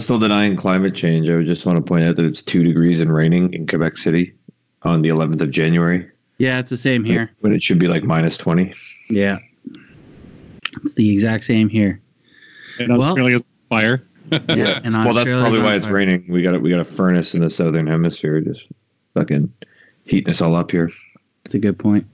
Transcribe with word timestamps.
everyone's 0.00 0.04
still 0.04 0.28
denying 0.28 0.56
climate 0.56 0.94
change, 0.94 1.28
I 1.28 1.36
would 1.36 1.46
just 1.46 1.66
want 1.66 1.76
to 1.76 1.82
point 1.82 2.04
out 2.04 2.16
that 2.16 2.24
it's 2.24 2.42
two 2.42 2.62
degrees 2.62 3.00
and 3.00 3.12
raining 3.12 3.52
in 3.52 3.66
Quebec 3.66 3.98
City 3.98 4.34
on 4.82 5.02
the 5.02 5.10
11th 5.10 5.40
of 5.42 5.50
January. 5.50 6.08
Yeah, 6.38 6.58
it's 6.58 6.70
the 6.70 6.76
same 6.76 7.04
here. 7.04 7.30
When 7.40 7.52
it 7.52 7.62
should 7.62 7.78
be 7.78 7.86
like 7.86 8.02
minus 8.02 8.38
20. 8.38 8.72
Yeah. 9.10 9.38
It's 10.82 10.94
the 10.94 11.12
exact 11.12 11.44
same 11.44 11.68
here. 11.68 12.00
And 12.78 12.92
Australia's 12.92 13.44
fire. 13.68 14.06
Yeah. 14.30 14.80
And 14.82 14.94
well, 15.04 15.12
that's 15.12 15.30
probably 15.30 15.60
why 15.60 15.74
it's 15.74 15.84
fire. 15.84 15.94
raining. 15.94 16.24
We 16.28 16.42
got 16.42 16.54
a, 16.54 16.58
we 16.58 16.70
got 16.70 16.80
a 16.80 16.84
furnace 16.84 17.34
in 17.34 17.42
the 17.42 17.50
southern 17.50 17.86
hemisphere, 17.86 18.40
just 18.40 18.64
fucking 19.12 19.52
heating 20.04 20.30
us 20.30 20.40
all 20.40 20.56
up 20.56 20.70
here. 20.70 20.90
That's 21.44 21.56
a 21.56 21.58
good 21.58 21.78
point. 21.78 22.06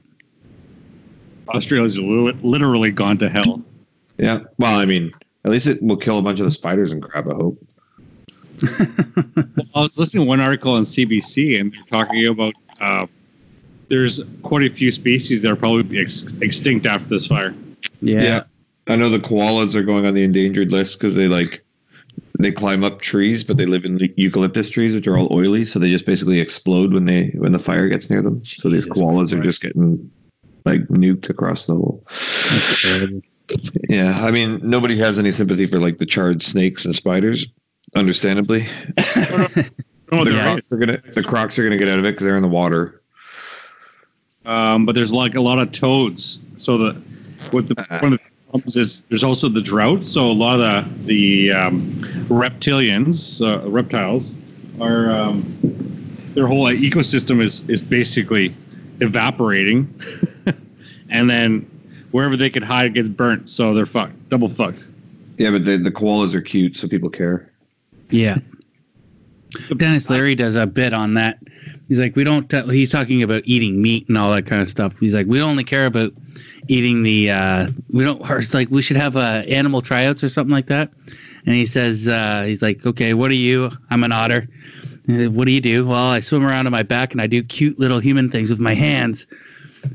Australia's 1.49 1.99
literally 2.01 2.91
gone 2.91 3.19
to 3.19 3.29
hell. 3.29 3.63
Yeah. 4.19 4.41
Well, 4.59 4.75
I 4.75 4.87
mean, 4.87 5.13
at 5.45 5.53
least 5.53 5.69
it 5.69 5.81
will 5.81 5.97
kill 5.97 6.19
a 6.19 6.23
bunch 6.23 6.41
of 6.41 6.47
the 6.47 6.51
spiders 6.51 6.91
and 6.91 7.01
crap. 7.01 7.29
I 7.29 7.35
hope. 7.35 7.63
I 8.63 9.81
was 9.81 9.99
listening 9.99 10.25
to 10.25 10.29
one 10.29 10.41
article 10.41 10.73
on 10.73 10.83
CBC, 10.83 11.61
and 11.61 11.73
they're 11.73 11.85
talking 11.85 12.27
about 12.27 12.55
uh, 12.81 13.07
there's 13.89 14.21
quite 14.43 14.63
a 14.63 14.75
few 14.75 14.91
species 14.91 15.43
that 15.43 15.51
are 15.51 15.57
probably 15.57 15.99
ex- 15.99 16.33
extinct 16.41 16.87
after 16.87 17.09
this 17.09 17.27
fire. 17.27 17.55
Yeah. 18.01 18.23
yeah. 18.23 18.43
I 18.89 18.97
know 18.97 19.11
the 19.11 19.19
koalas 19.19 19.75
are 19.75 19.83
going 19.83 20.07
on 20.07 20.15
the 20.15 20.23
endangered 20.23 20.71
list 20.71 20.99
because 20.99 21.15
they 21.15 21.29
like 21.29 21.65
they 22.39 22.53
climb 22.53 22.85
up 22.85 23.01
trees, 23.01 23.45
but 23.45 23.57
they 23.57 23.67
live 23.67 23.85
in 23.85 23.97
the 23.97 24.13
eucalyptus 24.17 24.69
trees, 24.69 24.95
which 24.95 25.07
are 25.07 25.19
all 25.19 25.29
oily, 25.33 25.65
so 25.65 25.79
they 25.79 25.91
just 25.91 26.07
basically 26.07 26.41
explode 26.41 26.93
when 26.93 27.05
they 27.05 27.33
when 27.35 27.53
the 27.53 27.59
fire 27.59 27.89
gets 27.89 28.11
near 28.11 28.23
them. 28.23 28.45
so 28.45 28.69
these 28.71 28.85
Jesus 28.85 29.03
koalas 29.03 29.33
are 29.33 29.43
just 29.43 29.61
getting 29.61 30.11
like 30.65 30.83
nuked 30.89 31.31
across 31.31 31.67
the 31.67 31.75
whole. 31.75 32.05
Yeah, 33.89 34.15
I 34.25 34.31
mean 34.31 34.61
nobody 34.63 34.99
has 34.99 35.19
any 35.19 35.33
sympathy 35.33 35.67
for 35.67 35.79
like 35.79 35.99
the 35.99 36.07
charred 36.07 36.43
snakes 36.43 36.85
and 36.85 36.95
spiders, 36.95 37.47
understandably. 37.97 38.69
The 40.09 40.41
crocs 40.41 40.73
are 40.73 40.77
gonna 40.77 41.03
the 41.13 41.23
crocs 41.23 41.59
are 41.59 41.65
gonna 41.65 41.79
get 41.79 41.89
out 41.89 41.99
of 41.99 42.05
it 42.05 42.13
because 42.13 42.25
they're 42.25 42.37
in 42.37 42.43
the 42.43 42.49
water. 42.49 43.03
Um, 44.45 44.87
but 44.87 44.95
there's 44.95 45.13
like 45.13 45.35
a 45.35 45.41
lot 45.41 45.59
of 45.59 45.73
toads. 45.73 46.39
So 46.57 46.79
the 46.79 47.03
with 47.53 47.69
the 47.69 47.85
one 48.01 48.13
of 48.13 48.21
the 48.21 48.49
problems 48.49 48.77
is 48.77 49.03
there's 49.09 49.25
also 49.25 49.49
the 49.49 49.61
drought. 49.61 50.05
So 50.05 50.31
a 50.31 50.33
lot 50.33 50.61
of 50.61 51.07
the 51.07 51.07
the 51.07 51.53
um, 51.53 51.81
reptilians, 52.29 53.45
uh, 53.45 53.69
reptiles, 53.69 54.35
are 54.81 55.11
um, 55.11 55.43
their 56.35 56.47
whole 56.47 56.67
ecosystem 56.67 57.43
is 57.43 57.61
is 57.69 57.83
basically 57.83 58.55
evaporating, 59.01 59.93
and 61.11 61.29
then 61.29 61.69
wherever 62.13 62.37
they 62.37 62.51
could 62.51 62.63
hide 62.63 62.95
gets 62.95 63.09
burnt. 63.09 63.51
So 63.51 63.75
they're 63.75 63.87
fucked, 63.87 64.29
double 64.29 64.49
fucked. 64.49 64.87
Yeah, 65.39 65.51
but 65.51 65.65
the 65.65 65.79
the 65.79 65.91
koalas 65.91 66.35
are 66.35 66.41
cute, 66.41 66.77
so 66.77 66.87
people 66.87 67.11
care. 67.11 67.53
Yeah. 68.11 68.39
Denis 69.77 70.11
Leary 70.11 70.35
does 70.35 70.55
a 70.55 70.67
bit 70.67 70.93
on 70.93 71.15
that. 71.15 71.39
He's 71.89 72.01
like, 72.01 72.17
we 72.17 72.25
don't. 72.25 72.53
Uh, 72.53 72.67
he's 72.67 72.91
talking 72.91 73.23
about 73.23 73.43
eating 73.45 73.81
meat 73.81 74.09
and 74.09 74.19
all 74.19 74.33
that 74.33 74.47
kind 74.47 74.61
of 74.61 74.69
stuff. 74.69 74.99
He's 74.99 75.15
like, 75.15 75.27
we 75.27 75.41
only 75.41 75.65
care 75.65 75.87
about 75.87 76.13
eating 76.69 77.03
the. 77.03 77.31
Uh, 77.31 77.69
we 77.91 78.05
don't. 78.05 78.29
Or 78.29 78.39
it's 78.39 78.55
like 78.55 78.69
we 78.71 78.83
should 78.83 78.97
have 78.97 79.17
uh, 79.17 79.45
animal 79.47 79.83
tryouts 79.83 80.25
or 80.25 80.29
something 80.29 80.53
like 80.53 80.67
that. 80.67 80.91
And 81.47 81.55
he 81.55 81.65
says, 81.65 82.09
uh, 82.09 82.43
he's 82.47 82.61
like, 82.61 82.85
okay, 82.85 83.15
what 83.15 83.31
are 83.31 83.35
you? 83.35 83.71
I'm 83.89 84.03
an 84.03 84.11
otter. 84.11 84.49
What 85.07 85.47
do 85.47 85.53
you 85.53 85.61
do? 85.61 85.87
Well, 85.87 86.11
I 86.11 86.19
swim 86.19 86.45
around 86.45 86.67
on 86.67 86.73
my 86.73 86.83
back 86.83 87.13
and 87.13 87.21
I 87.21 87.29
do 87.29 87.41
cute 87.45 87.79
little 87.79 88.01
human 88.01 88.29
things 88.29 88.51
with 88.51 88.59
my 88.59 88.75
hands. 88.75 89.29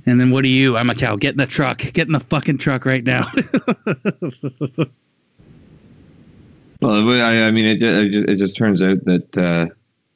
And 0.06 0.18
then 0.18 0.32
what 0.32 0.46
are 0.46 0.48
you? 0.48 0.78
I'm 0.78 0.90
a 0.90 0.96
cow. 0.96 1.18
Get 1.18 1.32
in 1.32 1.38
the 1.38 1.46
truck. 1.46 1.80
Get 1.80 2.08
in 2.08 2.14
the 2.14 2.22
fucking 2.22 2.60
truck 2.60 2.86
right 2.86 3.04
now. 3.04 3.30
Well, 6.82 7.12
I, 7.22 7.44
I 7.48 7.52
mean, 7.52 7.66
it, 7.66 7.82
it 7.84 8.30
it 8.32 8.36
just 8.38 8.58
turns 8.58 8.82
out 8.82 9.04
that 9.06 9.38
uh, 9.38 9.68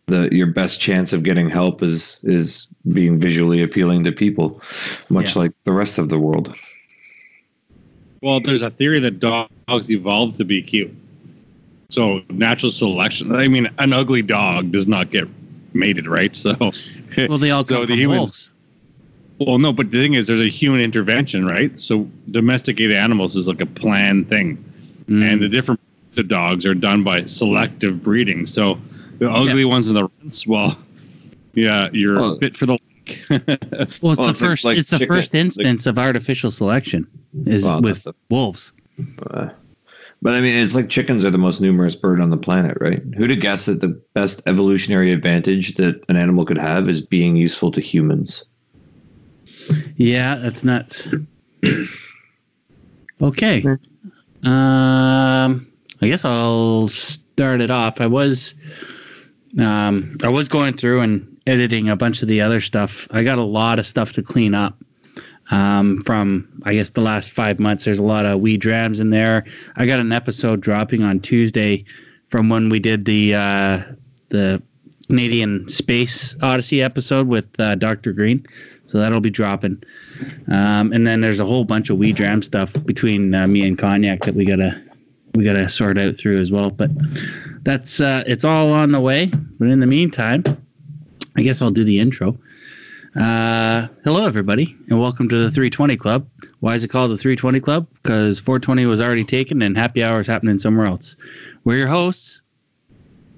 the 0.07 0.29
your 0.31 0.47
best 0.47 0.79
chance 0.79 1.13
of 1.13 1.23
getting 1.23 1.49
help 1.49 1.83
is 1.83 2.19
is 2.23 2.67
being 2.91 3.19
visually 3.19 3.61
appealing 3.61 4.03
to 4.05 4.11
people, 4.11 4.61
much 5.09 5.35
Yeah. 5.35 5.43
like 5.43 5.51
the 5.63 5.71
rest 5.73 5.97
of 5.97 6.09
the 6.09 6.19
world. 6.19 6.55
Well, 8.21 8.39
there's 8.39 8.61
a 8.63 8.71
theory 8.71 8.99
that 9.01 9.19
dogs 9.19 9.89
evolved 9.91 10.37
to 10.37 10.45
be 10.45 10.61
cute. 10.63 10.95
So 11.89 12.21
natural 12.29 12.71
selection. 12.71 13.35
I 13.35 13.47
mean, 13.47 13.69
an 13.77 13.93
ugly 13.93 14.23
dog 14.23 14.71
does 14.71 14.87
not 14.87 15.11
get 15.11 15.27
mated, 15.73 16.07
right? 16.07 16.35
So, 16.35 16.55
well, 17.29 17.37
they 17.37 17.51
all 17.51 17.63
So 17.65 17.79
come 17.79 17.87
the 17.87 17.95
humans- 17.95 18.19
wolves. 18.19 18.49
well, 19.39 19.57
no, 19.59 19.71
but 19.71 19.91
the 19.91 20.01
thing 20.01 20.15
is, 20.15 20.25
there's 20.25 20.41
a 20.41 20.49
human 20.49 20.81
intervention, 20.81 21.45
right? 21.45 21.79
So 21.79 22.09
domesticated 22.31 22.97
animals 22.97 23.35
is 23.35 23.47
like 23.47 23.61
a 23.61 23.65
planned 23.67 24.29
thing, 24.29 24.63
Mm. 25.07 25.33
and 25.33 25.39
the 25.43 25.47
different 25.49 25.79
breeds 25.79 25.84
of 26.17 26.27
dogs 26.27 26.65
are 26.65 26.75
done 26.75 27.03
by 27.03 27.25
selective 27.25 28.03
breeding. 28.03 28.45
So 28.45 28.79
the 29.19 29.29
ugly 29.29 29.65
ones 29.65 29.87
and 29.87 29.95
the 29.95 30.05
rents, 30.05 30.45
well, 30.47 30.77
yeah, 31.53 31.89
you're 31.93 32.15
Well- 32.19 32.37
fit 32.39 32.55
for 32.55 32.65
the. 32.65 32.77
Well, 33.37 33.39
it's 33.87 34.01
Well, 34.01 34.15
the 34.15 34.29
it's 34.31 34.39
first. 34.39 34.65
like 34.65 34.77
it's 34.79 34.89
the 34.89 34.97
chicken- 34.97 35.15
first 35.15 35.33
like- 35.33 35.39
instance 35.41 35.85
of 35.85 35.99
artificial 35.99 36.49
selection 36.49 37.05
is 37.45 37.63
Well, 37.63 37.79
with 37.81 38.03
that's 38.03 38.17
wolves. 38.31 38.71
Uh, 39.29 39.49
but 40.23 40.33
I 40.33 40.41
mean, 40.41 40.55
it's 40.55 40.73
like 40.73 40.89
chickens 40.89 41.23
are 41.23 41.29
the 41.29 41.37
most 41.37 41.61
numerous 41.61 41.95
bird 41.95 42.19
on 42.19 42.31
the 42.31 42.37
planet, 42.37 42.77
right? 42.81 42.99
Who'd 43.15 43.29
have 43.29 43.39
guessed 43.41 43.67
that 43.67 43.81
the 43.81 43.89
best 44.15 44.41
evolutionary 44.47 45.11
advantage 45.11 45.75
that 45.75 46.03
an 46.09 46.15
animal 46.15 46.45
could 46.45 46.57
have 46.57 46.89
is 46.89 46.99
being 47.01 47.35
useful 47.35 47.71
to 47.73 47.81
humans? 47.81 48.43
Yeah, 49.97 50.37
that's 50.37 50.63
nuts. 50.63 51.07
okay. 53.21 53.63
Um, 54.43 55.67
I 56.01 56.07
guess 56.07 56.25
I'll 56.25 56.87
start 56.87 57.61
it 57.61 57.71
off. 57.71 58.01
I 58.01 58.07
was, 58.07 58.53
um, 59.59 60.17
I 60.23 60.29
was 60.29 60.47
going 60.47 60.75
through 60.75 61.01
and 61.01 61.37
editing 61.47 61.89
a 61.89 61.95
bunch 61.95 62.21
of 62.21 62.27
the 62.27 62.41
other 62.41 62.61
stuff. 62.61 63.07
I 63.11 63.23
got 63.23 63.37
a 63.37 63.43
lot 63.43 63.79
of 63.79 63.87
stuff 63.87 64.13
to 64.13 64.23
clean 64.23 64.53
up. 64.53 64.77
Um, 65.51 66.01
from 66.03 66.49
I 66.63 66.73
guess 66.73 66.89
the 66.89 67.01
last 67.01 67.29
five 67.29 67.59
months, 67.59 67.85
there's 67.85 67.99
a 67.99 68.03
lot 68.03 68.25
of 68.25 68.39
wee 68.39 68.57
drams 68.57 68.99
in 68.99 69.11
there. 69.11 69.45
I 69.75 69.85
got 69.85 69.99
an 69.99 70.11
episode 70.11 70.59
dropping 70.59 71.03
on 71.03 71.19
Tuesday 71.19 71.85
from 72.29 72.49
when 72.49 72.69
we 72.69 72.79
did 72.79 73.05
the 73.05 73.35
uh, 73.35 73.83
the 74.29 74.61
Canadian 75.07 75.69
Space 75.69 76.35
Odyssey 76.41 76.81
episode 76.81 77.27
with 77.27 77.45
uh, 77.59 77.75
Dr. 77.75 78.11
Green. 78.11 78.45
So 78.87 78.99
that'll 78.99 79.21
be 79.21 79.29
dropping. 79.29 79.83
Um, 80.47 80.91
and 80.93 81.05
then 81.05 81.21
there's 81.21 81.39
a 81.39 81.45
whole 81.45 81.63
bunch 81.63 81.89
of 81.89 81.97
wee 81.97 82.11
dram 82.11 82.41
stuff 82.41 82.73
between 82.85 83.33
uh, 83.33 83.47
me 83.47 83.67
and 83.67 83.77
Cognac 83.77 84.21
that 84.21 84.35
we 84.35 84.45
gotta 84.45 84.81
we 85.35 85.43
gotta 85.43 85.69
sort 85.69 85.97
out 85.97 86.17
through 86.17 86.39
as 86.39 86.51
well. 86.51 86.69
But 86.69 86.91
that's 87.63 87.99
uh, 87.99 88.23
it's 88.25 88.45
all 88.45 88.71
on 88.73 88.91
the 88.91 89.01
way. 89.01 89.27
But 89.27 89.69
in 89.69 89.79
the 89.79 89.87
meantime, 89.87 90.43
I 91.35 91.41
guess 91.41 91.61
I'll 91.61 91.71
do 91.71 91.83
the 91.83 91.99
intro. 91.99 92.37
Uh, 93.15 93.87
hello, 94.03 94.25
everybody, 94.25 94.75
and 94.89 94.99
welcome 94.99 95.29
to 95.29 95.37
the 95.37 95.49
320 95.49 95.95
Club. 95.95 96.27
Why 96.59 96.75
is 96.75 96.83
it 96.83 96.89
called 96.89 97.11
the 97.11 97.17
320 97.17 97.61
Club? 97.61 97.87
Because 97.93 98.39
420 98.39 98.85
was 98.85 98.99
already 98.99 99.23
taken 99.23 99.61
and 99.61 99.77
happy 99.77 100.03
hour 100.03 100.19
is 100.19 100.27
happening 100.27 100.57
somewhere 100.59 100.85
else. 100.85 101.15
We're 101.63 101.77
your 101.77 101.87
hosts. 101.87 102.41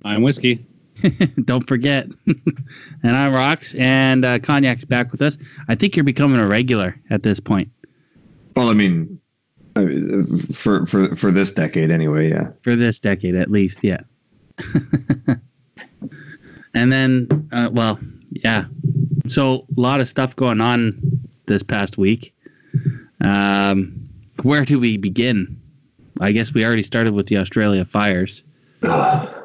I'm 0.03 0.23
whiskey. 0.23 0.65
Don't 1.45 1.67
forget. 1.67 2.07
and 2.25 3.15
I'm 3.15 3.33
Rox, 3.33 3.79
and 3.79 4.25
uh, 4.25 4.39
Cognac's 4.39 4.85
back 4.85 5.11
with 5.11 5.21
us. 5.21 5.37
I 5.67 5.75
think 5.75 5.95
you're 5.95 6.03
becoming 6.03 6.39
a 6.39 6.47
regular 6.47 6.99
at 7.11 7.21
this 7.21 7.39
point 7.39 7.69
Well, 8.55 8.69
I 8.69 8.73
mean, 8.73 9.19
I 9.77 9.85
mean, 9.85 10.39
for 10.53 10.85
for 10.85 11.15
for 11.15 11.31
this 11.31 11.53
decade 11.53 11.91
anyway. 11.91 12.29
Yeah. 12.29 12.49
for 12.61 12.75
this 12.75 12.99
decade, 12.99 13.35
at 13.35 13.51
least. 13.51 13.79
Yeah. 13.83 14.01
and 16.73 16.91
then, 16.91 17.49
uh, 17.51 17.69
well, 17.71 17.99
yeah. 18.31 18.65
So 19.27 19.65
a 19.77 19.79
lot 19.79 20.01
of 20.01 20.09
stuff 20.09 20.35
going 20.35 20.61
on 20.61 20.99
this 21.45 21.63
past 21.63 21.97
week. 21.97 22.33
Um, 23.21 24.09
where 24.41 24.65
do 24.65 24.79
we 24.79 24.97
begin? 24.97 25.61
I 26.19 26.31
guess 26.31 26.53
we 26.53 26.65
already 26.65 26.83
started 26.83 27.13
with 27.13 27.27
the 27.27 27.37
Australia 27.37 27.85
fires. 27.85 28.43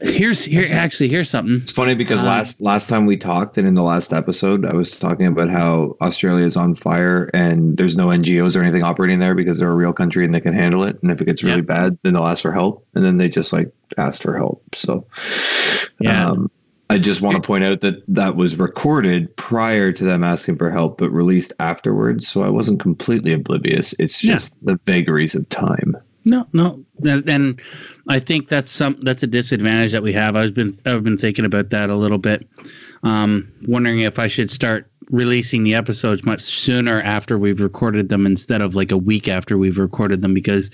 Here's 0.00 0.44
here 0.44 0.68
actually 0.70 1.08
here's 1.08 1.30
something. 1.30 1.56
It's 1.62 1.70
funny 1.70 1.94
because 1.94 2.20
Um, 2.20 2.26
last 2.26 2.60
last 2.60 2.88
time 2.88 3.06
we 3.06 3.16
talked, 3.16 3.56
and 3.58 3.66
in 3.66 3.74
the 3.74 3.82
last 3.82 4.12
episode, 4.12 4.64
I 4.64 4.74
was 4.74 4.90
talking 4.92 5.26
about 5.26 5.48
how 5.50 5.96
Australia 6.00 6.46
is 6.46 6.56
on 6.56 6.74
fire 6.74 7.24
and 7.34 7.76
there's 7.76 7.96
no 7.96 8.08
NGOs 8.08 8.56
or 8.56 8.62
anything 8.62 8.82
operating 8.82 9.18
there 9.18 9.34
because 9.34 9.58
they're 9.58 9.70
a 9.70 9.74
real 9.74 9.92
country 9.92 10.24
and 10.24 10.34
they 10.34 10.40
can 10.40 10.54
handle 10.54 10.84
it. 10.84 10.98
And 11.02 11.10
if 11.10 11.20
it 11.20 11.24
gets 11.24 11.42
really 11.42 11.56
Yeah. 11.56 11.62
bad, 11.62 11.98
then 12.02 12.14
they'll 12.14 12.26
ask 12.26 12.42
for 12.42 12.52
help, 12.52 12.86
and 12.94 13.04
then 13.04 13.16
they 13.16 13.28
just 13.28 13.52
like 13.52 13.72
asked 13.96 14.22
for 14.22 14.36
help. 14.36 14.62
So, 14.74 15.06
Yeah. 16.00 16.30
um, 16.30 16.50
I 16.88 16.98
just 16.98 17.20
want 17.20 17.34
to 17.34 17.42
point 17.44 17.64
out 17.64 17.80
that 17.80 18.02
that 18.06 18.36
was 18.36 18.56
recorded 18.56 19.36
prior 19.36 19.90
to 19.90 20.04
them 20.04 20.22
asking 20.22 20.56
for 20.56 20.70
help, 20.70 20.98
but 20.98 21.10
released 21.10 21.52
afterwards. 21.58 22.28
So 22.28 22.42
I 22.42 22.48
wasn't 22.48 22.78
completely 22.80 23.32
oblivious. 23.32 23.92
It's 23.98 24.22
Yeah. 24.22 24.34
just 24.34 24.52
the 24.62 24.78
vagaries 24.86 25.34
of 25.34 25.48
time. 25.48 25.96
No, 26.28 26.44
no, 26.52 26.84
and, 27.04 27.28
and 27.28 27.62
I 28.08 28.18
think 28.18 28.48
that's 28.48 28.68
some 28.68 28.98
that's 29.02 29.22
a 29.22 29.28
disadvantage 29.28 29.92
that 29.92 30.02
we 30.02 30.12
have. 30.14 30.34
I've 30.34 30.54
been 30.54 30.76
I've 30.84 31.04
been 31.04 31.16
thinking 31.16 31.44
about 31.44 31.70
that 31.70 31.88
a 31.88 31.94
little 31.94 32.18
bit, 32.18 32.48
um, 33.04 33.52
wondering 33.68 34.00
if 34.00 34.18
I 34.18 34.26
should 34.26 34.50
start 34.50 34.90
releasing 35.10 35.62
the 35.62 35.76
episodes 35.76 36.24
much 36.24 36.42
sooner 36.42 37.00
after 37.00 37.38
we've 37.38 37.60
recorded 37.60 38.08
them 38.08 38.26
instead 38.26 38.60
of 38.60 38.74
like 38.74 38.90
a 38.90 38.96
week 38.96 39.28
after 39.28 39.56
we've 39.56 39.78
recorded 39.78 40.20
them 40.20 40.34
because 40.34 40.72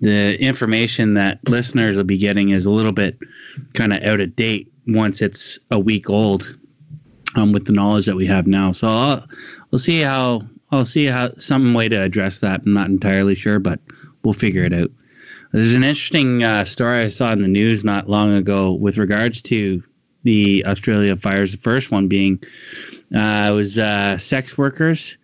the 0.00 0.36
information 0.40 1.14
that 1.14 1.38
listeners 1.48 1.96
will 1.96 2.02
be 2.02 2.18
getting 2.18 2.50
is 2.50 2.66
a 2.66 2.70
little 2.70 2.90
bit 2.90 3.16
kind 3.74 3.92
of 3.92 4.02
out 4.02 4.18
of 4.18 4.34
date 4.34 4.72
once 4.88 5.22
it's 5.22 5.60
a 5.70 5.78
week 5.78 6.10
old 6.10 6.58
um, 7.36 7.52
with 7.52 7.66
the 7.66 7.72
knowledge 7.72 8.06
that 8.06 8.16
we 8.16 8.26
have 8.26 8.48
now. 8.48 8.72
So 8.72 8.88
I'll, 8.88 9.28
we'll 9.70 9.78
see 9.78 10.00
how 10.00 10.42
I'll 10.72 10.86
see 10.86 11.06
how 11.06 11.30
some 11.38 11.72
way 11.72 11.88
to 11.88 12.02
address 12.02 12.40
that. 12.40 12.62
I'm 12.66 12.72
not 12.72 12.88
entirely 12.88 13.36
sure, 13.36 13.60
but 13.60 13.78
we'll 14.22 14.34
figure 14.34 14.64
it 14.64 14.72
out. 14.72 14.90
There's 15.52 15.74
an 15.74 15.84
interesting 15.84 16.42
uh, 16.42 16.64
story 16.64 17.02
I 17.02 17.08
saw 17.08 17.32
in 17.32 17.42
the 17.42 17.48
news 17.48 17.84
not 17.84 18.08
long 18.08 18.34
ago 18.34 18.72
with 18.72 18.96
regards 18.96 19.42
to 19.42 19.82
the 20.22 20.64
Australia 20.66 21.16
fires. 21.16 21.52
The 21.52 21.58
first 21.58 21.90
one 21.90 22.08
being 22.08 22.42
uh, 23.14 23.48
it 23.50 23.54
was 23.54 23.78
uh, 23.78 24.18
sex 24.18 24.56
workers. 24.56 25.18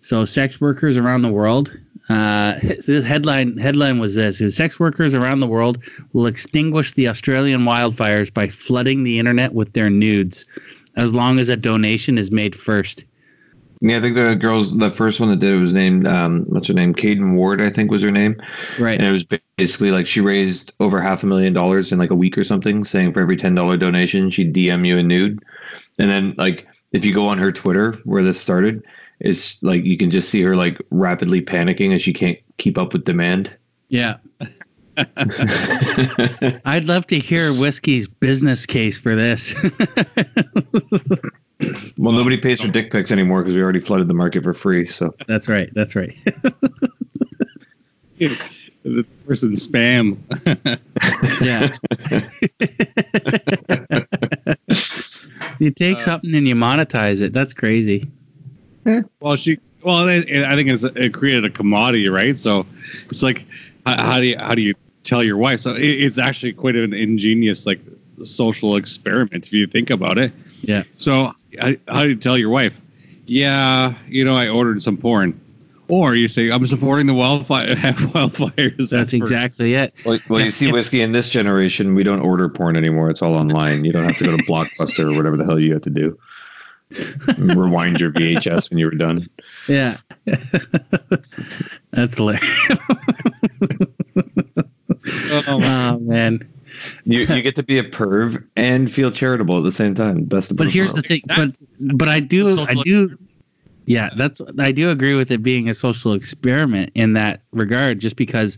So 0.00 0.24
sex 0.24 0.60
workers 0.60 0.96
around 0.96 1.22
the 1.22 1.28
world. 1.28 1.72
Uh, 2.08 2.54
the 2.86 3.02
headline 3.06 3.56
headline 3.58 4.00
was 4.00 4.16
this: 4.16 4.42
Sex 4.56 4.80
workers 4.80 5.14
around 5.14 5.40
the 5.40 5.46
world 5.46 5.78
will 6.12 6.26
extinguish 6.26 6.94
the 6.94 7.08
Australian 7.08 7.62
wildfires 7.62 8.32
by 8.32 8.48
flooding 8.48 9.04
the 9.04 9.18
internet 9.18 9.52
with 9.52 9.72
their 9.72 9.90
nudes, 9.90 10.44
as 10.96 11.12
long 11.12 11.38
as 11.38 11.48
a 11.48 11.56
donation 11.56 12.18
is 12.18 12.32
made 12.32 12.56
first. 12.56 13.04
Yeah, 13.82 13.96
I 13.96 14.00
think 14.00 14.14
the 14.14 14.34
girls, 14.34 14.76
the 14.76 14.90
first 14.90 15.20
one 15.20 15.30
that 15.30 15.38
did 15.38 15.54
it 15.54 15.56
was 15.56 15.72
named, 15.72 16.06
um, 16.06 16.44
what's 16.48 16.68
her 16.68 16.74
name? 16.74 16.94
Kaylen 16.94 17.34
Ward, 17.34 17.62
I 17.62 17.70
think 17.70 17.90
was 17.90 18.02
her 18.02 18.10
name. 18.10 18.36
Right. 18.78 18.98
And 18.98 19.06
it 19.06 19.10
was 19.10 19.24
basically 19.56 19.90
like 19.90 20.06
she 20.06 20.20
raised 20.20 20.72
over 20.80 21.00
half 21.00 21.22
a 21.22 21.26
million 21.26 21.54
dollars 21.54 21.90
in 21.90 21.98
like 21.98 22.10
a 22.10 22.14
week 22.14 22.36
or 22.36 22.44
something, 22.44 22.84
saying 22.84 23.14
for 23.14 23.20
every 23.20 23.38
$10 23.38 23.80
donation, 23.80 24.28
she'd 24.30 24.54
DM 24.54 24.86
you 24.86 24.98
a 24.98 25.02
nude. 25.02 25.42
And 25.98 26.10
then, 26.10 26.34
like, 26.36 26.66
if 26.92 27.06
you 27.06 27.14
go 27.14 27.26
on 27.26 27.38
her 27.38 27.52
Twitter 27.52 27.92
where 28.04 28.22
this 28.22 28.38
started, 28.38 28.84
it's 29.18 29.62
like 29.62 29.84
you 29.84 29.96
can 29.96 30.10
just 30.10 30.28
see 30.28 30.42
her 30.42 30.56
like 30.56 30.78
rapidly 30.90 31.40
panicking 31.40 31.94
as 31.94 32.02
she 32.02 32.12
can't 32.12 32.38
keep 32.58 32.76
up 32.76 32.92
with 32.92 33.04
demand. 33.04 33.50
Yeah. 33.88 34.16
I'd 36.66 36.84
love 36.84 37.06
to 37.08 37.18
hear 37.18 37.54
Whiskey's 37.54 38.08
business 38.08 38.66
case 38.66 38.98
for 38.98 39.16
this. 39.16 39.54
well, 41.98 42.12
nobody 42.12 42.36
pays 42.38 42.60
for 42.60 42.68
dick 42.68 42.90
pics 42.90 43.10
anymore 43.10 43.42
because 43.42 43.54
we 43.54 43.62
already 43.62 43.80
flooded 43.80 44.08
the 44.08 44.14
market 44.14 44.42
for 44.42 44.54
free. 44.54 44.88
So 44.88 45.14
that's 45.26 45.48
right. 45.48 45.70
That's 45.74 45.94
right. 45.94 46.16
the 48.18 49.06
person 49.26 49.52
spam. 49.52 50.18
yeah. 51.40 51.76
you 55.58 55.70
take 55.70 55.98
uh, 55.98 56.00
something 56.00 56.34
and 56.34 56.48
you 56.48 56.54
monetize 56.54 57.20
it. 57.20 57.32
That's 57.32 57.54
crazy. 57.54 58.10
Well, 59.20 59.36
she. 59.36 59.58
Well, 59.82 60.08
I 60.08 60.20
think 60.22 60.68
it's, 60.68 60.82
it 60.82 61.14
created 61.14 61.46
a 61.46 61.50
commodity, 61.50 62.08
right? 62.10 62.36
So 62.36 62.66
it's 63.06 63.22
like, 63.22 63.46
how 63.86 64.20
do 64.20 64.26
you 64.26 64.38
how 64.38 64.54
do 64.54 64.60
you 64.60 64.74
tell 65.04 65.24
your 65.24 65.38
wife? 65.38 65.60
So 65.60 65.74
it's 65.76 66.18
actually 66.18 66.52
quite 66.52 66.76
an 66.76 66.92
ingenious 66.92 67.64
like 67.66 67.80
social 68.24 68.76
experiment 68.76 69.46
if 69.46 69.52
you 69.52 69.66
think 69.66 69.90
about 69.90 70.18
it. 70.18 70.32
Yeah. 70.62 70.84
So 70.96 71.32
how 71.88 72.02
do 72.02 72.08
you 72.08 72.16
tell 72.16 72.38
your 72.38 72.50
wife? 72.50 72.78
Yeah, 73.26 73.94
you 74.08 74.24
know, 74.24 74.36
I 74.36 74.48
ordered 74.48 74.82
some 74.82 74.96
porn. 74.96 75.40
Or 75.88 76.14
you 76.14 76.28
say, 76.28 76.50
I'm 76.50 76.64
supporting 76.66 77.06
the 77.06 77.14
wildfire, 77.14 77.74
wildfires. 77.74 78.90
That's 78.90 79.12
exactly 79.12 79.74
it. 79.74 79.92
Well, 80.04 80.20
well 80.28 80.40
you 80.40 80.52
see, 80.52 80.70
Whiskey, 80.70 81.02
in 81.02 81.10
this 81.10 81.28
generation, 81.28 81.96
we 81.96 82.04
don't 82.04 82.20
order 82.20 82.48
porn 82.48 82.76
anymore. 82.76 83.10
It's 83.10 83.22
all 83.22 83.34
online. 83.34 83.84
You 83.84 83.92
don't 83.92 84.04
have 84.04 84.16
to 84.18 84.24
go 84.24 84.36
to 84.36 84.42
Blockbuster 84.44 85.12
or 85.12 85.16
whatever 85.16 85.36
the 85.36 85.44
hell 85.44 85.58
you 85.58 85.72
have 85.72 85.82
to 85.82 85.90
do. 85.90 86.16
Rewind 87.38 88.00
your 88.00 88.12
VHS 88.12 88.70
when 88.70 88.78
you 88.78 88.86
were 88.86 88.92
done. 88.92 89.26
Yeah. 89.68 89.98
That's 91.90 92.14
hilarious. 92.14 92.78
oh, 95.32 95.44
oh, 95.46 95.98
man. 96.00 96.40
Oh, 96.42 96.59
You 97.04 97.20
you 97.20 97.42
get 97.42 97.56
to 97.56 97.62
be 97.62 97.78
a 97.78 97.84
perv 97.84 98.44
and 98.56 98.90
feel 98.90 99.10
charitable 99.10 99.58
at 99.58 99.64
the 99.64 99.72
same 99.72 99.94
time. 99.94 100.24
Best 100.24 100.50
of 100.50 100.56
But 100.56 100.70
here's 100.70 100.94
the 100.94 101.02
thing, 101.02 101.22
but 101.36 101.54
but 101.78 102.08
I 102.08 102.20
do 102.20 102.60
I 102.60 102.74
do 102.74 103.16
yeah, 103.86 104.10
that's 104.16 104.40
I 104.58 104.70
do 104.70 104.90
agree 104.90 105.16
with 105.16 105.30
it 105.32 105.42
being 105.42 105.68
a 105.68 105.74
social 105.74 106.12
experiment 106.12 106.92
in 106.94 107.14
that 107.14 107.42
regard, 107.50 107.98
just 107.98 108.14
because 108.14 108.56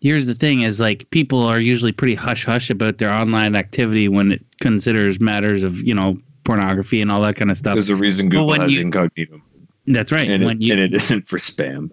here's 0.00 0.24
the 0.24 0.34
thing 0.34 0.62
is 0.62 0.80
like 0.80 1.08
people 1.10 1.40
are 1.42 1.60
usually 1.60 1.92
pretty 1.92 2.14
hush 2.14 2.46
hush 2.46 2.70
about 2.70 2.96
their 2.96 3.12
online 3.12 3.54
activity 3.54 4.08
when 4.08 4.32
it 4.32 4.44
considers 4.60 5.20
matters 5.20 5.62
of, 5.62 5.76
you 5.82 5.94
know, 5.94 6.18
pornography 6.44 7.02
and 7.02 7.12
all 7.12 7.20
that 7.20 7.36
kind 7.36 7.50
of 7.50 7.58
stuff. 7.58 7.74
There's 7.74 7.90
a 7.90 7.94
reason 7.94 8.30
Google 8.30 8.58
has 8.58 8.72
you, 8.72 8.80
incognito. 8.80 9.42
That's 9.86 10.12
right. 10.12 10.30
And, 10.30 10.44
it, 10.44 10.60
you, 10.60 10.72
and 10.72 10.80
it 10.80 10.94
isn't 10.94 11.26
for 11.26 11.38
spam. 11.38 11.90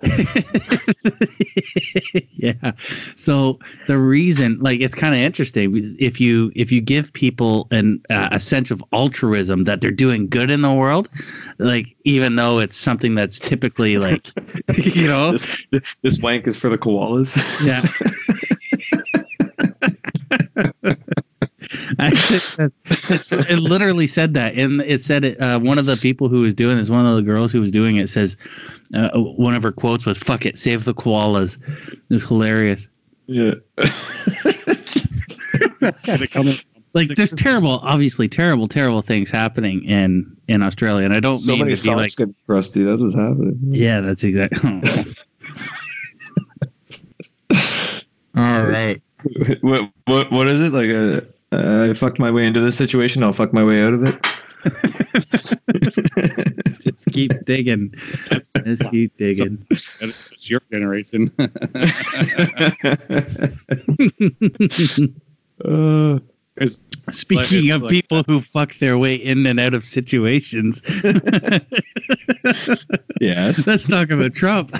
yeah. 2.34 2.72
So 3.16 3.58
the 3.88 3.98
reason, 3.98 4.60
like, 4.60 4.82
it's 4.82 4.94
kind 4.94 5.16
of 5.16 5.22
interesting 5.22 5.96
if 6.00 6.20
you 6.20 6.52
if 6.56 6.72
you 6.72 6.82
give 6.82 7.12
people 7.14 7.68
an 7.72 8.02
uh, 8.10 8.30
a 8.34 8.40
sense 8.40 8.72
of 8.72 8.84
altruism 8.94 9.64
that 9.64 9.82
they're 9.82 9.92
doing 9.92 10.28
good 10.28 10.52
in 10.52 10.62
the 10.62 10.72
world, 10.72 11.10
like 11.60 11.96
even 12.04 12.36
though 12.36 12.60
it's 12.60 12.78
something 12.78 13.16
that's 13.16 13.40
typically 13.40 13.98
like, 13.98 14.28
you 14.78 15.08
know, 15.08 15.38
this, 15.72 15.96
this 16.02 16.22
wank 16.22 16.46
is 16.46 16.58
for 16.58 16.70
the 16.70 16.78
koalas. 16.78 17.36
Yeah. 17.66 17.88
it 22.00 23.60
literally 23.60 24.08
said 24.08 24.34
that, 24.36 24.56
and 24.56 24.82
it 24.82 25.04
said 25.04 25.24
it. 25.26 25.42
Uh, 25.42 25.60
one 25.60 25.78
of 25.78 25.86
the 25.86 25.98
people 25.98 26.30
who 26.30 26.42
was 26.42 26.54
doing 26.54 26.78
this, 26.78 26.90
one 26.90 27.06
of 27.06 27.16
the 27.16 27.22
girls 27.22 27.52
who 27.52 27.62
was 27.62 27.72
doing 27.72 27.98
it, 27.98 28.10
says 28.10 28.38
uh, 28.94 29.10
one 29.18 29.54
of 29.54 29.64
her 29.64 29.72
quotes 29.72 30.06
was 30.06 30.18
"fuck 30.18 30.46
it, 30.46 30.58
save 30.60 30.86
the 30.86 30.94
koalas." 30.94 31.58
It 31.92 32.00
was 32.10 32.24
hilarious. 32.24 32.88
Yeah. 33.28 33.56
like 36.94 37.10
there's 37.10 37.34
terrible, 37.34 37.80
obviously 37.84 38.28
terrible, 38.28 38.68
terrible 38.68 39.02
things 39.02 39.30
happening 39.30 39.84
in 39.84 40.38
in 40.48 40.64
Australia, 40.64 41.06
and 41.06 41.14
I 41.14 41.20
don't 41.20 41.38
so 41.38 41.52
mean 41.52 41.66
many 41.66 41.76
to 41.76 41.84
be 41.84 41.96
like 41.96 42.16
getting 42.16 42.36
crusty. 42.46 42.84
That's 42.84 43.02
what's 43.02 43.16
happening. 43.16 43.60
Yeah, 43.64 44.02
that's 44.02 44.24
exactly. 44.24 44.82
All 48.36 48.64
right. 48.64 49.02
What 49.62 49.92
what 50.06 50.32
what 50.32 50.48
is 50.48 50.62
it 50.62 50.72
like? 50.72 50.90
A 50.90 51.18
uh, 51.18 51.22
I 51.52 51.94
fucked 51.94 52.20
my 52.20 52.32
way 52.32 52.46
into 52.46 52.60
this 52.60 52.76
situation. 52.76 53.24
I'll 53.24 53.34
fuck 53.34 53.54
my 53.54 53.64
way 53.64 53.82
out 53.82 53.94
of 53.94 54.04
it. 54.04 54.28
Just 56.82 57.06
keep 57.08 57.32
digging. 57.46 57.94
Just 58.66 58.84
keep 58.92 59.16
digging. 59.18 59.66
It's 60.02 60.50
your 60.50 60.62
generation. 60.72 61.32
uh, 65.66 66.20
Speaking 67.12 67.72
of 67.72 67.84
like 67.84 67.92
people 67.92 68.18
that. 68.18 68.26
who 68.28 68.42
fuck 68.42 68.78
their 68.80 68.98
way 68.98 69.16
in 69.16 69.46
and 69.46 69.60
out 69.60 69.74
of 69.74 69.86
situations. 69.86 70.82
yes. 73.22 73.68
Let's 73.68 73.84
talk 73.84 74.10
about 74.10 74.34
Trump. 74.34 74.76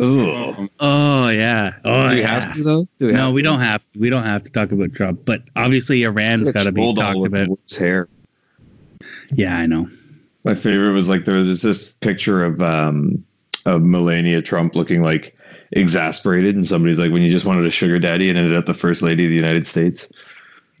Ooh. 0.00 0.68
Oh 0.78 1.28
yeah. 1.28 1.74
Oh, 1.84 2.08
Do 2.08 2.14
we 2.14 2.20
yeah. 2.20 2.40
have 2.40 2.54
to 2.56 2.62
though? 2.62 2.88
We 3.00 3.12
no, 3.12 3.30
we 3.32 3.42
to? 3.42 3.48
don't 3.48 3.60
have 3.60 3.80
to. 3.92 3.98
We 3.98 4.10
don't 4.10 4.24
have 4.24 4.42
to 4.44 4.50
talk 4.50 4.72
about 4.72 4.94
Trump, 4.94 5.24
but 5.24 5.42
obviously 5.56 6.02
Iran's 6.02 6.50
got 6.52 6.64
to 6.64 6.72
be 6.72 6.94
talked 6.94 7.26
about. 7.26 7.48
His 7.68 7.76
hair. 7.76 8.08
Yeah, 9.32 9.56
I 9.56 9.66
know. 9.66 9.88
My 10.44 10.54
favorite 10.54 10.92
was 10.92 11.08
like 11.08 11.24
there 11.24 11.36
was 11.36 11.62
this 11.62 11.88
picture 11.88 12.44
of 12.44 12.60
um 12.62 13.24
of 13.64 13.82
Melania 13.82 14.42
Trump 14.42 14.76
looking 14.76 15.02
like 15.02 15.36
exasperated, 15.72 16.54
and 16.54 16.66
somebody's 16.66 16.98
like, 16.98 17.10
"When 17.10 17.22
you 17.22 17.32
just 17.32 17.46
wanted 17.46 17.66
a 17.66 17.70
sugar 17.70 17.98
daddy 17.98 18.28
and 18.28 18.38
ended 18.38 18.56
up 18.56 18.66
the 18.66 18.74
first 18.74 19.02
lady 19.02 19.24
of 19.24 19.30
the 19.30 19.36
United 19.36 19.66
States." 19.66 20.06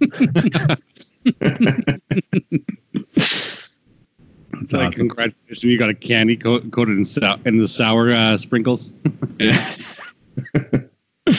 It's 4.66 4.72
like 4.72 4.88
awesome. 4.88 5.08
congratulations, 5.08 5.62
you 5.62 5.78
got 5.78 5.90
a 5.90 5.94
candy 5.94 6.36
coat, 6.36 6.68
coated 6.72 6.98
in, 6.98 7.04
sou- 7.04 7.36
in 7.44 7.58
the 7.58 7.68
sour 7.68 8.12
uh, 8.12 8.36
sprinkles. 8.36 8.92
yeah. 9.38 9.74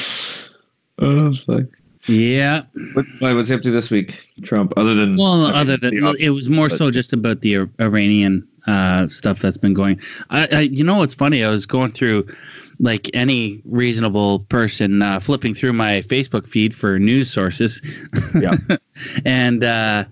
oh 0.99 1.33
fuck. 1.35 1.65
Yeah. 2.07 2.63
What, 2.93 3.05
what's 3.19 3.51
up 3.51 3.63
to 3.63 3.71
this 3.71 3.89
week, 3.89 4.17
Trump? 4.43 4.71
Other 4.77 4.95
than 4.95 5.17
well, 5.17 5.43
I 5.43 5.47
mean, 5.47 5.55
other 5.55 5.75
than 5.75 6.15
it 6.17 6.29
was 6.29 6.47
more 6.47 6.69
but, 6.69 6.77
so 6.77 6.89
just 6.89 7.11
about 7.11 7.41
the 7.41 7.67
Iranian 7.81 8.47
uh, 8.65 9.09
stuff 9.09 9.39
that's 9.39 9.57
been 9.57 9.73
going. 9.73 9.99
I, 10.29 10.47
I, 10.47 10.59
you 10.61 10.85
know, 10.85 10.95
what's 10.95 11.13
funny? 11.13 11.43
I 11.43 11.49
was 11.49 11.65
going 11.65 11.91
through 11.91 12.33
like 12.79 13.09
any 13.13 13.61
reasonable 13.65 14.39
person 14.39 15.01
uh, 15.01 15.19
flipping 15.19 15.53
through 15.53 15.73
my 15.73 16.01
Facebook 16.03 16.47
feed 16.47 16.73
for 16.73 16.97
news 16.97 17.29
sources. 17.29 17.81
Yeah. 18.33 18.55
and 19.25 19.65
uh, 19.65 20.05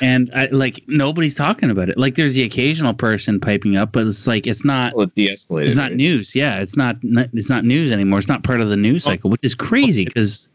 and 0.00 0.30
I, 0.34 0.46
like 0.46 0.84
nobody's 0.86 1.34
talking 1.34 1.70
about 1.70 1.88
it. 1.88 1.98
Like 1.98 2.14
there's 2.14 2.34
the 2.34 2.42
occasional 2.42 2.94
person 2.94 3.40
piping 3.40 3.76
up, 3.76 3.92
but 3.92 4.06
it's 4.06 4.26
like 4.26 4.46
it's 4.46 4.64
not. 4.64 4.94
Well, 4.94 5.06
it 5.06 5.14
de-escalated. 5.14 5.66
It's 5.66 5.76
not 5.76 5.90
right? 5.90 5.96
news. 5.96 6.34
Yeah, 6.34 6.60
it's 6.60 6.76
not. 6.76 6.96
It's 7.02 7.50
not 7.50 7.64
news 7.64 7.92
anymore. 7.92 8.18
It's 8.18 8.28
not 8.28 8.42
part 8.42 8.60
of 8.60 8.68
the 8.68 8.76
news 8.76 9.04
cycle, 9.04 9.30
which 9.30 9.44
is 9.44 9.54
crazy 9.54 10.04
because 10.04 10.48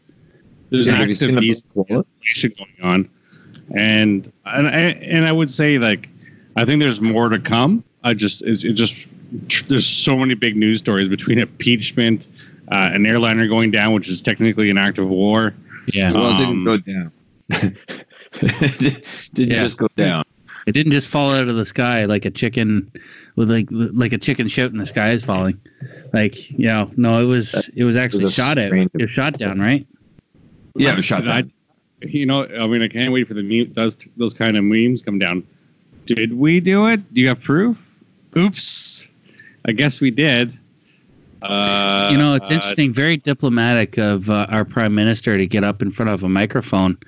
there's 0.70 0.86
yeah, 0.86 1.00
an 1.00 1.10
active 1.10 1.30
investigation 1.30 2.52
going 2.56 2.82
on, 2.82 3.10
and 3.74 4.32
and 4.44 4.68
I, 4.68 4.80
and 4.80 5.26
I 5.26 5.32
would 5.32 5.50
say 5.50 5.78
like 5.78 6.08
I 6.56 6.64
think 6.64 6.80
there's 6.80 7.00
more 7.00 7.28
to 7.28 7.38
come. 7.38 7.84
I 8.02 8.14
just 8.14 8.42
it, 8.42 8.64
it 8.64 8.74
just 8.74 9.06
there's 9.68 9.86
so 9.86 10.16
many 10.16 10.34
big 10.34 10.56
news 10.56 10.78
stories 10.78 11.08
between 11.08 11.38
impeachment, 11.38 12.26
uh, 12.70 12.90
an 12.92 13.06
airliner 13.06 13.46
going 13.48 13.70
down, 13.70 13.92
which 13.92 14.08
is 14.08 14.22
technically 14.22 14.70
an 14.70 14.78
act 14.78 14.98
of 14.98 15.08
war. 15.08 15.54
Yeah. 15.86 16.12
Well, 16.12 16.34
it 16.34 16.38
didn't 16.38 16.50
Um, 16.50 16.64
go 16.64 16.76
down. 16.78 17.12
didn't 18.40 19.02
Yeah. 19.34 19.62
just 19.62 19.78
go 19.78 19.88
down. 19.96 20.24
It 20.66 20.72
didn't 20.72 20.92
just 20.92 21.08
fall 21.08 21.32
out 21.32 21.48
of 21.48 21.56
the 21.56 21.64
sky 21.64 22.04
like 22.04 22.24
a 22.26 22.30
chicken 22.30 22.92
with 23.36 23.50
like 23.50 23.68
like 23.70 24.12
a 24.12 24.18
chicken 24.18 24.48
shout 24.48 24.70
in 24.70 24.76
the 24.78 24.86
sky 24.86 25.12
is 25.12 25.24
falling. 25.24 25.58
Like, 26.12 26.50
you 26.50 26.66
know, 26.66 26.90
no, 26.96 27.22
it 27.22 27.24
was 27.26 27.70
it 27.74 27.84
was 27.84 27.96
actually 27.96 28.24
was 28.24 28.34
shot 28.34 28.58
at. 28.58 28.68
strange- 28.68 28.90
It 28.94 29.02
was 29.02 29.10
shot 29.10 29.38
down, 29.38 29.58
right? 29.60 29.86
Yeah, 30.74 30.92
it 30.92 30.96
was 30.96 31.04
shot 31.06 31.26
I- 31.26 31.42
down. 31.42 31.52
you 32.02 32.26
know, 32.26 32.44
I 32.46 32.66
mean, 32.66 32.82
I 32.82 32.88
can't 32.88 33.12
wait 33.12 33.26
for 33.28 33.34
the 33.34 33.42
meme, 33.42 33.72
those 33.72 33.96
those 34.16 34.34
kind 34.34 34.56
of 34.56 34.64
memes 34.64 35.02
come 35.02 35.18
down. 35.18 35.42
Did 36.06 36.34
we 36.34 36.60
do 36.60 36.86
it? 36.86 37.14
Do 37.14 37.20
you 37.20 37.28
have 37.28 37.40
proof? 37.40 37.84
Oops. 38.36 39.08
I 39.64 39.72
guess 39.72 40.00
we 40.00 40.10
did. 40.10 40.58
Uh, 41.40 42.08
you 42.10 42.18
know, 42.18 42.34
it's 42.34 42.50
uh, 42.50 42.54
interesting, 42.54 42.92
very 42.92 43.16
diplomatic 43.16 43.96
of 43.96 44.28
uh, 44.28 44.46
our 44.50 44.64
prime 44.64 44.94
minister 44.94 45.38
to 45.38 45.46
get 45.46 45.62
up 45.64 45.82
in 45.82 45.92
front 45.92 46.10
of 46.10 46.22
a 46.24 46.28
microphone 46.28 46.98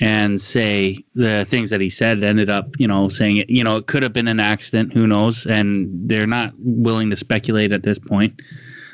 and 0.00 0.40
say 0.40 1.04
the 1.14 1.46
things 1.48 1.70
that 1.70 1.80
he 1.80 1.90
said 1.90 2.24
ended 2.24 2.48
up, 2.48 2.78
you 2.78 2.88
know, 2.88 3.10
saying 3.10 3.36
it, 3.36 3.50
you 3.50 3.62
know, 3.62 3.76
it 3.76 3.86
could 3.86 4.02
have 4.02 4.14
been 4.14 4.28
an 4.28 4.40
accident, 4.40 4.94
who 4.94 5.06
knows? 5.06 5.46
And 5.46 6.08
they're 6.08 6.26
not 6.26 6.54
willing 6.58 7.10
to 7.10 7.16
speculate 7.16 7.72
at 7.72 7.82
this 7.82 7.98
point. 7.98 8.40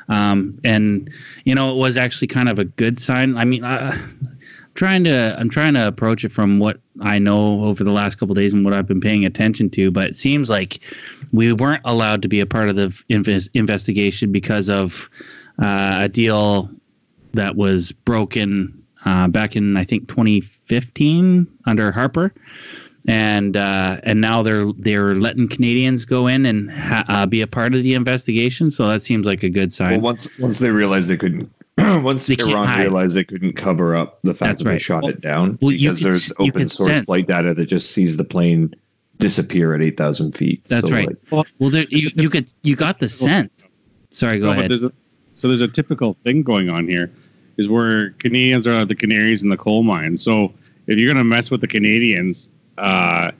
Um, 0.08 0.58
and 0.64 1.10
you 1.44 1.54
know, 1.54 1.72
it 1.72 1.76
was 1.76 1.96
actually 1.96 2.28
kind 2.28 2.48
of 2.48 2.58
a 2.58 2.64
good 2.64 3.00
sign. 3.00 3.36
I 3.36 3.44
mean, 3.44 3.64
uh, 3.64 3.96
trying 4.74 5.04
to 5.04 5.36
I'm 5.38 5.50
trying 5.50 5.74
to 5.74 5.86
approach 5.86 6.24
it 6.24 6.32
from 6.32 6.58
what 6.58 6.80
I 7.00 7.18
know 7.18 7.64
over 7.64 7.82
the 7.82 7.92
last 7.92 8.16
couple 8.16 8.34
days 8.34 8.52
and 8.52 8.64
what 8.64 8.74
I've 8.74 8.86
been 8.86 9.00
paying 9.00 9.24
attention 9.24 9.70
to, 9.70 9.90
but 9.90 10.08
it 10.08 10.16
seems 10.16 10.50
like 10.50 10.80
we 11.32 11.52
weren't 11.52 11.82
allowed 11.84 12.22
to 12.22 12.28
be 12.28 12.40
a 12.40 12.46
part 12.46 12.68
of 12.68 12.76
the 12.76 12.88
inves- 13.10 13.48
investigation 13.54 14.32
because 14.32 14.68
of 14.68 15.08
uh, 15.60 15.98
a 16.02 16.08
deal 16.08 16.70
that 17.34 17.56
was 17.56 17.92
broken 17.92 18.85
uh, 19.06 19.28
back 19.28 19.56
in 19.56 19.76
I 19.76 19.84
think 19.84 20.08
2015 20.08 21.46
under 21.66 21.92
Harper, 21.92 22.32
and 23.06 23.56
uh, 23.56 24.00
and 24.02 24.20
now 24.20 24.42
they're 24.42 24.70
they're 24.78 25.14
letting 25.14 25.48
Canadians 25.48 26.04
go 26.04 26.26
in 26.26 26.44
and 26.46 26.70
ha- 26.70 27.04
uh, 27.08 27.26
be 27.26 27.40
a 27.40 27.46
part 27.46 27.74
of 27.74 27.82
the 27.82 27.94
investigation. 27.94 28.70
So 28.70 28.86
that 28.88 29.02
seems 29.02 29.26
like 29.26 29.42
a 29.42 29.48
good 29.48 29.72
sign. 29.72 29.92
Well, 29.92 30.12
once 30.12 30.28
once 30.38 30.58
they 30.58 30.70
realized 30.70 31.08
they 31.08 31.16
couldn't, 31.16 31.50
once 31.78 32.26
They 32.26 32.36
Iran 32.38 32.78
realized 32.80 33.14
they 33.14 33.24
couldn't 33.24 33.54
cover 33.54 33.94
up 33.96 34.18
the 34.22 34.34
fact 34.34 34.58
That's 34.58 34.62
that 34.64 34.68
they 34.70 34.78
shot 34.78 35.02
Well- 35.04 35.12
it 35.12 35.20
down, 35.20 35.58
well, 35.62 35.72
you 35.72 35.90
because 35.90 35.98
could 36.02 36.10
there's 36.12 36.30
s- 36.30 36.32
you 36.40 36.46
open 36.48 36.68
source 36.68 36.88
sense- 36.88 37.06
flight 37.06 37.26
data 37.26 37.54
that 37.54 37.66
just 37.66 37.90
sees 37.92 38.16
the 38.16 38.24
plane 38.24 38.74
disappear 39.18 39.74
at 39.74 39.80
eight 39.80 39.96
thousand 39.96 40.32
feet. 40.36 40.62
That's 40.68 40.88
So, 40.88 40.94
right. 40.94 41.08
like, 41.30 41.46
well, 41.58 41.70
there, 41.70 41.86
you 41.88 42.10
you 42.14 42.28
could 42.28 42.52
you 42.62 42.76
got 42.76 42.98
the 42.98 43.08
sense. 43.08 43.64
Sorry, 44.10 44.38
go 44.40 44.46
no, 44.46 44.52
ahead. 44.52 44.70
there's 44.70 44.82
a, 44.82 44.92
so 45.36 45.48
there's 45.48 45.60
a 45.60 45.68
typical 45.68 46.16
thing 46.24 46.42
going 46.42 46.68
on 46.70 46.86
here, 46.88 47.10
is 47.56 47.68
where 47.68 48.10
Canadians 48.10 48.66
are 48.66 48.84
the 48.84 48.94
canaries 48.94 49.42
in 49.42 49.48
the 49.48 49.56
coal 49.56 49.82
mine. 49.82 50.16
So 50.16 50.52
if 50.86 50.98
you're 50.98 51.12
gonna 51.12 51.24
mess 51.24 51.50
with 51.50 51.60
the 51.60 51.68
Canadians, 51.68 52.48
uh, 52.78 53.32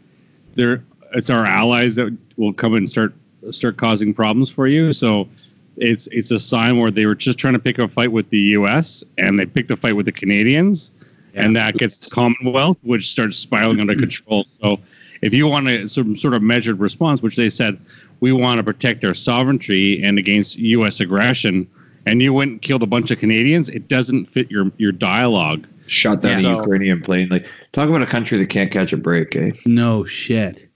they're 0.55 0.83
it's 1.13 1.31
our 1.31 1.47
allies 1.47 1.95
that 1.97 2.17
will 2.37 2.53
come 2.53 2.75
and 2.75 2.89
start 2.89 3.15
start 3.51 3.77
causing 3.77 4.13
problems 4.15 4.51
for 4.51 4.67
you. 4.67 4.93
So 4.93 5.29
it's 5.77 6.09
it's 6.11 6.31
a 6.31 6.39
sign 6.39 6.79
where 6.79 6.91
they 6.91 7.07
were 7.07 7.15
just 7.15 7.39
trying 7.39 7.55
to 7.55 7.59
pick 7.59 7.79
a 7.79 7.89
fight 7.89 8.13
with 8.13 8.31
the 8.31 8.39
U.S. 8.39 9.05
and 9.19 9.39
they 9.39 9.47
picked 9.47 9.71
a 9.71 9.77
fight 9.77 9.95
with 9.95 10.07
the 10.07 10.13
Canadians, 10.13 10.93
and 11.35 11.57
that 11.57 11.77
gets 11.77 11.99
the 11.99 12.11
Commonwealth, 12.11 12.79
which 12.83 13.11
starts 13.11 13.37
spiraling 13.37 13.81
under 13.81 13.95
control. 13.95 14.47
So 14.61 14.81
if 15.23 15.35
you 15.35 15.47
want 15.47 15.69
a 15.69 15.89
some 15.89 16.17
sort 16.17 16.35
of 16.35 16.43
measured 16.43 16.81
response, 16.81 17.23
which 17.23 17.37
they 17.37 17.51
said 17.51 17.79
we 18.21 18.33
want 18.33 18.59
to 18.59 18.65
protect 18.65 19.05
our 19.05 19.15
sovereignty 19.15 20.03
and 20.03 20.19
against 20.19 20.57
U.S. 20.57 21.01
aggression, 21.01 21.69
and 22.07 22.23
you 22.23 22.33
went 22.33 22.51
and 22.53 22.63
killed 22.63 22.83
a 22.83 22.87
bunch 22.87 23.11
of 23.11 23.19
Canadians, 23.19 23.69
it 23.69 23.89
doesn't 23.89 24.27
fit 24.27 24.51
your 24.51 24.71
your 24.79 24.93
dialogue. 24.93 25.67
shot 25.89 26.21
down 26.21 26.43
Yeah. 26.43 26.55
a 26.55 26.57
Ukrainian 26.57 27.01
plane. 27.01 27.29
Like, 27.31 27.47
talk 27.73 27.89
about 27.89 28.03
a 28.03 28.07
country 28.07 28.39
that 28.39 28.49
can't 28.49 28.73
catch 28.73 28.93
a 28.93 28.97
break, 28.97 29.37
eh? 29.37 29.53
no 29.67 30.05
shit. 30.05 30.69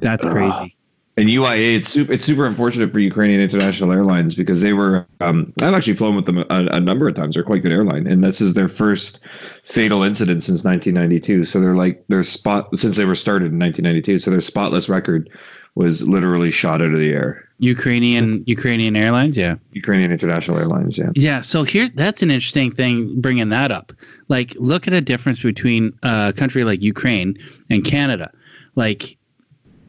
That's 0.00 0.24
Ah. 0.24 0.30
crazy. 0.30 0.74
And 1.16 1.28
UIA, 1.28 1.74
it's 1.76 1.88
super, 1.88 2.12
it's 2.12 2.24
super 2.24 2.46
unfortunate 2.46 2.92
for 2.92 3.00
Ukrainian 3.00 3.40
International 3.40 3.90
Airlines 3.90 4.36
because 4.36 4.60
they 4.60 4.72
were. 4.72 5.04
Um, 5.20 5.52
I've 5.60 5.74
actually 5.74 5.96
flown 5.96 6.14
with 6.14 6.26
them 6.26 6.38
a, 6.38 6.44
a 6.48 6.78
number 6.80 7.08
of 7.08 7.16
times. 7.16 7.34
They're 7.34 7.42
quite 7.42 7.62
good 7.62 7.72
airline, 7.72 8.06
and 8.06 8.22
this 8.22 8.40
is 8.40 8.54
their 8.54 8.68
first 8.68 9.18
fatal 9.64 10.04
incident 10.04 10.44
since 10.44 10.62
1992. 10.62 11.44
So 11.46 11.58
they're 11.58 11.74
like 11.74 12.04
they're 12.08 12.22
spot 12.22 12.68
since 12.78 12.96
they 12.96 13.04
were 13.04 13.16
started 13.16 13.50
in 13.52 13.58
1992. 13.58 14.20
So 14.20 14.30
their 14.30 14.40
spotless 14.40 14.88
record 14.88 15.28
was 15.74 16.02
literally 16.02 16.50
shot 16.50 16.82
out 16.82 16.92
of 16.92 16.98
the 16.98 17.10
air. 17.12 17.44
Ukrainian 17.60 18.44
Ukrainian 18.46 18.94
Airlines, 18.96 19.36
yeah. 19.36 19.56
Ukrainian 19.72 20.12
International 20.12 20.58
Airlines, 20.58 20.96
yeah. 20.96 21.10
Yeah, 21.14 21.40
so 21.40 21.64
here's 21.64 21.90
that's 21.92 22.22
an 22.22 22.30
interesting 22.30 22.70
thing 22.70 23.20
bringing 23.20 23.48
that 23.48 23.72
up. 23.72 23.92
Like, 24.28 24.54
look 24.58 24.86
at 24.86 24.92
a 24.94 25.00
difference 25.00 25.40
between 25.40 25.92
a 26.02 26.32
country 26.36 26.64
like 26.64 26.82
Ukraine 26.82 27.36
and 27.68 27.84
Canada. 27.84 28.30
Like, 28.76 29.16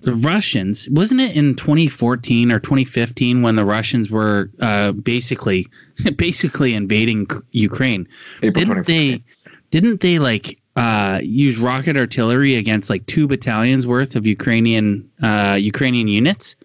the 0.01 0.15
Russians, 0.15 0.87
wasn't 0.89 1.21
it 1.21 1.35
in 1.35 1.55
2014 1.55 2.51
or 2.51 2.59
2015 2.59 3.41
when 3.41 3.55
the 3.55 3.65
Russians 3.65 4.09
were 4.09 4.49
uh, 4.61 4.93
basically 4.93 5.67
basically 6.15 6.73
invading 6.73 7.27
Ukraine? 7.51 8.07
April 8.41 8.65
Didn't 8.65 8.83
24th. 8.83 8.85
they? 8.85 9.23
Didn't 9.71 10.01
they 10.01 10.17
like 10.17 10.58
uh, 10.75 11.19
use 11.23 11.57
rocket 11.57 11.97
artillery 11.97 12.55
against 12.55 12.89
like 12.89 13.05
two 13.05 13.27
battalions 13.27 13.85
worth 13.87 14.15
of 14.15 14.25
Ukrainian 14.25 15.09
uh, 15.21 15.57
Ukrainian 15.59 16.07
units? 16.07 16.55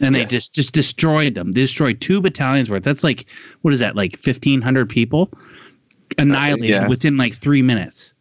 And 0.00 0.14
they 0.14 0.20
Yes. 0.20 0.30
just 0.30 0.52
just 0.54 0.72
destroyed 0.74 1.34
them. 1.34 1.52
They 1.52 1.60
destroyed 1.60 2.00
two 2.00 2.20
battalions 2.20 2.68
worth. 2.68 2.82
That's 2.82 3.04
like 3.04 3.26
what 3.60 3.72
is 3.72 3.80
that? 3.80 3.94
Like 3.94 4.18
fifteen 4.18 4.60
hundred 4.60 4.88
people 4.88 5.30
annihilated 6.18 6.68
yeah. 6.68 6.88
within 6.88 7.16
like 7.16 7.34
three 7.34 7.62
minutes. 7.62 8.12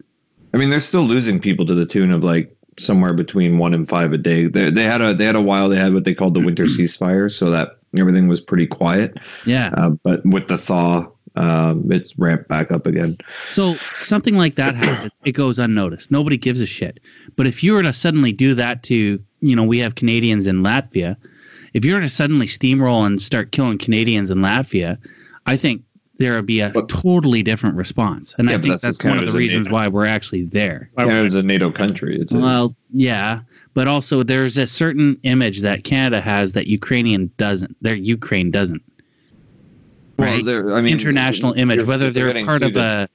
I 0.53 0.57
mean, 0.57 0.69
they're 0.69 0.79
still 0.79 1.03
losing 1.03 1.39
people 1.39 1.65
to 1.65 1.73
the 1.75 1.85
tune 1.85 2.11
of 2.11 2.23
like 2.23 2.55
somewhere 2.79 3.13
between 3.13 3.57
one 3.57 3.73
and 3.73 3.87
five 3.87 4.13
a 4.13 4.17
day. 4.17 4.47
They, 4.47 4.69
they 4.69 4.83
had 4.83 5.01
a 5.01 5.13
they 5.13 5.25
had 5.25 5.35
a 5.35 5.41
while 5.41 5.69
they 5.69 5.77
had 5.77 5.93
what 5.93 6.03
they 6.03 6.13
called 6.13 6.33
the 6.33 6.39
winter 6.39 6.63
ceasefire, 6.77 7.31
so 7.31 7.49
that 7.51 7.77
everything 7.97 8.27
was 8.27 8.41
pretty 8.41 8.67
quiet. 8.67 9.17
Yeah. 9.45 9.71
Uh, 9.75 9.89
but 10.03 10.25
with 10.25 10.47
the 10.47 10.57
thaw, 10.57 11.07
um, 11.35 11.91
it's 11.91 12.17
ramped 12.19 12.47
back 12.47 12.71
up 12.71 12.85
again. 12.87 13.17
So 13.49 13.75
something 14.01 14.35
like 14.35 14.55
that 14.55 14.75
happens. 14.75 15.11
It 15.23 15.31
goes 15.33 15.59
unnoticed. 15.59 16.11
Nobody 16.11 16.37
gives 16.37 16.61
a 16.61 16.65
shit. 16.65 16.99
But 17.35 17.47
if 17.47 17.63
you 17.63 17.73
were 17.73 17.83
to 17.83 17.93
suddenly 17.93 18.31
do 18.33 18.55
that 18.55 18.83
to, 18.83 19.21
you 19.41 19.55
know, 19.55 19.63
we 19.63 19.79
have 19.79 19.95
Canadians 19.95 20.47
in 20.47 20.61
Latvia. 20.63 21.15
If 21.73 21.85
you 21.85 21.93
were 21.93 22.01
to 22.01 22.09
suddenly 22.09 22.47
steamroll 22.47 23.05
and 23.05 23.21
start 23.21 23.51
killing 23.51 23.77
Canadians 23.77 24.29
in 24.31 24.39
Latvia, 24.39 24.97
I 25.45 25.55
think 25.57 25.83
there 26.17 26.35
would 26.35 26.45
be 26.45 26.59
a 26.59 26.69
But- 26.69 26.89
totally 26.89 27.41
different 27.43 27.75
response. 27.77 28.35
And 28.37 28.49
Yeah, 28.49 28.57
I 28.57 28.61
think 28.61 28.71
that's 28.73 28.83
that's, 28.97 29.03
one 29.03 29.17
of 29.17 29.23
of 29.23 29.31
the 29.33 29.37
reasons 29.39 29.65
NATO. 29.67 29.73
why 29.75 29.87
we're 29.87 30.05
actually 30.05 30.43
there. 30.45 30.89
Canada's 30.97 31.33
a 31.35 31.41
NATO 31.43 31.71
country. 31.71 32.19
It's 32.19 32.31
a, 32.31 32.37
Well, 32.37 32.75
yeah, 32.93 33.39
but 33.73 33.87
also 33.87 34.21
there's 34.21 34.57
a 34.57 34.67
certain 34.67 35.17
image 35.23 35.61
that 35.61 35.83
Canada 35.85 36.19
has 36.21 36.51
that 36.51 36.67
Ukrainian 36.67 37.31
doesn't. 37.37 37.75
Their 37.81 37.95
Ukraine 37.95 38.51
doesn't. 38.51 38.83
Well, 40.21 40.63
right? 40.65 40.75
I 40.77 40.81
mean, 40.81 40.93
International 40.93 41.53
image, 41.53 41.83
whether 41.83 42.11
they're 42.11 42.45
part 42.45 42.61
of 42.63 42.73
that 42.73 43.09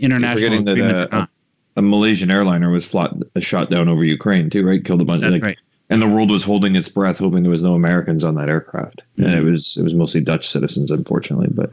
a 0.00 0.04
international 0.04 0.64
that, 0.64 0.78
uh, 0.78 0.84
or 0.84 1.08
not. 1.10 1.30
a 1.76 1.82
Malaysian 1.82 2.30
airliner 2.30 2.70
was 2.70 2.84
flat, 2.84 3.12
shot 3.40 3.70
down 3.70 3.88
over 3.88 4.04
Ukraine 4.04 4.50
too, 4.50 4.64
right? 4.66 4.84
Killed 4.84 5.00
a 5.00 5.04
bunch. 5.04 5.22
That's 5.22 5.34
like, 5.34 5.42
right. 5.42 5.58
And 5.90 6.00
the 6.00 6.06
world 6.08 6.30
was 6.30 6.42
holding 6.42 6.74
its 6.74 6.88
breath, 6.88 7.18
hoping 7.18 7.42
there 7.42 7.50
was 7.52 7.62
no 7.62 7.74
Americans 7.74 8.24
on 8.24 8.34
that 8.36 8.48
aircraft. 8.48 9.02
And 9.18 9.26
it 9.26 9.42
Mhm. 9.42 9.52
was 9.52 9.76
it 9.78 9.82
was 9.82 9.92
mostly 9.94 10.20
Dutch 10.22 10.48
citizens, 10.48 10.90
unfortunately. 10.90 11.48
But 11.52 11.70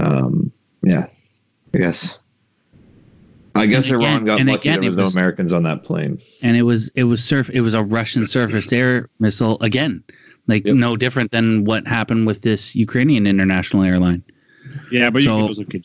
um, 0.00 0.50
yeah, 0.82 1.06
I 1.72 1.78
guess. 1.78 2.18
I 3.56 3.66
guess 3.66 3.86
And 3.88 3.96
again- 3.96 4.10
Iran 4.12 4.24
got 4.24 4.40
and 4.40 4.48
lucky 4.48 4.68
again, 4.68 4.80
there 4.80 4.90
it 4.90 4.96
was, 4.96 5.14
no 5.14 5.20
Americans 5.20 5.52
on 5.52 5.62
that 5.62 5.84
plane. 5.84 6.18
and 6.42 6.56
it 6.56 6.62
was 6.62 6.90
it 6.96 7.04
was 7.04 7.22
surf 7.22 7.48
it 7.50 7.60
was 7.60 7.74
a 7.74 7.82
Russian 7.84 8.26
surface 8.26 8.72
air 8.72 9.08
missile 9.20 9.58
again, 9.60 10.02
like 10.46 10.66
Yep. 10.66 10.76
no 10.76 10.96
different 10.96 11.30
than 11.30 11.64
what 11.64 11.86
happened 11.86 12.26
with 12.26 12.42
this 12.42 12.74
Ukrainian 12.74 13.26
international 13.26 13.82
airline. 13.82 14.22
Yeah, 14.90 15.10
but 15.10 15.22
So- 15.22 15.50
you 15.50 15.64
can 15.66 15.82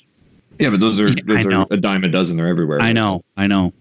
Yeah, 0.60 0.70
but 0.72 0.80
those 0.82 1.00
are 1.00 1.10
those 1.14 1.46
are 1.46 1.66
a 1.72 1.78
dime 1.78 2.04
a 2.04 2.10
dozen. 2.10 2.38
They're 2.38 2.48
everywhere. 2.48 2.82
I 2.82 2.92
know, 2.94 3.24
I 3.38 3.48
know. 3.48 3.74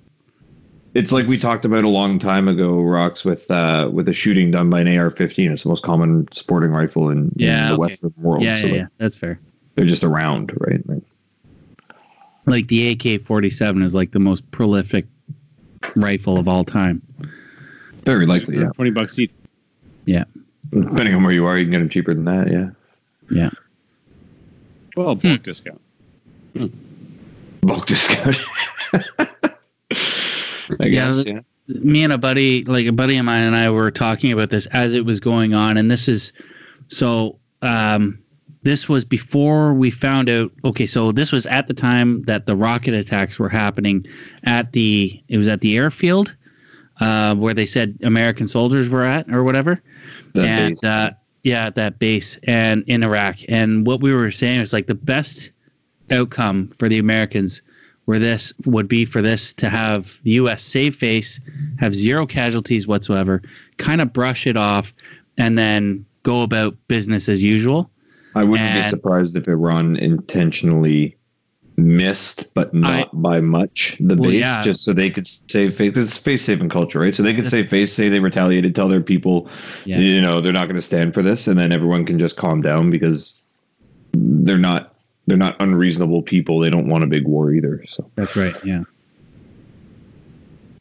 It's 0.94 1.12
like 1.12 1.26
we 1.26 1.36
talked 1.36 1.64
about 1.64 1.84
a 1.84 1.88
long 1.88 2.18
time 2.18 2.48
ago, 2.48 2.76
Rox 2.76 3.24
with 3.24 3.48
uh, 3.50 3.90
with 3.92 4.08
a 4.08 4.12
shooting 4.12 4.50
done 4.50 4.70
by 4.70 4.80
an 4.80 4.88
AR-15. 4.88 5.52
It's 5.52 5.62
the 5.64 5.68
most 5.68 5.82
common 5.82 6.26
sporting 6.32 6.70
rifle 6.70 7.10
in, 7.10 7.18
in 7.18 7.32
the 7.36 7.66
okay. 7.72 7.76
Western 7.76 8.14
world. 8.16 8.42
Yeah, 8.42 8.54
so 8.56 8.66
yeah, 8.66 8.72
like, 8.72 8.80
yeah, 8.80 8.86
that's 8.98 9.14
fair. 9.16 9.38
they're 9.74 9.84
just 9.84 10.02
around, 10.02 10.52
right? 10.58 10.80
Like, 10.88 11.02
Like 12.46 12.68
the 12.68 12.92
AK-47 12.92 13.84
is 13.84 13.94
like 13.94 14.12
the 14.12 14.18
most 14.18 14.48
prolific 14.50 15.06
rifle 15.94 16.38
of 16.38 16.48
all 16.48 16.64
time. 16.64 17.02
very 18.04 18.26
likely, 18.26 18.56
yeah. 18.58 18.70
twenty 18.70 18.90
bucks 18.90 19.18
each. 19.18 19.30
Depending 20.70 21.14
on 21.14 21.22
where 21.22 21.32
you 21.32 21.46
are, 21.46 21.56
you 21.56 21.64
can 21.64 21.72
get 21.72 21.78
them 21.78 21.88
cheaper 21.88 22.14
than 22.14 22.24
that. 22.26 22.50
Yeah. 22.50 22.70
Yeah. 23.30 23.50
Well, 24.96 25.14
Hmm. 25.14 25.28
bulk 25.28 25.42
discount. 25.42 25.80
bulk 27.62 27.86
discount. 27.86 28.36
I 28.92 30.86
Yeah, 30.86 30.88
guess, 30.88 31.24
the- 31.24 31.24
yeah. 31.26 31.40
me 31.68 32.04
and 32.04 32.12
a 32.12 32.18
buddy, 32.18 32.64
like 32.64 32.86
a 32.86 32.92
buddy 32.92 33.16
of 33.16 33.24
mine 33.24 33.42
and 33.42 33.56
I 33.56 33.70
were 33.70 33.90
talking 33.90 34.32
about 34.32 34.50
this 34.50 34.66
as 34.66 34.94
it 34.94 35.04
was 35.04 35.20
going 35.20 35.54
on. 35.54 35.76
And 35.76 35.90
this 35.90 36.08
is 36.08 36.32
so, 36.88 37.38
um, 37.62 38.18
this 38.62 38.88
was 38.88 39.04
before 39.04 39.72
we 39.72 39.90
found 39.90 40.28
out. 40.28 40.52
Okay, 40.64 40.86
so 40.86 41.12
this 41.12 41.32
was 41.32 41.46
at 41.46 41.66
the 41.68 41.74
time 41.74 42.22
that 42.24 42.44
the 42.46 42.56
rocket 42.56 42.92
attacks 42.92 43.38
were 43.38 43.48
happening 43.48 44.04
at 44.44 44.72
the. 44.72 45.22
It 45.28 45.38
was 45.38 45.46
at 45.48 45.60
the 45.60 45.76
airfield 45.76 46.34
uh, 47.00 47.34
where 47.36 47.54
they 47.54 47.66
said 47.66 47.98
American 48.02 48.46
soldiers 48.48 48.88
were 48.88 49.04
at 49.04 49.30
or 49.32 49.44
whatever. 49.44 49.80
That 50.34 50.44
and 50.44 50.74
base. 50.74 50.84
Uh, 50.84 51.10
yeah, 51.42 51.66
at 51.66 51.74
that 51.76 51.98
base 51.98 52.38
and 52.44 52.84
in 52.86 53.02
Iraq. 53.02 53.38
And 53.48 53.86
what 53.86 54.00
we 54.00 54.12
were 54.12 54.30
saying 54.30 54.60
was 54.60 54.72
like 54.72 54.86
the 54.86 54.94
best 54.94 55.50
outcome 56.10 56.68
for 56.78 56.88
the 56.88 56.98
Americans 56.98 57.62
where 58.06 58.18
this 58.18 58.54
would 58.64 58.88
be 58.88 59.04
for 59.04 59.20
this 59.20 59.52
to 59.54 59.68
have 59.68 60.18
the 60.22 60.30
U.S. 60.32 60.62
save 60.62 60.96
face, 60.96 61.38
have 61.78 61.94
zero 61.94 62.26
casualties 62.26 62.86
whatsoever, 62.86 63.42
kind 63.76 64.00
of 64.00 64.14
brush 64.14 64.46
it 64.46 64.56
off, 64.56 64.94
and 65.36 65.58
then 65.58 66.06
go 66.22 66.40
about 66.40 66.74
business 66.88 67.28
as 67.28 67.42
usual. 67.42 67.90
I 68.34 68.44
wouldn't 68.44 68.82
be 68.82 68.88
surprised 68.88 69.36
if 69.36 69.46
Iran 69.46 69.96
intentionally 69.96 71.17
missed, 71.78 72.52
but 72.54 72.74
not 72.74 73.08
by 73.22 73.40
much, 73.40 73.96
the 74.00 74.16
Well, 74.16 74.30
base, 74.30 74.40
yeah. 74.40 74.62
just 74.62 74.82
so 74.84 74.92
they 74.92 75.10
could 75.10 75.26
save 75.26 75.76
face. 75.76 75.96
It's 75.96 76.16
face 76.16 76.44
saving 76.44 76.68
culture, 76.68 76.98
right? 77.00 77.14
So 77.14 77.22
they 77.22 77.34
could 77.34 77.48
save 77.48 77.68
face, 77.70 77.92
say 77.92 78.08
they 78.08 78.20
retaliated, 78.20 78.74
tell 78.74 78.88
their 78.88 79.00
people, 79.00 79.48
Yeah. 79.84 79.98
you 79.98 80.20
know, 80.20 80.40
they're 80.40 80.52
not 80.52 80.66
going 80.66 80.76
to 80.76 80.82
stand 80.82 81.14
for 81.14 81.22
this, 81.22 81.46
and 81.46 81.58
then 81.58 81.72
everyone 81.72 82.04
can 82.04 82.18
just 82.18 82.36
calm 82.36 82.60
down 82.62 82.90
because 82.90 83.32
they're 84.12 84.58
not 84.58 84.94
they're 85.26 85.36
not 85.36 85.56
unreasonable 85.60 86.22
people. 86.22 86.58
They 86.60 86.70
don't 86.70 86.88
want 86.88 87.04
a 87.04 87.06
big 87.06 87.26
war 87.26 87.52
either. 87.52 87.84
So 87.90 88.10
That's 88.16 88.34
right. 88.34 88.54
Yeah. 88.64 88.84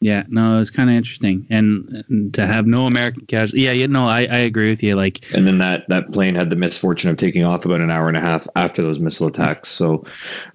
Yeah, 0.00 0.24
no, 0.28 0.56
it 0.56 0.58
was 0.60 0.70
kind 0.70 0.88
of 0.88 0.96
interesting, 0.96 1.46
and, 1.50 2.04
and 2.08 2.34
to 2.34 2.46
have 2.46 2.66
no 2.66 2.86
American 2.86 3.26
casualties. 3.26 3.64
Yeah, 3.64 3.72
you 3.72 3.88
know, 3.88 4.06
I, 4.06 4.20
I 4.20 4.38
agree 4.38 4.70
with 4.70 4.82
you. 4.82 4.94
Like, 4.94 5.24
and 5.34 5.46
then 5.46 5.58
that 5.58 5.88
that 5.88 6.12
plane 6.12 6.34
had 6.34 6.50
the 6.50 6.56
misfortune 6.56 7.10
of 7.10 7.16
taking 7.16 7.44
off 7.44 7.64
about 7.64 7.80
an 7.80 7.90
hour 7.90 8.08
and 8.08 8.16
a 8.16 8.20
half 8.20 8.46
after 8.54 8.82
those 8.82 8.98
missile 8.98 9.26
attacks. 9.26 9.68
So 9.70 10.04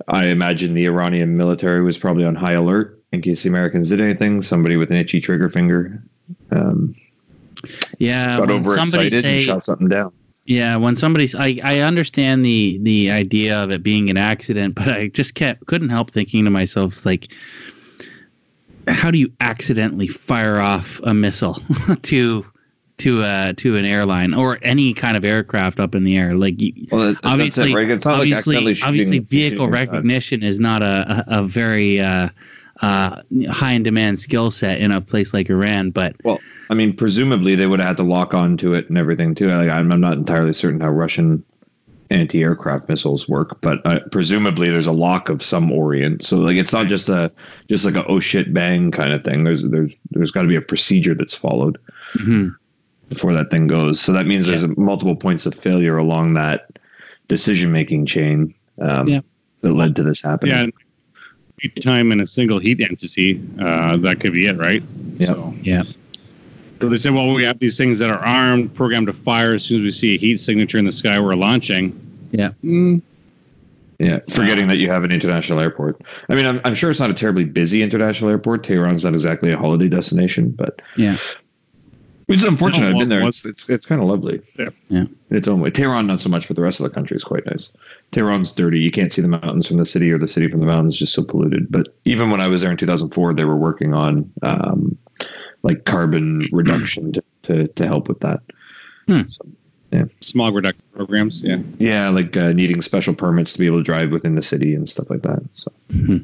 I 0.07 0.25
imagine 0.27 0.73
the 0.73 0.85
Iranian 0.85 1.35
military 1.35 1.83
was 1.83 1.97
probably 1.97 2.23
on 2.23 2.35
high 2.35 2.53
alert 2.53 3.03
in 3.11 3.21
case 3.21 3.43
the 3.43 3.49
Americans 3.49 3.89
did 3.89 3.99
anything. 3.99 4.41
Somebody 4.41 4.77
with 4.77 4.91
an 4.91 4.97
itchy 4.97 5.19
trigger 5.19 5.49
finger 5.49 6.01
um, 6.51 6.95
yeah, 7.97 8.37
got 8.37 8.51
overexcited 8.51 9.23
say, 9.23 9.37
and 9.37 9.45
shot 9.45 9.63
something 9.63 9.87
down. 9.87 10.11
Yeah, 10.45 10.75
when 10.75 10.95
somebody's 10.95 11.35
I, 11.35 11.59
I 11.63 11.79
understand 11.79 12.45
the 12.45 12.79
the 12.81 13.11
idea 13.11 13.57
of 13.63 13.71
it 13.71 13.83
being 13.83 14.09
an 14.09 14.17
accident, 14.17 14.75
but 14.75 14.89
I 14.89 15.07
just 15.07 15.35
kept 15.35 15.65
couldn't 15.65 15.89
help 15.89 16.11
thinking 16.11 16.45
to 16.45 16.51
myself 16.51 17.05
like 17.05 17.29
how 18.87 19.11
do 19.11 19.17
you 19.17 19.31
accidentally 19.39 20.07
fire 20.07 20.59
off 20.59 20.99
a 21.03 21.13
missile 21.13 21.61
to 22.03 22.45
to 22.97 23.23
uh 23.23 23.53
to 23.57 23.75
an 23.75 23.85
airline 23.85 24.33
or 24.33 24.59
any 24.61 24.93
kind 24.93 25.17
of 25.17 25.25
aircraft 25.25 25.79
up 25.79 25.95
in 25.95 26.03
the 26.03 26.15
air 26.17 26.35
like 26.35 26.55
Well, 26.91 27.15
obviously 27.23 27.71
it, 27.71 27.75
right? 27.75 27.87
Like 27.89 28.05
obviously 28.05 28.33
accidentally 28.37 28.75
shooting- 28.75 28.87
obviously 28.87 29.19
vehicle 29.19 29.65
shooting 29.65 29.73
a 29.73 29.85
gun. 29.85 29.93
recognition 29.93 30.43
is 30.43 30.59
not 30.59 30.83
a 30.83 31.25
a, 31.27 31.39
a 31.39 31.47
very 31.47 31.99
uh 31.99 32.29
uh 32.81 33.21
high 33.49 33.71
in 33.73 33.83
demand 33.83 34.19
skill 34.19 34.51
set 34.51 34.79
in 34.79 34.91
a 34.91 35.01
place 35.01 35.33
like 35.33 35.49
Iran 35.49 35.89
but 35.91 36.15
Well, 36.23 36.39
I 36.69 36.75
mean, 36.75 36.95
presumably 36.95 37.55
they 37.55 37.67
would 37.67 37.79
have 37.79 37.87
had 37.87 37.97
to 37.97 38.03
lock 38.03 38.33
on 38.33 38.57
to 38.57 38.73
it 38.73 38.89
and 38.89 38.97
everything 38.97 39.35
too. 39.35 39.47
Like, 39.47 39.69
I'm, 39.69 39.91
I'm 39.91 39.99
not 40.01 40.13
entirely 40.13 40.53
certain 40.53 40.79
how 40.79 40.89
Russian 40.89 41.43
anti-aircraft 42.13 42.87
missiles 42.87 43.27
work, 43.27 43.59
but 43.61 43.85
uh, 43.85 43.99
presumably 44.11 44.69
there's 44.69 44.87
a 44.87 44.91
lock 44.91 45.29
of 45.29 45.43
some 45.43 45.71
orient. 45.71 46.23
So 46.23 46.37
like, 46.37 46.57
it's 46.57 46.71
not 46.71 46.87
just 46.87 47.09
a 47.09 47.31
just 47.69 47.83
like 47.83 47.95
a 47.95 48.05
oh 48.05 48.19
shit 48.19 48.53
bang 48.53 48.91
kind 48.91 49.13
of 49.13 49.23
thing. 49.23 49.43
There's 49.43 49.63
there's 49.63 49.91
there's 50.11 50.31
got 50.31 50.43
to 50.43 50.47
be 50.47 50.55
a 50.55 50.61
procedure 50.61 51.15
that's 51.15 51.33
followed 51.33 51.77
mhm. 52.15 52.55
before 53.09 53.33
that 53.33 53.49
thing 53.49 53.67
goes. 53.67 53.99
So 53.99 54.13
that 54.13 54.27
means 54.27 54.47
there's 54.47 54.67
multiple 54.77 55.15
points 55.15 55.45
of 55.45 55.55
failure 55.55 55.97
along 55.97 56.35
that 56.35 56.79
decision 57.27 57.71
making 57.71 58.05
chain 58.05 58.53
um, 58.79 59.07
Yeah. 59.07 59.21
that 59.61 59.73
led 59.73 59.95
to 59.95 60.03
this 60.03 60.21
happening. 60.21 60.53
Yeah, 60.53 60.67
each 61.61 61.83
time 61.83 62.11
in 62.11 62.19
a 62.19 62.27
single 62.27 62.59
heat 62.59 62.81
entity, 62.81 63.41
uh, 63.59 63.97
that 63.97 64.19
could 64.19 64.33
be 64.33 64.45
it, 64.47 64.57
right? 64.57 64.83
Yeah. 65.17 65.27
So, 65.27 65.53
yeah 65.61 65.83
so 66.83 66.89
they 66.89 66.97
said, 66.97 67.13
well, 67.13 67.33
we 67.33 67.45
have 67.45 67.59
these 67.59 67.77
things 67.77 67.99
that 67.99 68.09
are 68.09 68.19
armed, 68.19 68.73
programmed 68.75 69.07
to 69.07 69.13
fire 69.13 69.53
as 69.53 69.63
soon 69.63 69.77
as 69.79 69.83
we 69.85 69.91
see 69.91 70.15
a 70.15 70.17
heat 70.17 70.35
signature 70.35 70.77
in 70.77 70.83
the 70.83 70.91
sky, 70.91 71.17
we're 71.17 71.33
launching. 71.33 71.97
yeah 72.31 72.49
Mm, 72.61 73.01
Yeah, 73.99 74.19
forgetting 74.31 74.67
that 74.67 74.79
you 74.79 74.89
have 74.89 75.05
an 75.05 75.11
international 75.13 75.61
airport. 75.61 76.01
I 76.27 76.35
mean, 76.35 76.45
I'm, 76.45 76.59
I'm 76.65 76.75
sure 76.75 76.91
it's 76.91 76.99
not 76.99 77.09
a 77.09 77.13
terribly 77.13 77.45
busy 77.45 77.81
international 77.83 78.29
airport. 78.31 78.65
Tehran's 78.65 79.05
not 79.05 79.13
exactly 79.13 79.49
a 79.53 79.57
holiday 79.57 79.87
destination, 79.87 80.49
but 80.49 80.81
yeah 80.97 81.15
it's 82.29 82.43
unfortunate. 82.43 82.93
I've 82.93 82.99
been 82.99 83.09
there. 83.09 83.27
It's, 83.27 83.43
it's, 83.45 83.67
it's 83.67 83.85
kind 83.85 84.01
of 84.01 84.07
lovely. 84.07 84.41
Yeah. 84.57 84.69
Yeah. 84.89 85.01
In 85.29 85.37
its 85.37 85.47
own 85.47 85.59
way. 85.59 85.69
Tehran, 85.71 86.07
not 86.07 86.21
so 86.21 86.29
much, 86.29 86.47
but 86.47 86.55
the 86.55 86.61
rest 86.61 86.79
of 86.79 86.85
the 86.85 86.89
country 86.89 87.17
is 87.17 87.23
quite 87.23 87.45
nice. 87.45 87.69
Tehran's 88.11 88.51
dirty. 88.53 88.79
You 88.79 88.91
can't 88.91 89.11
see 89.11 89.21
the 89.21 89.27
mountains 89.27 89.67
from 89.67 89.77
the 89.77 89.85
city 89.85 90.09
or 90.11 90.17
the 90.17 90.27
city 90.27 90.47
from 90.47 90.59
the 90.61 90.65
mountains, 90.65 90.97
just 90.97 91.13
so 91.13 91.23
polluted. 91.23 91.69
But 91.69 91.89
even 92.05 92.31
when 92.31 92.39
I 92.41 92.47
was 92.47 92.61
there 92.61 92.71
in 92.71 92.77
2004, 92.77 93.33
they 93.33 93.43
were 93.43 93.57
working 93.57 93.93
on 93.93 94.31
um, 94.41 94.97
like 95.63 95.85
carbon 95.85 96.45
hmm. 96.49 96.55
reduction 96.55 97.13
to, 97.13 97.23
to, 97.43 97.67
to 97.69 97.87
help 97.87 98.07
with 98.07 98.19
that. 98.19 98.41
Hmm. 99.07 99.21
smog 100.21 100.55
reduction 100.55 100.83
programs. 100.93 101.41
Yeah. 101.41 101.59
Yeah, 101.77 102.09
like 102.09 102.37
uh, 102.37 102.53
needing 102.53 102.81
special 102.81 103.15
permits 103.15 103.53
to 103.53 103.59
be 103.59 103.65
able 103.65 103.79
to 103.79 103.83
drive 103.83 104.11
within 104.11 104.35
the 104.35 104.43
city 104.43 104.75
and 104.75 104.87
stuff 104.87 105.09
like 105.09 105.23
that. 105.23 105.43
So 105.53 105.71
hmm. 105.89 106.17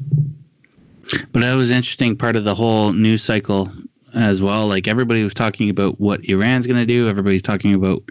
But 1.31 1.41
that 1.41 1.53
was 1.53 1.71
interesting 1.71 2.15
part 2.15 2.35
of 2.35 2.43
the 2.43 2.53
whole 2.53 2.93
news 2.93 3.23
cycle 3.23 3.71
as 4.13 4.41
well. 4.41 4.67
Like 4.67 4.87
everybody 4.87 5.23
was 5.23 5.33
talking 5.33 5.69
about 5.69 5.99
what 5.99 6.23
Iran's 6.25 6.67
going 6.67 6.79
to 6.79 6.85
do. 6.85 7.07
Everybody's 7.07 7.41
talking 7.41 7.73
about 7.73 8.03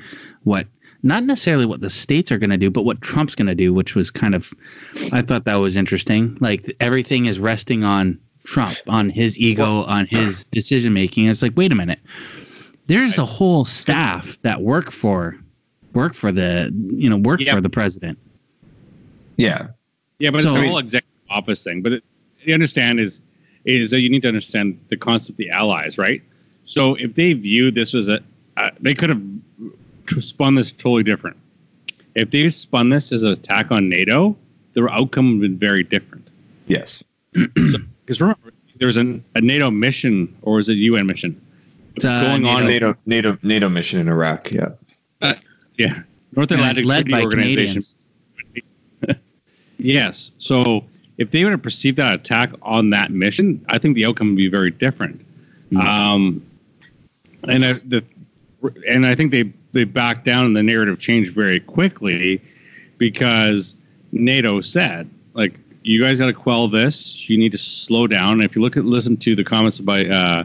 what 0.45 0.67
not 1.03 1.23
necessarily 1.25 1.67
what 1.67 1.81
the 1.81 1.91
states 1.91 2.33
are 2.33 2.38
going 2.38 2.51
to 2.51 2.57
do, 2.57 2.71
but 2.71 2.83
what 2.83 3.01
Trump's 3.01 3.37
going 3.37 3.47
to 3.47 3.55
do, 3.55 3.73
which 3.73 3.95
was 3.95 4.11
kind 4.11 4.35
of 4.35 4.53
I 5.12 5.23
thought 5.23 5.45
that 5.45 5.57
was 5.57 5.77
interesting. 5.77 6.37
Like 6.41 6.75
everything 6.81 7.27
is 7.27 7.38
resting 7.38 7.85
on 7.85 8.19
Trump, 8.49 8.79
on 8.87 9.11
his 9.11 9.39
ego, 9.39 9.83
on 9.85 10.07
his 10.07 10.45
decision 10.45 10.95
making. 10.95 11.29
It's 11.29 11.43
like, 11.43 11.53
wait 11.55 11.71
a 11.71 11.75
minute. 11.75 11.99
There's 12.87 13.19
a 13.19 13.27
whole 13.27 13.67
staff 13.67 14.39
that 14.41 14.63
work 14.63 14.91
for 14.91 15.37
work 15.93 16.15
for 16.15 16.33
the 16.33 16.73
you 16.97 17.11
know 17.11 17.19
work 17.19 17.41
Yeah. 17.41 17.55
for 17.55 17.61
the 17.61 17.69
president. 17.69 18.19
yeah, 19.37 19.69
Yeah, 20.19 20.31
but 20.31 20.43
So- 20.43 20.53
it's 20.55 20.61
the 20.63 20.67
whole 20.69 20.79
executive 20.79 21.11
office 21.31 21.63
thing. 21.63 21.83
But 21.83 21.93
it, 21.93 22.05
you 22.43 22.55
understand 22.55 23.01
is 23.01 23.21
is 23.65 23.91
that 23.91 24.01
you 24.01 24.09
need 24.09 24.23
to 24.23 24.29
understand 24.29 24.79
the 24.89 24.97
concept 24.97 25.31
of 25.31 25.37
the 25.37 25.51
allies, 25.51 25.99
right? 25.99 26.23
So 26.65 26.95
if 26.95 27.15
they 27.15 27.35
view 27.35 27.71
this 27.71 27.95
as 27.95 28.09
a, 28.09 28.21
uh, 28.57 28.71
they 28.81 28.95
could 28.95 29.11
have 29.11 29.23
spun 30.23 30.55
this 30.55 30.73
totally 30.73 31.03
different. 31.03 31.37
If 32.15 32.31
they 32.31 32.49
spun 32.49 32.89
this 32.89 33.13
as 33.13 33.25
an 33.25 33.33
attack 33.33 33.71
on 33.71 33.89
NATO, 33.91 34.37
the 34.73 34.89
outcome 34.91 35.27
would 35.27 35.35
have 35.35 35.41
been 35.43 35.59
very 35.59 35.83
different. 35.83 36.31
yes. 36.67 37.03
Because 38.09 38.23
remember, 38.23 38.53
there's 38.77 38.97
an, 38.97 39.23
a 39.35 39.40
NATO 39.42 39.71
mission 39.71 40.35
or 40.40 40.59
is 40.61 40.71
it 40.71 40.73
a 40.73 40.77
UN 40.77 41.07
mission 41.07 41.38
It's, 41.94 42.07
uh, 42.07 42.23
going 42.23 42.47
on? 42.47 42.64
NATO, 42.64 42.97
NATO, 43.05 43.37
NATO 43.42 43.68
mission 43.68 44.01
in 44.01 44.09
Iraq. 44.09 44.51
Yeah. 44.51 44.71
Yeah, 45.77 46.03
North 46.35 46.51
atlantic-led 46.51 47.05
Treaty 47.05 47.12
by 47.12 47.23
Organization. 47.23 47.83
Yes. 49.81 50.33
So 50.38 50.85
if 51.18 51.31
they 51.31 51.44
were 51.44 51.53
to 51.53 51.59
perceive 51.59 51.94
that 51.97 52.14
attack 52.14 52.51
on 52.62 52.90
that 52.90 53.12
mission, 53.12 53.64
I 53.68 53.79
think 53.79 53.94
the 53.94 54.07
outcome 54.07 54.31
would 54.31 54.37
be 54.37 54.49
very 54.49 54.73
different. 54.73 55.25
Mhm. 55.71 55.81
Um, 55.81 56.47
and 57.44 57.64
I, 57.64 57.73
the 57.75 58.05
and 58.88 59.07
I 59.07 59.14
think 59.14 59.31
they 59.31 59.53
they 59.71 59.85
backed 59.85 60.25
down 60.25 60.47
and 60.47 60.57
the 60.57 60.64
narrative 60.64 60.99
changed 60.99 61.33
very 61.33 61.61
quickly 61.61 62.40
because 62.97 63.77
NATO 64.11 64.61
said 64.62 65.09
like 65.35 65.55
you 65.83 66.03
guys 66.03 66.19
got 66.19 66.27
to 66.27 66.33
quell 66.33 66.69
this. 66.69 67.29
You 67.29 67.38
need 67.38 67.53
to 67.53 67.59
slow 67.59 68.07
down. 68.07 68.35
And 68.35 68.45
if 68.45 68.57
you 68.57 68.62
look 68.62 68.77
at 68.77 68.85
listen 68.85 69.17
to 69.19 69.35
the 69.35 69.45
comments 69.45 69.79
by 69.79 70.07
uh, 70.07 70.45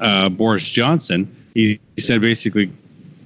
uh, 0.00 0.28
Boris 0.28 0.66
Johnson, 0.68 1.34
he, 1.54 1.80
he 1.96 2.02
said 2.02 2.20
basically 2.20 2.70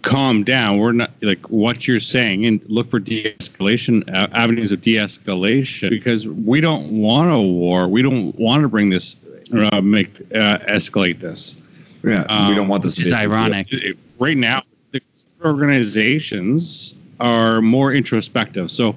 calm 0.02 0.42
down. 0.42 0.78
We're 0.78 0.92
not 0.92 1.12
like 1.22 1.48
what 1.48 1.86
you're 1.86 2.00
saying 2.00 2.44
and 2.46 2.60
look 2.68 2.90
for 2.90 2.98
de-escalation 2.98 4.12
uh, 4.12 4.28
avenues 4.32 4.72
of 4.72 4.80
de-escalation 4.82 5.90
because 5.90 6.26
we 6.26 6.60
don't 6.60 6.90
want 7.00 7.30
a 7.32 7.38
war. 7.40 7.86
We 7.88 8.02
don't 8.02 8.34
want 8.36 8.62
to 8.62 8.68
bring 8.68 8.90
this 8.90 9.16
uh, 9.54 9.80
make 9.80 10.20
uh, 10.34 10.58
escalate 10.58 11.20
this. 11.20 11.54
Yeah. 12.02 12.22
we 12.22 12.26
Um, 12.26 12.54
don't 12.56 12.68
want 12.68 12.82
this 12.82 12.96
Which 12.96 13.08
to 13.08 13.10
be 13.12 13.16
a 13.16 13.20
big 13.20 13.28
deal. 13.28 13.32
ironic. 13.38 13.96
Right 14.18 14.36
now, 14.36 14.62
the 14.90 15.00
organizations 15.44 16.94
are 17.20 17.60
more 17.60 17.92
introspective. 17.92 18.70
So, 18.70 18.96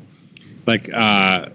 like 0.65 0.91
uh, 0.91 1.49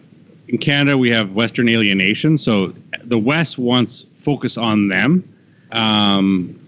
in 0.51 0.59
Canada, 0.59 0.99
we 0.99 1.11
have 1.11 1.33
Western 1.33 1.69
alienation. 1.69 2.37
So 2.37 2.75
the 3.05 3.19
West 3.19 3.57
wants 3.57 4.05
focus 4.19 4.59
on 4.59 4.89
them. 4.89 5.33
Um, 5.71 6.59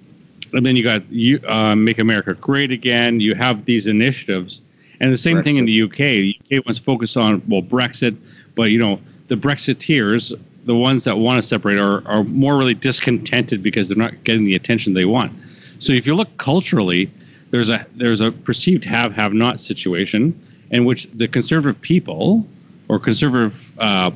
and 0.52 0.64
then 0.64 0.76
you 0.76 0.84
got 0.84 1.10
you 1.10 1.40
uh, 1.48 1.74
make 1.74 1.98
America 1.98 2.34
great 2.34 2.70
again. 2.70 3.18
You 3.18 3.34
have 3.34 3.64
these 3.64 3.88
initiatives, 3.88 4.60
and 5.00 5.12
the 5.12 5.16
same 5.16 5.42
thing 5.42 5.56
in 5.56 5.64
the 5.64 5.82
UK. 5.82 5.96
The 5.96 6.38
UK 6.40 6.64
wants 6.64 6.78
focus 6.78 7.16
on 7.16 7.42
well 7.48 7.62
Brexit, 7.62 8.16
but 8.54 8.64
you 8.64 8.78
know 8.78 9.00
the 9.26 9.34
Brexiteers, 9.34 10.38
the 10.64 10.76
ones 10.76 11.04
that 11.04 11.16
want 11.16 11.42
to 11.42 11.48
separate, 11.48 11.78
are 11.78 12.06
are 12.06 12.22
more 12.22 12.56
really 12.56 12.74
discontented 12.74 13.62
because 13.64 13.88
they're 13.88 13.96
not 13.96 14.22
getting 14.22 14.44
the 14.44 14.54
attention 14.54 14.94
they 14.94 15.06
want. 15.06 15.32
So 15.80 15.92
if 15.92 16.06
you 16.06 16.14
look 16.14 16.36
culturally, 16.36 17.10
there's 17.50 17.70
a 17.70 17.84
there's 17.96 18.20
a 18.20 18.30
perceived 18.30 18.84
have 18.84 19.14
have 19.14 19.32
not 19.32 19.58
situation, 19.58 20.38
in 20.70 20.84
which 20.84 21.10
the 21.14 21.26
conservative 21.26 21.80
people 21.80 22.46
or 22.92 22.98
conservative, 22.98 23.72
uh, 23.78 24.10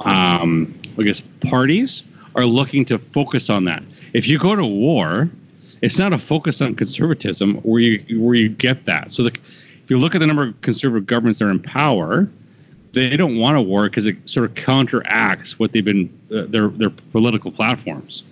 um, 0.00 0.74
I 0.98 1.02
guess, 1.04 1.20
parties 1.20 2.02
are 2.34 2.46
looking 2.46 2.84
to 2.86 2.98
focus 2.98 3.48
on 3.48 3.66
that. 3.66 3.84
If 4.12 4.26
you 4.26 4.40
go 4.40 4.56
to 4.56 4.64
war, 4.64 5.30
it's 5.82 6.00
not 6.00 6.12
a 6.12 6.18
focus 6.18 6.60
on 6.60 6.74
conservatism 6.74 7.58
where 7.58 7.80
you 7.80 8.20
where 8.20 8.34
you 8.34 8.48
get 8.48 8.86
that. 8.86 9.12
So 9.12 9.22
the, 9.22 9.30
if 9.84 9.88
you 9.88 9.98
look 9.98 10.16
at 10.16 10.18
the 10.18 10.26
number 10.26 10.48
of 10.48 10.60
conservative 10.62 11.06
governments 11.06 11.38
that 11.38 11.44
are 11.44 11.52
in 11.52 11.62
power, 11.62 12.28
they 12.92 13.16
don't 13.16 13.36
want 13.38 13.56
a 13.56 13.62
war 13.62 13.88
because 13.88 14.06
it 14.06 14.28
sort 14.28 14.50
of 14.50 14.56
counteracts 14.56 15.56
what 15.60 15.70
they've 15.70 15.84
been 15.84 16.10
uh, 16.34 16.46
their 16.48 16.66
their 16.66 16.90
political 16.90 17.52
platforms. 17.52 18.24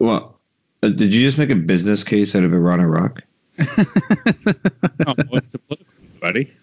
Well, 0.00 0.40
uh, 0.82 0.88
did 0.88 1.14
you 1.14 1.24
just 1.24 1.38
make 1.38 1.50
a 1.50 1.54
business 1.54 2.02
case 2.02 2.34
out 2.34 2.42
of 2.42 2.52
Iran 2.52 2.80
Iraq? 2.80 3.22
oh, 3.60 5.14
what's 5.28 5.52
the 5.52 5.60
political, 5.68 5.89
buddy? 6.20 6.52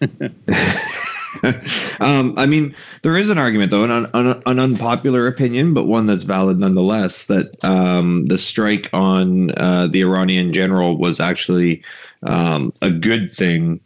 um, 2.00 2.34
I 2.38 2.46
mean, 2.46 2.74
there 3.02 3.16
is 3.16 3.28
an 3.28 3.38
argument, 3.38 3.70
though, 3.70 3.84
an, 3.84 4.06
an, 4.12 4.42
an, 4.46 4.58
unpopular 4.58 5.26
opinion, 5.26 5.74
but 5.74 5.84
one 5.84 6.06
that's 6.06 6.24
valid 6.24 6.58
nonetheless, 6.58 7.26
that 7.26 7.64
um, 7.64 8.26
the 8.26 8.38
strike 8.38 8.88
on 8.92 9.50
uh, 9.52 9.88
the 9.88 10.00
Iranian 10.02 10.52
general 10.52 10.96
was 10.96 11.20
actually 11.20 11.82
um, 12.22 12.72
a 12.82 12.90
good 12.90 13.32
thing 13.32 13.80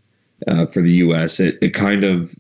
uh, 0.47 0.67
for 0.67 0.83
the 0.83 0.93
U.S. 0.93 1.41
It, 1.41 1.59
it 1.61 1.71
kind 1.71 2.05
of 2.05 2.35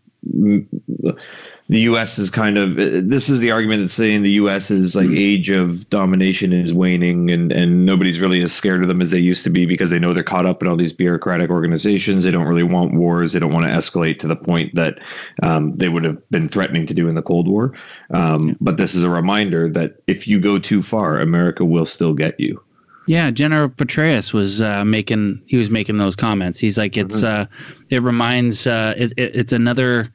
the 1.68 1.80
U.S. 1.80 2.18
is 2.18 2.28
kind 2.28 2.58
of 2.58 2.76
this 2.76 3.28
is 3.28 3.38
the 3.38 3.52
argument 3.52 3.82
that's 3.82 3.94
saying 3.94 4.22
the 4.22 4.32
U.S. 4.32 4.70
is 4.70 4.94
like 4.94 5.08
age 5.10 5.48
of 5.48 5.88
domination 5.88 6.52
is 6.52 6.74
waning, 6.74 7.30
and 7.30 7.52
and 7.52 7.86
nobody's 7.86 8.20
really 8.20 8.42
as 8.42 8.52
scared 8.52 8.82
of 8.82 8.88
them 8.88 9.00
as 9.00 9.10
they 9.10 9.18
used 9.18 9.44
to 9.44 9.50
be 9.50 9.64
because 9.64 9.90
they 9.90 9.98
know 9.98 10.12
they're 10.12 10.22
caught 10.22 10.44
up 10.44 10.62
in 10.62 10.68
all 10.68 10.76
these 10.76 10.92
bureaucratic 10.92 11.50
organizations. 11.50 12.24
They 12.24 12.30
don't 12.30 12.46
really 12.46 12.62
want 12.62 12.94
wars. 12.94 13.32
They 13.32 13.38
don't 13.38 13.52
want 13.52 13.66
to 13.66 13.72
escalate 13.72 14.18
to 14.20 14.28
the 14.28 14.36
point 14.36 14.74
that 14.74 14.98
um, 15.42 15.76
they 15.76 15.88
would 15.88 16.04
have 16.04 16.28
been 16.30 16.48
threatening 16.48 16.86
to 16.86 16.94
do 16.94 17.08
in 17.08 17.14
the 17.14 17.22
Cold 17.22 17.48
War. 17.48 17.72
Um, 18.10 18.56
but 18.60 18.76
this 18.76 18.94
is 18.94 19.04
a 19.04 19.10
reminder 19.10 19.68
that 19.70 20.02
if 20.06 20.26
you 20.26 20.40
go 20.40 20.58
too 20.58 20.82
far, 20.82 21.20
America 21.20 21.64
will 21.64 21.86
still 21.86 22.12
get 22.12 22.38
you. 22.38 22.62
Yeah, 23.06 23.30
General 23.30 23.68
Petraeus 23.68 24.32
was 24.32 24.60
uh, 24.60 24.84
making 24.84 25.42
he 25.46 25.56
was 25.56 25.70
making 25.70 25.98
those 25.98 26.16
comments. 26.16 26.58
He's 26.58 26.78
like, 26.78 26.96
it's 26.96 27.16
mm-hmm. 27.16 27.42
uh, 27.42 27.46
it 27.90 28.02
reminds 28.02 28.66
uh, 28.66 28.94
it, 28.96 29.12
it, 29.16 29.34
it's 29.34 29.52
another 29.52 30.12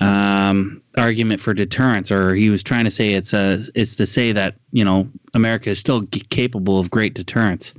um, 0.00 0.82
argument 0.96 1.40
for 1.40 1.54
deterrence, 1.54 2.10
or 2.10 2.34
he 2.34 2.50
was 2.50 2.62
trying 2.62 2.84
to 2.84 2.90
say 2.90 3.14
it's 3.14 3.32
a 3.32 3.64
it's 3.74 3.96
to 3.96 4.06
say 4.06 4.32
that 4.32 4.54
you 4.72 4.84
know 4.84 5.08
America 5.34 5.70
is 5.70 5.78
still 5.78 6.02
g- 6.02 6.20
capable 6.30 6.78
of 6.78 6.90
great 6.90 7.14
deterrence. 7.14 7.72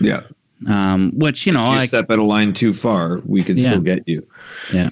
Yeah. 0.00 0.22
Um, 0.68 1.12
which 1.14 1.46
you 1.46 1.52
know, 1.52 1.74
if 1.74 1.82
you 1.82 1.86
step 1.88 2.10
out 2.10 2.18
of 2.18 2.24
line 2.24 2.52
too 2.52 2.74
far, 2.74 3.20
we 3.24 3.42
can 3.42 3.56
yeah. 3.56 3.70
still 3.70 3.80
get 3.80 4.06
you. 4.06 4.26
Yeah. 4.72 4.90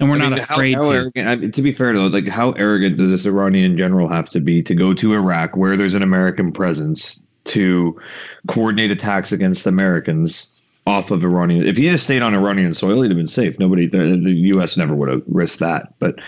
And 0.00 0.10
we're 0.10 0.16
I 0.16 0.28
not 0.28 0.38
afraid 0.40 0.74
how, 0.74 0.84
how 0.84 0.90
to. 0.90 0.96
Arrogant, 0.96 1.28
I 1.28 1.36
mean, 1.36 1.52
to 1.52 1.62
be 1.62 1.72
fair 1.72 1.92
though, 1.92 2.06
like 2.06 2.26
how 2.26 2.52
arrogant 2.52 2.96
does 2.96 3.10
this 3.10 3.26
Iranian 3.26 3.76
general 3.76 4.08
have 4.08 4.28
to 4.30 4.40
be 4.40 4.62
to 4.62 4.74
go 4.74 4.92
to 4.94 5.14
Iraq 5.14 5.56
where 5.56 5.76
there's 5.76 5.94
an 5.94 6.02
American 6.02 6.52
presence 6.52 7.20
to 7.44 8.00
coordinate 8.48 8.90
attacks 8.90 9.30
against 9.30 9.66
Americans 9.66 10.48
off 10.86 11.10
of 11.10 11.24
Iranian. 11.24 11.66
If 11.66 11.76
he 11.76 11.86
had 11.86 12.00
stayed 12.00 12.22
on 12.22 12.34
Iranian 12.34 12.74
soil, 12.74 13.02
he'd 13.02 13.10
have 13.10 13.16
been 13.16 13.28
safe. 13.28 13.58
Nobody, 13.58 13.86
the, 13.86 14.20
the 14.22 14.32
U.S. 14.54 14.76
never 14.76 14.94
would 14.94 15.08
have 15.08 15.22
risked 15.26 15.60
that. 15.60 15.94
But 15.98 16.20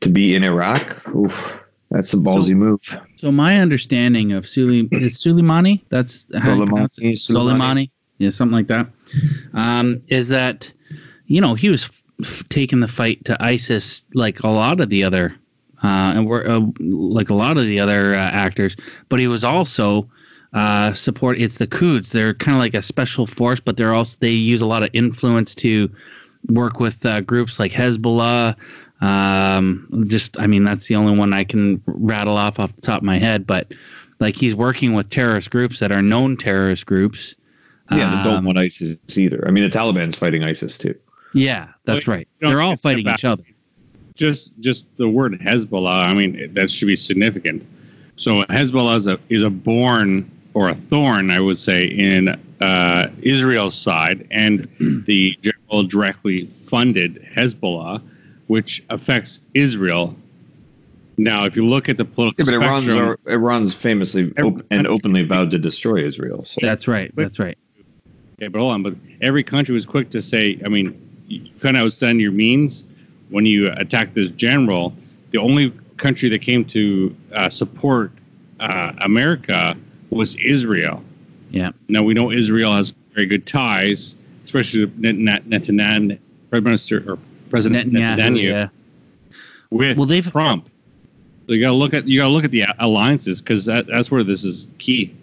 to 0.00 0.08
be 0.08 0.34
in 0.34 0.42
Iraq, 0.42 1.06
oof, 1.14 1.52
that's 1.90 2.12
a 2.14 2.16
ballsy 2.16 2.48
so, 2.48 2.54
move. 2.54 2.80
So 3.16 3.30
my 3.30 3.58
understanding 3.58 4.32
of 4.32 4.48
Suli 4.48 4.88
is 4.90 5.18
Soleimani. 5.18 5.82
That's 5.90 6.24
Soleimani. 6.24 7.18
Soleimani. 7.18 7.90
Yeah, 8.18 8.30
something 8.30 8.56
like 8.56 8.68
that. 8.68 8.88
Um, 9.52 10.02
is 10.08 10.28
that 10.28 10.72
you 11.26 11.40
know 11.40 11.54
he 11.54 11.68
was 11.68 11.90
f- 12.22 12.48
taking 12.48 12.80
the 12.80 12.88
fight 12.88 13.24
to 13.26 13.42
ISIS 13.42 14.02
like 14.14 14.40
a 14.40 14.48
lot 14.48 14.80
of 14.80 14.88
the 14.88 15.04
other. 15.04 15.36
Uh, 15.82 16.14
and 16.16 16.26
we're 16.26 16.46
uh, 16.46 16.60
like 16.80 17.28
a 17.28 17.34
lot 17.34 17.58
of 17.58 17.64
the 17.64 17.78
other 17.78 18.14
uh, 18.14 18.18
actors, 18.18 18.74
but 19.10 19.20
he 19.20 19.26
was 19.26 19.44
also 19.44 20.08
uh, 20.54 20.94
support. 20.94 21.40
It's 21.40 21.58
the 21.58 21.66
Quds. 21.66 22.10
They're 22.10 22.32
kind 22.32 22.56
of 22.56 22.60
like 22.60 22.74
a 22.74 22.82
special 22.82 23.26
force, 23.26 23.60
but 23.60 23.76
they're 23.76 23.92
also 23.92 24.16
they 24.20 24.30
use 24.30 24.60
a 24.60 24.66
lot 24.66 24.84
of 24.84 24.90
influence 24.92 25.54
to 25.56 25.90
work 26.48 26.78
with 26.78 27.04
uh, 27.04 27.20
groups 27.20 27.58
like 27.58 27.72
Hezbollah. 27.72 28.54
Um, 29.00 30.06
just, 30.06 30.38
I 30.38 30.46
mean, 30.46 30.64
that's 30.64 30.86
the 30.86 30.94
only 30.94 31.18
one 31.18 31.32
I 31.32 31.44
can 31.44 31.82
rattle 31.86 32.36
off 32.36 32.60
off 32.60 32.74
the 32.74 32.82
top 32.82 32.98
of 32.98 33.02
my 33.02 33.18
head. 33.18 33.46
But 33.46 33.72
like 34.20 34.36
he's 34.36 34.54
working 34.54 34.94
with 34.94 35.10
terrorist 35.10 35.50
groups 35.50 35.80
that 35.80 35.90
are 35.90 36.02
known 36.02 36.36
terrorist 36.36 36.86
groups. 36.86 37.34
Yeah, 37.90 38.18
um, 38.18 38.24
don't 38.24 38.44
want 38.44 38.56
ISIS 38.56 38.96
either. 39.16 39.44
I 39.46 39.50
mean, 39.50 39.68
the 39.68 39.76
Taliban's 39.76 40.16
fighting 40.16 40.44
ISIS 40.44 40.78
too. 40.78 40.98
Yeah, 41.34 41.68
that's 41.84 42.06
right. 42.06 42.28
They're 42.40 42.62
all 42.62 42.76
fighting 42.76 43.08
each 43.08 43.24
other. 43.24 43.44
Just, 44.14 44.52
just 44.60 44.86
the 44.96 45.08
word 45.08 45.32
Hezbollah. 45.40 46.04
I 46.04 46.14
mean, 46.14 46.54
that 46.54 46.70
should 46.70 46.86
be 46.86 46.94
significant. 46.94 47.66
So 48.16 48.44
Hezbollah 48.44 48.96
is 48.96 49.06
a 49.08 49.18
is 49.28 49.42
a 49.42 49.50
born 49.50 50.30
or 50.54 50.68
a 50.68 50.74
thorn, 50.74 51.30
I 51.30 51.40
would 51.40 51.58
say, 51.58 51.84
in 51.84 52.28
uh, 52.60 53.10
Israel's 53.20 53.74
side, 53.74 54.26
and 54.30 54.68
the 55.06 55.36
general 55.42 55.82
directly 55.82 56.46
funded 56.46 57.22
Hezbollah, 57.36 58.00
which 58.46 58.82
affects 58.88 59.40
Israel. 59.52 60.16
Now, 61.16 61.44
if 61.44 61.54
you 61.54 61.66
look 61.66 61.88
at 61.88 61.96
the 61.96 62.04
political, 62.04 62.44
yeah, 62.44 62.58
but 62.58 62.66
Iran's, 62.66 62.92
are, 62.92 63.18
Iran's 63.26 63.74
famously 63.74 64.32
op- 64.38 64.64
and 64.70 64.86
openly 64.86 65.22
vowed 65.22 65.50
to 65.52 65.58
destroy 65.70 66.04
Israel. 66.04 66.44
So. 66.44 66.60
That's 66.60 66.88
right. 66.88 67.12
That's 67.14 67.38
right. 67.38 67.58
Okay, 68.36 68.48
but 68.48 68.58
hold 68.58 68.72
on. 68.72 68.82
But 68.82 68.94
every 69.20 69.44
country 69.44 69.74
was 69.74 69.86
quick 69.86 70.10
to 70.10 70.20
say, 70.20 70.58
I 70.64 70.68
mean, 70.68 71.00
you 71.28 71.48
kind 71.60 71.76
of 71.76 71.86
outstand 71.86 72.20
your 72.20 72.32
means 72.32 72.84
when 73.28 73.46
you 73.46 73.70
attack 73.72 74.14
this 74.14 74.30
general. 74.30 74.92
The 75.30 75.38
only 75.38 75.72
country 75.96 76.28
that 76.30 76.42
came 76.42 76.64
to 76.66 77.14
uh, 77.32 77.48
support 77.48 78.10
uh, 78.60 78.92
America 79.00 79.76
was 80.10 80.36
Israel. 80.36 81.02
Yeah. 81.50 81.72
Now 81.88 82.02
we 82.02 82.14
know 82.14 82.30
Israel 82.30 82.72
has 82.74 82.92
very 83.12 83.26
good 83.26 83.46
ties, 83.46 84.16
especially 84.44 84.86
Netanyahu, 84.86 86.18
Prime 86.50 86.64
Minister 86.64 87.12
or 87.12 87.18
President 87.50 87.92
Netanyahu, 87.92 88.16
Netanyahu 88.16 88.42
yeah. 88.42 88.68
with 89.70 89.96
well, 89.96 90.06
they've, 90.06 90.28
Trump. 90.28 90.68
So 91.46 91.52
you 91.52 91.60
got 91.60 91.70
to 91.70 91.76
look 91.76 91.94
at 91.94 92.08
you 92.08 92.20
got 92.20 92.26
to 92.26 92.32
look 92.32 92.44
at 92.44 92.50
the 92.50 92.64
alliances 92.78 93.40
because 93.40 93.66
that, 93.66 93.86
that's 93.86 94.10
where 94.10 94.24
this 94.24 94.44
is 94.44 94.68
key. 94.78 95.14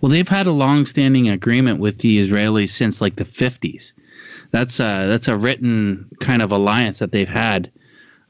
Well, 0.00 0.10
they've 0.10 0.28
had 0.28 0.46
a 0.46 0.52
long-standing 0.52 1.28
agreement 1.28 1.80
with 1.80 1.98
the 1.98 2.24
Israelis 2.24 2.70
since 2.70 3.00
like 3.00 3.16
the 3.16 3.24
50s. 3.24 3.92
That's 4.52 4.78
a 4.80 5.06
that's 5.08 5.28
a 5.28 5.36
written 5.36 6.08
kind 6.20 6.42
of 6.42 6.52
alliance 6.52 6.98
that 7.00 7.12
they've 7.12 7.28
had 7.28 7.70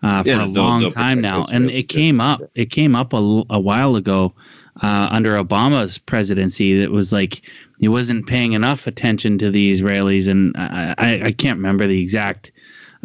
uh, 0.02 0.22
for 0.22 0.28
yeah, 0.28 0.44
a 0.44 0.46
long 0.46 0.90
time 0.90 1.20
now, 1.20 1.46
and 1.50 1.70
it 1.70 1.84
came 1.84 2.20
up. 2.20 2.40
It 2.54 2.70
came 2.70 2.94
up 2.94 3.12
a, 3.12 3.44
a 3.50 3.60
while 3.60 3.96
ago 3.96 4.34
uh, 4.82 5.08
under 5.10 5.42
Obama's 5.42 5.98
presidency 5.98 6.80
that 6.80 6.90
was 6.90 7.12
like 7.12 7.42
he 7.78 7.88
wasn't 7.88 8.26
paying 8.26 8.52
enough 8.52 8.86
attention 8.86 9.38
to 9.38 9.50
the 9.50 9.72
Israelis, 9.72 10.28
and 10.28 10.56
I, 10.56 10.94
I, 10.96 11.22
I 11.26 11.32
can't 11.32 11.58
remember 11.58 11.86
the 11.86 12.00
exact 12.00 12.52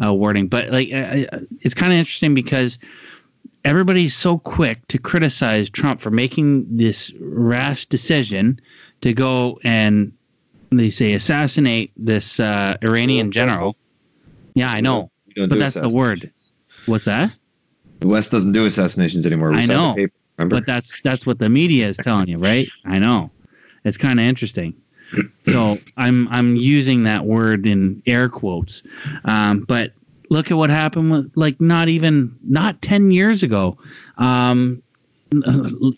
uh, 0.04 0.12
wording, 0.12 0.48
but 0.48 0.70
like 0.70 0.88
I, 0.92 1.26
it's 1.60 1.74
kind 1.74 1.92
of 1.92 1.98
interesting 1.98 2.34
because 2.34 2.78
everybody's 3.64 4.14
so 4.14 4.38
quick 4.38 4.86
to 4.88 4.98
criticize 4.98 5.68
Trump 5.68 6.00
for 6.00 6.10
making 6.10 6.76
this 6.76 7.12
rash 7.18 7.86
decision 7.86 8.60
to 9.00 9.12
go 9.12 9.58
and 9.64 10.12
they 10.70 10.90
say 10.90 11.14
assassinate 11.14 11.92
this 11.96 12.40
uh, 12.40 12.76
Iranian 12.82 13.32
general. 13.32 13.76
Yeah, 14.54 14.70
I 14.70 14.80
know, 14.80 15.10
but 15.36 15.50
that's 15.50 15.74
the 15.74 15.88
word. 15.88 16.32
What's 16.86 17.04
that? 17.04 17.32
The 18.00 18.06
West 18.06 18.30
doesn't 18.30 18.52
do 18.52 18.66
assassinations 18.66 19.26
anymore. 19.26 19.50
We 19.50 19.58
I 19.58 19.66
know. 19.66 19.96
Remember? 20.38 20.56
But 20.56 20.66
that's 20.66 21.00
that's 21.02 21.26
what 21.26 21.38
the 21.38 21.48
media 21.48 21.88
is 21.88 21.96
telling 21.96 22.28
you, 22.28 22.38
right? 22.38 22.68
I 22.84 22.98
know. 22.98 23.30
It's 23.84 23.96
kind 23.96 24.18
of 24.20 24.26
interesting. 24.26 24.74
So 25.44 25.78
I'm 25.96 26.28
I'm 26.28 26.56
using 26.56 27.04
that 27.04 27.24
word 27.24 27.66
in 27.66 28.02
air 28.06 28.28
quotes, 28.28 28.82
um, 29.24 29.60
but 29.60 29.92
look 30.30 30.50
at 30.50 30.56
what 30.56 30.70
happened 30.70 31.10
with 31.12 31.32
like 31.36 31.60
not 31.60 31.88
even 31.88 32.36
not 32.42 32.82
ten 32.82 33.12
years 33.12 33.42
ago, 33.42 33.78
um, 34.18 34.82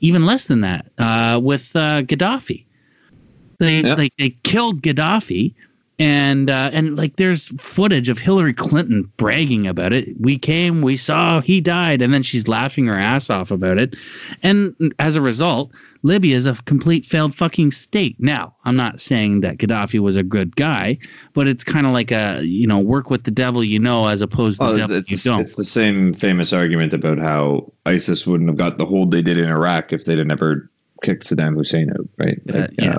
even 0.01 0.27
less 0.27 0.47
than 0.47 0.61
that 0.61 0.87
uh, 0.99 1.41
with 1.43 1.75
uh, 1.75 2.03
Gaddafi. 2.03 2.65
They 3.59 3.81
yeah. 3.81 3.95
like 3.95 4.13
they 4.19 4.31
killed 4.43 4.83
Gaddafi 4.83 5.55
and 5.99 6.49
uh, 6.49 6.71
and 6.73 6.97
like 6.97 7.17
there's 7.17 7.49
footage 7.61 8.09
of 8.09 8.19
Hillary 8.19 8.55
Clinton 8.55 9.11
bragging 9.17 9.67
about 9.67 9.93
it. 9.93 10.09
We 10.21 10.39
came, 10.39 10.83
we 10.83 10.97
saw, 10.97 11.41
he 11.41 11.61
died, 11.61 12.03
and 12.03 12.15
then 12.15 12.23
she's 12.23 12.47
laughing 12.47 12.87
her 12.87 12.99
ass 12.99 13.31
off 13.31 13.51
about 13.51 13.79
it. 13.79 13.97
And 14.43 14.75
as 15.01 15.17
a 15.17 15.21
result, 15.21 15.73
Libya 16.05 16.37
is 16.37 16.47
a 16.47 16.55
complete 16.67 17.05
failed 17.05 17.35
fucking 17.35 17.73
state. 17.73 18.15
Now, 18.21 18.55
I'm 18.65 18.77
not 18.77 19.01
saying 19.01 19.41
that 19.41 19.59
Gaddafi 19.59 19.99
was 19.99 20.15
a 20.15 20.23
good 20.23 20.55
guy, 20.55 20.99
but 21.33 21.49
it's 21.49 21.65
kind 21.65 21.85
of 21.85 21.93
like 21.93 22.13
a 22.13 22.43
you 22.45 22.69
know 22.69 22.79
work 22.79 23.11
with 23.11 23.25
the 23.25 23.33
devil 23.33 23.65
you 23.65 23.81
know 23.81 24.07
as 24.07 24.23
opposed 24.23 24.61
to 24.61 24.69
the 24.69 24.77
devil 24.77 25.03
you 25.05 25.17
don't. 25.17 25.41
It's 25.41 25.57
the 25.57 25.65
same 25.65 26.15
famous 26.15 26.53
argument 26.53 26.95
about 26.95 27.19
how 27.19 27.73
ISIS 27.87 28.25
wouldn't 28.25 28.49
have 28.49 28.59
got 28.59 28.79
the 28.79 28.87
hold 28.87 29.11
they 29.11 29.23
did 29.23 29.39
in 29.39 29.49
Iraq 29.49 29.93
if 29.93 30.05
they'd 30.05 30.19
have 30.19 30.29
never 30.29 30.71
kicked 31.03 31.29
Saddam 31.29 31.55
Hussein 31.55 31.91
out, 31.91 32.09
right? 32.19 32.41
Uh, 32.49 32.59
like, 32.59 32.71
uh, 32.71 32.73
yeah. 32.79 32.99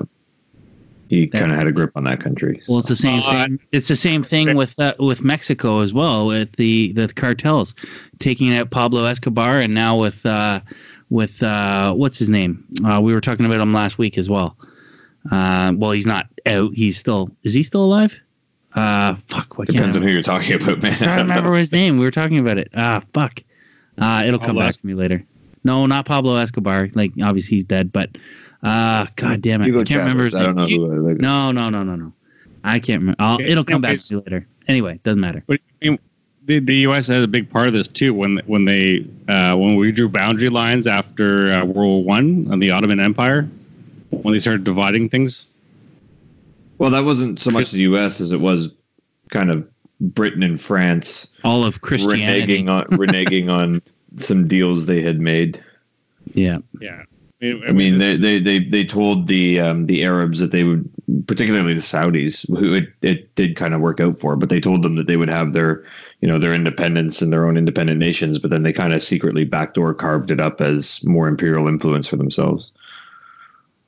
He 1.09 1.27
kind 1.27 1.51
of 1.51 1.57
had 1.57 1.67
a 1.67 1.71
grip 1.71 1.91
on 1.95 2.03
that 2.05 2.21
country. 2.21 2.61
Well, 2.67 2.79
it's 2.79 2.87
the 2.87 2.95
same 2.95 3.19
Uh, 3.25 3.31
thing. 3.47 3.59
It's 3.71 3.87
the 3.87 3.95
same 3.95 4.23
thing 4.23 4.55
with 4.55 4.79
uh, 4.79 4.93
with 4.99 5.23
Mexico 5.23 5.79
as 5.81 5.93
well, 5.93 6.27
with 6.27 6.53
the 6.55 6.93
the 6.93 7.07
cartels 7.09 7.73
taking 8.19 8.55
out 8.55 8.69
Pablo 8.69 9.05
Escobar, 9.05 9.59
and 9.59 9.73
now 9.73 9.97
with 9.99 10.25
uh, 10.25 10.61
with 11.09 11.41
uh, 11.43 11.93
what's 11.93 12.17
his 12.19 12.29
name? 12.29 12.63
Uh, 12.85 13.01
we 13.01 13.13
were 13.13 13.21
talking 13.21 13.45
about 13.45 13.59
him 13.59 13.73
last 13.73 13.97
week 13.97 14.17
as 14.17 14.29
well. 14.29 14.55
Uh, 15.29 15.73
well, 15.75 15.91
he's 15.91 16.05
not 16.07 16.27
out. 16.45 16.71
He's 16.73 16.97
still. 16.97 17.29
Is 17.43 17.53
he 17.53 17.63
still 17.63 17.83
alive? 17.83 18.15
Uh, 18.75 19.15
fuck. 19.27 19.57
What 19.57 19.67
Depends 19.67 19.97
on 19.97 20.03
who 20.03 20.09
you're 20.09 20.21
talking 20.21 20.61
about, 20.61 20.81
man. 20.81 20.93
I 21.01 21.17
don't 21.17 21.27
remember 21.27 21.55
his 21.55 21.71
name. 21.71 21.97
We 21.97 22.05
were 22.05 22.11
talking 22.11 22.37
about 22.39 22.57
it. 22.59 22.69
Ah, 22.75 23.01
fuck. 23.13 23.41
Uh, 23.97 24.23
it'll 24.25 24.39
come 24.39 24.49
Pablo 24.49 24.61
back 24.61 24.75
to 24.75 24.85
me 24.87 24.93
later. 24.93 25.25
No, 25.63 25.85
not 25.87 26.05
Pablo 26.05 26.35
Escobar. 26.37 26.89
Like 26.93 27.11
obviously 27.21 27.57
he's 27.57 27.65
dead, 27.65 27.91
but 27.91 28.11
uh, 28.63 29.07
god 29.15 29.41
damn 29.41 29.61
it, 29.61 29.65
Hugo 29.65 29.81
I 29.81 29.83
can't 29.83 29.99
remember 29.99 30.25
his 30.25 30.33
Chavez. 30.33 30.43
I 30.43 30.47
don't 30.47 30.55
know 30.55 30.67
who. 30.67 31.07
Like, 31.07 31.17
No, 31.17 31.51
no, 31.51 31.69
no, 31.69 31.83
no, 31.83 31.95
no. 31.95 32.13
I 32.63 32.79
can't 32.79 33.01
remember. 33.01 33.21
I'll, 33.21 33.39
it'll 33.39 33.63
come 33.63 33.81
back 33.81 33.97
to 33.97 34.15
me 34.15 34.21
later. 34.25 34.47
Anyway, 34.67 34.99
doesn't 35.03 35.19
matter. 35.19 35.43
But 35.47 35.59
I 35.81 35.89
mean, 35.89 35.99
the, 36.45 36.59
the 36.59 36.75
U.S. 36.75 37.07
has 37.07 37.23
a 37.23 37.27
big 37.27 37.49
part 37.49 37.67
of 37.67 37.73
this 37.73 37.87
too. 37.87 38.13
When 38.13 38.41
when 38.45 38.65
they 38.65 39.05
uh, 39.27 39.55
when 39.55 39.75
we 39.75 39.91
drew 39.91 40.09
boundary 40.09 40.49
lines 40.49 40.87
after 40.87 41.51
uh, 41.53 41.65
World 41.65 41.75
War 41.75 42.03
One 42.03 42.47
and 42.51 42.61
the 42.61 42.71
Ottoman 42.71 42.99
Empire, 42.99 43.47
when 44.09 44.33
they 44.33 44.39
started 44.39 44.63
dividing 44.63 45.09
things. 45.09 45.47
Well, 46.77 46.91
that 46.91 47.03
wasn't 47.03 47.39
so 47.39 47.51
much 47.51 47.71
the 47.71 47.79
U.S. 47.79 48.21
as 48.21 48.31
it 48.31 48.39
was 48.39 48.69
kind 49.29 49.51
of 49.51 49.69
Britain 49.99 50.43
and 50.43 50.59
France 50.59 51.27
All 51.43 51.65
of 51.65 51.81
Christianity. 51.81 52.63
reneging 52.63 52.69
on 52.69 52.85
reneging 52.97 53.49
on 53.51 53.81
some 54.17 54.47
deals 54.47 54.85
they 54.85 55.01
had 55.01 55.19
made. 55.19 55.61
Yeah. 56.33 56.59
Yeah, 56.79 57.03
I 57.41 57.71
mean, 57.71 57.99
they 57.99 58.17
they 58.17 58.39
they, 58.39 58.59
they 58.59 58.85
told 58.85 59.27
the 59.27 59.61
um, 59.61 59.85
the 59.85 60.03
Arabs 60.03 60.39
that 60.39 60.51
they 60.51 60.63
would, 60.65 60.89
particularly 61.25 61.73
the 61.73 61.79
Saudis, 61.79 62.45
who 62.49 62.73
it, 62.73 62.89
it 63.01 63.33
did 63.35 63.55
kind 63.55 63.73
of 63.73 63.79
work 63.79 64.01
out 64.01 64.19
for, 64.19 64.35
but 64.35 64.49
they 64.49 64.59
told 64.59 64.83
them 64.83 64.95
that 64.97 65.07
they 65.07 65.15
would 65.15 65.29
have 65.29 65.53
their 65.53 65.85
you 66.19 66.27
know 66.27 66.37
their 66.37 66.53
independence 66.53 67.21
and 67.21 67.31
their 67.31 67.45
own 67.47 67.55
independent 67.57 67.97
nations, 67.99 68.39
but 68.39 68.49
then 68.49 68.63
they 68.63 68.73
kind 68.73 68.93
of 68.93 69.01
secretly 69.01 69.45
backdoor 69.45 69.93
carved 69.93 70.31
it 70.31 70.39
up 70.41 70.59
as 70.59 71.01
more 71.05 71.29
imperial 71.29 71.67
influence 71.69 72.07
for 72.07 72.17
themselves. 72.17 72.73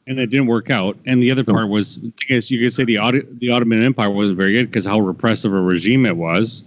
and 0.07 0.19
it 0.19 0.27
didn't 0.27 0.47
work 0.47 0.69
out. 0.69 0.97
And 1.05 1.21
the 1.21 1.31
other 1.31 1.43
part 1.43 1.69
was, 1.69 1.99
I 2.03 2.25
guess 2.27 2.49
you 2.51 2.59
could 2.59 2.73
say 2.73 2.85
the 2.85 2.97
the 3.39 3.49
Ottoman 3.51 3.83
Empire 3.83 4.09
wasn't 4.09 4.37
very 4.37 4.53
good 4.53 4.67
because 4.67 4.85
how 4.85 4.99
repressive 4.99 5.53
a 5.53 5.61
regime 5.61 6.05
it 6.05 6.17
was. 6.17 6.63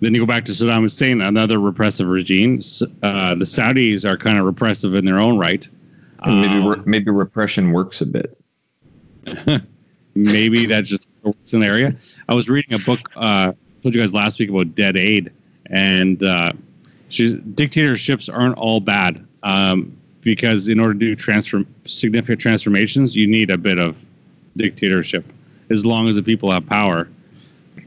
Then 0.00 0.14
you 0.14 0.20
go 0.20 0.26
back 0.26 0.44
to 0.46 0.52
Saddam 0.52 0.82
Hussein, 0.82 1.20
another 1.20 1.58
repressive 1.58 2.06
regime. 2.06 2.60
Uh, 3.02 3.34
the 3.34 3.44
Saudis 3.44 4.04
are 4.04 4.16
kind 4.16 4.38
of 4.38 4.46
repressive 4.46 4.94
in 4.94 5.04
their 5.04 5.18
own 5.18 5.38
right. 5.38 5.68
And 6.22 6.40
maybe 6.40 6.54
Um, 6.54 6.68
re- 6.68 6.82
maybe 6.84 7.10
repression 7.10 7.72
works 7.72 8.00
a 8.00 8.06
bit. 8.06 8.38
maybe 10.14 10.66
that's 10.66 10.88
just 10.88 11.08
works 11.22 11.52
in 11.52 11.60
the 11.60 11.66
area. 11.66 11.96
I 12.28 12.34
was 12.34 12.48
reading 12.48 12.74
a 12.74 12.78
book. 12.84 13.00
Uh, 13.14 13.52
told 13.82 13.94
you 13.94 14.00
guys 14.00 14.12
last 14.12 14.38
week 14.40 14.50
about 14.50 14.74
dead 14.74 14.96
aid, 14.96 15.30
and 15.66 16.22
uh, 16.22 16.52
she, 17.08 17.34
dictatorships 17.34 18.28
aren't 18.28 18.56
all 18.56 18.80
bad 18.80 19.24
um, 19.42 19.96
because 20.20 20.68
in 20.68 20.80
order 20.80 20.94
to 20.94 20.98
do 20.98 21.16
transform 21.16 21.66
significant 21.86 22.40
transformations, 22.40 23.14
you 23.14 23.26
need 23.26 23.50
a 23.50 23.58
bit 23.58 23.78
of 23.78 23.96
dictatorship 24.56 25.24
as 25.70 25.86
long 25.86 26.08
as 26.08 26.16
the 26.16 26.22
people 26.22 26.50
have 26.50 26.66
power. 26.66 27.08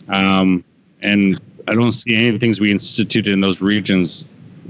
Um, 0.07 0.63
and 1.01 1.39
I 1.67 1.73
don't 1.73 1.91
see 1.91 2.15
any 2.15 2.29
of 2.29 2.33
the 2.33 2.39
things 2.39 2.59
we 2.59 2.71
instituted 2.71 3.33
in 3.33 3.41
those 3.41 3.61
regions 3.61 4.27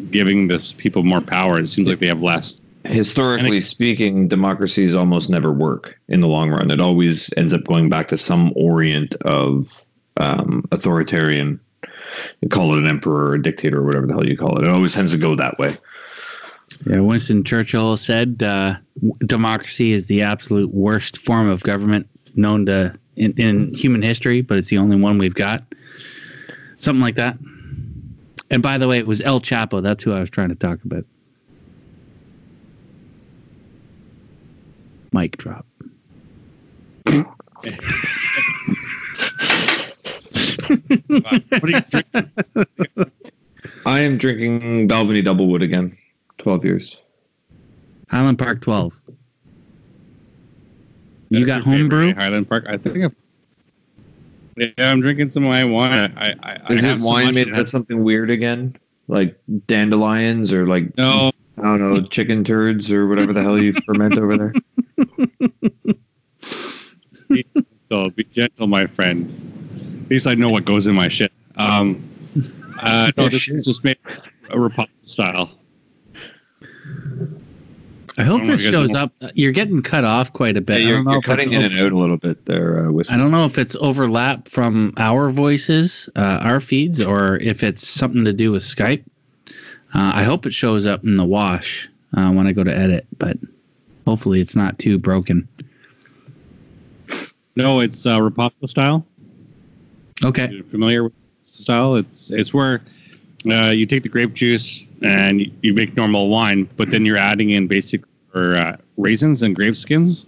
giving 0.10 0.48
those 0.48 0.74
people 0.74 1.04
more 1.04 1.22
power. 1.22 1.60
It 1.60 1.68
seems 1.68 1.88
like 1.88 2.00
they 2.00 2.08
have 2.08 2.24
less. 2.24 2.62
Historically 2.84 3.58
And 3.58 3.66
speaking, 3.66 4.28
democracies 4.28 4.96
almost 4.96 5.30
never 5.30 5.52
work 5.52 6.00
in 6.08 6.22
the 6.22 6.28
long 6.28 6.50
run. 6.50 6.72
It 6.72 6.80
always 6.80 7.32
ends 7.38 7.54
up 7.54 7.64
going 7.64 7.90
back 7.90 8.08
to 8.10 8.18
some 8.18 8.54
orient 8.56 9.16
of 9.22 9.84
um, 10.18 10.66
authoritarian. 10.72 11.60
You 12.42 12.50
call 12.50 12.74
it 12.74 12.80
an 12.80 12.88
emperor 12.88 13.30
or 13.30 13.34
a 13.36 13.42
dictator 13.42 13.80
or 13.80 13.86
whatever 13.86 14.08
the 14.08 14.14
hell 14.14 14.26
you 14.26 14.38
call 14.38 14.58
it. 14.58 14.64
It 14.64 14.70
always 14.70 14.94
tends 14.94 15.12
to 15.12 15.18
go 15.18 15.36
that 15.36 15.60
way. 15.60 15.78
Yeah. 16.86 17.02
Winston 17.02 17.44
Churchill 17.44 17.98
said, 17.98 18.42
uh, 18.42 18.76
"Democracy 19.20 19.94
is 19.94 20.08
the 20.08 20.24
absolute 20.24 20.74
worst 20.74 21.20
form 21.20 21.50
of 21.50 21.62
government 21.64 22.08
known 22.36 22.66
to 22.66 22.98
in, 23.16 23.34
in 23.34 23.74
human 23.74 24.02
history, 24.02 24.42
but 24.42 24.58
it's 24.58 24.70
the 24.70 24.78
only 24.78 24.98
one 24.98 25.18
we've 25.18 25.36
got." 25.36 25.64
Something 26.78 27.02
like 27.02 27.16
that. 27.16 27.38
And 28.50 28.64
by 28.64 28.78
the 28.78 28.88
way, 28.88 28.98
it 28.98 29.08
was 29.08 29.22
El 29.22 29.40
Chapo. 29.40 29.82
That's 29.84 30.04
who 30.04 30.14
I 30.14 30.20
was 30.20 30.30
trying 30.30 30.50
to 30.50 30.56
talk 30.56 30.84
about. 30.84 31.06
Mic 35.12 35.38
drop. 35.38 35.66
What 40.68 41.64
do 41.64 41.72
you 41.72 41.82
drink? 41.82 42.08
I 43.86 44.00
am 44.00 44.18
drinking 44.18 44.88
Balvenie 44.88 45.24
Doublewood 45.26 45.62
again. 45.64 45.98
Twelve 46.38 46.64
years. 46.66 46.98
Highland 48.10 48.40
Park 48.40 48.62
12. 48.62 48.92
You 51.30 51.46
got 51.46 51.62
homebrew? 51.62 52.14
Highland 52.14 52.50
Park. 52.50 52.66
I 52.68 52.76
think. 52.78 53.06
I've, 53.06 53.16
yeah, 54.78 54.92
I'm 54.92 55.00
drinking 55.00 55.30
some 55.32 55.46
wine. 55.46 55.72
wine. 55.72 56.14
I, 56.18 56.32
I, 56.32 56.58
I 56.68 56.74
Is 56.74 56.84
have 56.84 57.00
it 57.00 57.04
wine 57.06 57.28
much 57.28 57.36
made 57.36 57.48
that 57.48 57.52
with 57.52 57.60
has- 57.60 57.72
something 57.72 58.04
weird 58.04 58.30
again, 58.30 58.76
like 59.08 59.40
dandelions 59.68 60.52
or 60.52 60.68
like 60.68 60.98
No, 60.98 61.32
I 61.58 61.62
don't 61.62 61.80
know 61.80 62.02
chicken 62.08 62.44
turds 62.44 62.92
or 62.92 63.08
whatever 63.08 63.32
the 63.34 63.42
hell 63.42 63.62
you 63.62 63.74
ferment 63.86 64.18
over 64.18 64.38
there? 64.38 64.54
so 67.90 68.10
be 68.10 68.24
gentle, 68.26 68.68
my 68.68 68.88
friend. 68.88 69.30
At 70.06 70.10
least 70.12 70.28
I 70.28 70.36
know 70.36 70.50
what 70.50 70.66
goes 70.66 70.88
in 70.88 70.96
my 70.96 71.08
shit. 71.08 71.32
Um, 71.56 72.10
uh, 72.80 73.12
no, 73.18 73.30
this 73.30 73.48
is 73.48 73.66
just 73.66 73.84
made 73.84 73.98
a 74.50 74.60
Republic 74.60 74.92
style. 75.04 75.52
I 78.18 78.24
hope 78.24 78.42
I 78.42 78.46
this 78.46 78.60
if 78.60 78.66
you 78.66 78.72
shows 78.72 78.94
up. 78.94 79.14
You're 79.36 79.54
getting 79.54 79.82
cut 79.82 80.04
off 80.04 80.34
quite 80.34 80.58
a 80.58 80.62
bit. 80.62 80.82
Yeah, 80.82 80.86
I 80.86 80.90
you're, 80.90 80.98
don't 80.98 81.06
know 81.06 81.12
you're 81.12 81.20
if 81.20 81.26
cutting 81.26 81.54
it's 81.54 81.56
in 81.56 81.64
over- 81.66 81.76
and 81.76 81.86
out 81.86 81.92
a 81.94 81.98
little 81.98 82.18
bit 82.18 82.46
there. 82.46 82.88
Uh, 82.88 82.92
with 82.92 83.12
I 83.12 83.18
don't 83.18 83.32
know 83.32 83.46
if 83.46 83.58
it's 83.58 83.76
overlap 83.80 84.50
from 84.50 84.94
our 84.98 85.32
voices, 85.32 86.10
uh, 86.16 86.20
our 86.20 86.60
feeds, 86.60 87.00
or 87.02 87.38
if 87.38 87.64
it's 87.64 87.88
something 87.88 88.26
to 88.26 88.34
do 88.34 88.52
with 88.52 88.64
Skype. 88.64 89.04
Uh, 89.94 90.12
I 90.16 90.24
hope 90.24 90.46
it 90.46 90.54
shows 90.54 90.86
up 90.86 91.04
in 91.04 91.18
the 91.18 91.26
wash 91.26 91.90
uh, 92.16 92.32
when 92.32 92.48
I 92.48 92.54
go 92.54 92.64
to 92.64 92.76
edit, 92.76 93.08
but 93.18 93.38
hopefully 94.06 94.42
it's 94.42 94.56
not 94.56 94.80
too 94.80 94.98
broken. 94.98 95.48
No, 97.56 97.82
it's 97.82 98.06
uh, 98.06 98.22
Republic 98.22 98.70
style. 98.70 99.06
Okay. 100.24 100.50
You're 100.52 100.64
familiar 100.66 101.04
with 101.04 101.14
style? 101.44 101.96
It's 101.96 102.32
it's 102.32 102.54
where 102.54 102.82
uh, 103.50 103.70
you 103.70 103.86
take 103.86 104.04
the 104.04 104.10
grape 104.10 104.34
juice 104.34 104.86
and 105.02 105.42
you, 105.42 105.52
you 105.62 105.74
make 105.74 105.96
normal 105.96 106.30
wine, 106.30 106.70
but 106.78 106.92
then 106.92 107.06
you're 107.06 107.18
adding 107.18 107.50
in 107.50 107.68
basic 107.68 108.04
or 108.34 108.56
uh, 108.56 108.78
raisins 108.98 109.44
and 109.44 109.56
grape 109.56 109.76
skins 109.76 110.26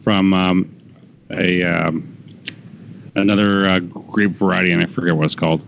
from 0.00 0.32
um, 0.32 0.76
a 1.30 1.62
um, 1.62 2.16
another 3.14 3.68
uh, 3.68 3.78
grape 3.80 4.32
variety, 4.32 4.72
and 4.72 4.82
I 4.82 4.86
forget 4.86 5.16
what 5.16 5.24
it's 5.24 5.34
called. 5.34 5.64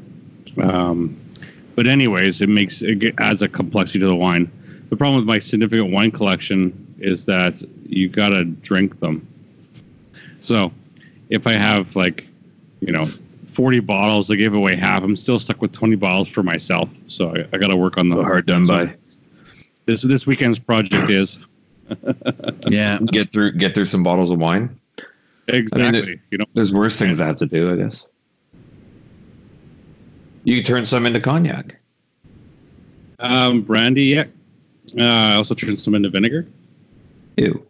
Um, 0.61 1.19
but 1.75 1.87
anyways, 1.87 2.43
it 2.43 2.49
makes 2.49 2.83
it 2.83 3.15
adds 3.19 3.43
a 3.43 3.49
complexity 3.49 4.01
to 4.01 4.07
the 4.07 4.15
wine. 4.15 4.51
The 4.91 4.97
problem 4.97 5.17
with 5.17 5.27
my 5.27 5.39
significant 5.39 5.93
wine 5.93 6.11
collection 6.11 6.86
is 6.99 7.25
that 7.27 7.63
you 7.87 8.09
gotta 8.09 8.45
drink 8.45 9.01
them. 9.01 9.27
So, 10.41 10.73
if 11.29 11.47
I 11.47 11.53
have 11.55 11.97
like, 11.97 12.27
you 12.81 12.93
know, 12.93 13.07
40 13.47 13.81
bottles, 13.81 14.31
I 14.31 14.37
gave 14.37 14.55
away 14.55 14.77
half. 14.77 15.03
I'm 15.03 15.17
still 15.17 15.39
stuck 15.39 15.61
with 15.63 15.73
20 15.73 15.97
bottles 15.97 16.29
for 16.29 16.43
myself. 16.43 16.89
So 17.09 17.31
I, 17.35 17.47
I 17.53 17.59
got 17.59 17.69
to 17.69 17.77
work 17.77 17.97
on 17.97 18.09
the 18.11 18.17
hard 18.17 18.47
done 18.47 18.67
so 18.67 18.87
by. 18.87 18.95
This 19.87 20.03
this 20.03 20.27
weekend's 20.27 20.59
project 20.59 21.09
is 21.11 21.41
Yeah. 22.69 22.99
Get 22.99 23.33
through 23.33 23.53
get 23.53 23.75
through 23.75 23.87
some 23.87 24.03
bottles 24.03 24.31
of 24.31 24.39
wine. 24.39 24.79
exactly. 25.49 26.21
you 26.31 26.39
know, 26.39 26.45
There's 26.55 26.73
worse 26.73 26.97
things 26.99 27.19
to 27.19 27.25
have 27.25 27.39
to 27.39 27.47
do, 27.47 27.73
I 27.73 27.77
guess. 27.77 28.07
You 30.45 30.63
turn 30.63 30.87
some 30.87 31.07
into 31.07 31.21
cognac. 31.21 31.77
um, 33.19 33.63
brandy. 33.63 34.05
Yeah. 34.05 34.25
Uh, 34.97 35.03
I 35.03 35.35
also 35.35 35.55
turned 35.55 35.81
some 35.81 35.95
into 35.95 36.11
vinegar. 36.11 36.47
Ew. 37.37 37.67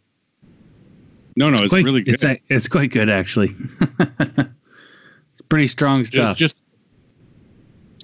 No, 1.37 1.51
no, 1.51 1.59
it's, 1.63 1.71
quite, 1.71 1.85
really 1.85 2.03
good. 2.03 2.15
It's, 2.15 2.25
it's 2.49 2.69
quite 2.69 2.91
good, 2.91 3.11
actually. 3.11 3.55
it's 4.01 5.43
pretty 5.49 5.67
strong 5.67 6.05
stuff. 6.05 6.37
just 6.37 6.39
just 6.39 6.57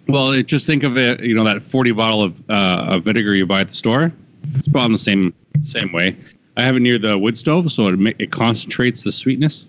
well, 0.09 0.33
it, 0.33 0.47
just 0.47 0.67
think 0.67 0.83
of 0.83 0.99
it. 0.99 1.23
You 1.23 1.35
know 1.35 1.45
that 1.45 1.63
40 1.63 1.93
bottle 1.93 2.23
of 2.23 2.51
uh, 2.51 2.87
of 2.97 3.05
vinegar 3.05 3.35
you 3.35 3.47
buy 3.47 3.61
at 3.63 3.69
the 3.69 3.75
store. 3.75 4.13
It's 4.55 4.67
about 4.67 4.87
in 4.87 4.93
the 4.93 4.99
same 4.99 5.33
same 5.65 5.93
way. 5.93 6.17
I 6.57 6.65
have 6.65 6.77
it 6.77 6.81
near 6.81 6.99
the 6.99 7.17
wood 7.17 7.39
stove, 7.39 7.73
so 7.73 7.89
it 7.89 8.17
it 8.19 8.31
concentrates 8.33 9.03
the 9.03 9.13
sweetness. 9.13 9.67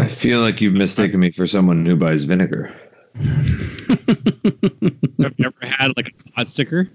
I 0.00 0.08
feel 0.08 0.40
like 0.40 0.60
you've 0.60 0.72
mistaken 0.74 1.20
me 1.20 1.30
for 1.30 1.46
someone 1.46 1.84
who 1.84 1.96
buys 1.96 2.24
vinegar. 2.24 2.74
Have 3.16 3.38
you 5.36 5.44
ever 5.46 5.54
had 5.62 5.92
like 5.96 6.08
a 6.08 6.30
pot 6.32 6.48
sticker, 6.48 6.88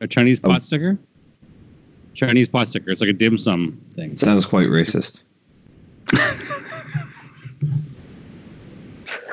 a 0.00 0.06
Chinese 0.06 0.38
pot 0.40 0.56
Oh. 0.56 0.60
sticker? 0.60 0.98
Chinese 2.18 2.48
pot 2.48 2.66
sticker. 2.68 2.90
It's 2.90 3.00
like 3.00 3.10
a 3.10 3.14
dim 3.14 3.38
sum 3.38 3.80
thing. 3.94 4.18
Sounds 4.18 4.44
quite 4.44 4.66
racist. 4.66 5.20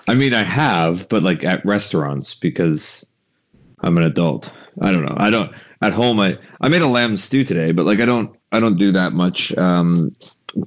I 0.07 0.13
mean, 0.13 0.35
I 0.35 0.43
have, 0.43 1.09
but 1.09 1.23
like 1.23 1.43
at 1.43 1.65
restaurants 1.65 2.35
because 2.35 3.03
I'm 3.79 3.97
an 3.97 4.03
adult. 4.03 4.51
I 4.79 4.91
don't 4.91 5.03
know. 5.03 5.15
I 5.17 5.31
don't 5.31 5.51
at 5.81 5.93
home. 5.93 6.19
I 6.19 6.37
I 6.61 6.67
made 6.67 6.83
a 6.83 6.87
lamb 6.87 7.17
stew 7.17 7.43
today, 7.43 7.71
but 7.71 7.87
like 7.87 7.99
I 8.01 8.05
don't 8.05 8.37
I 8.51 8.59
don't 8.59 8.77
do 8.77 8.91
that 8.91 9.13
much. 9.13 9.55
Um, 9.57 10.13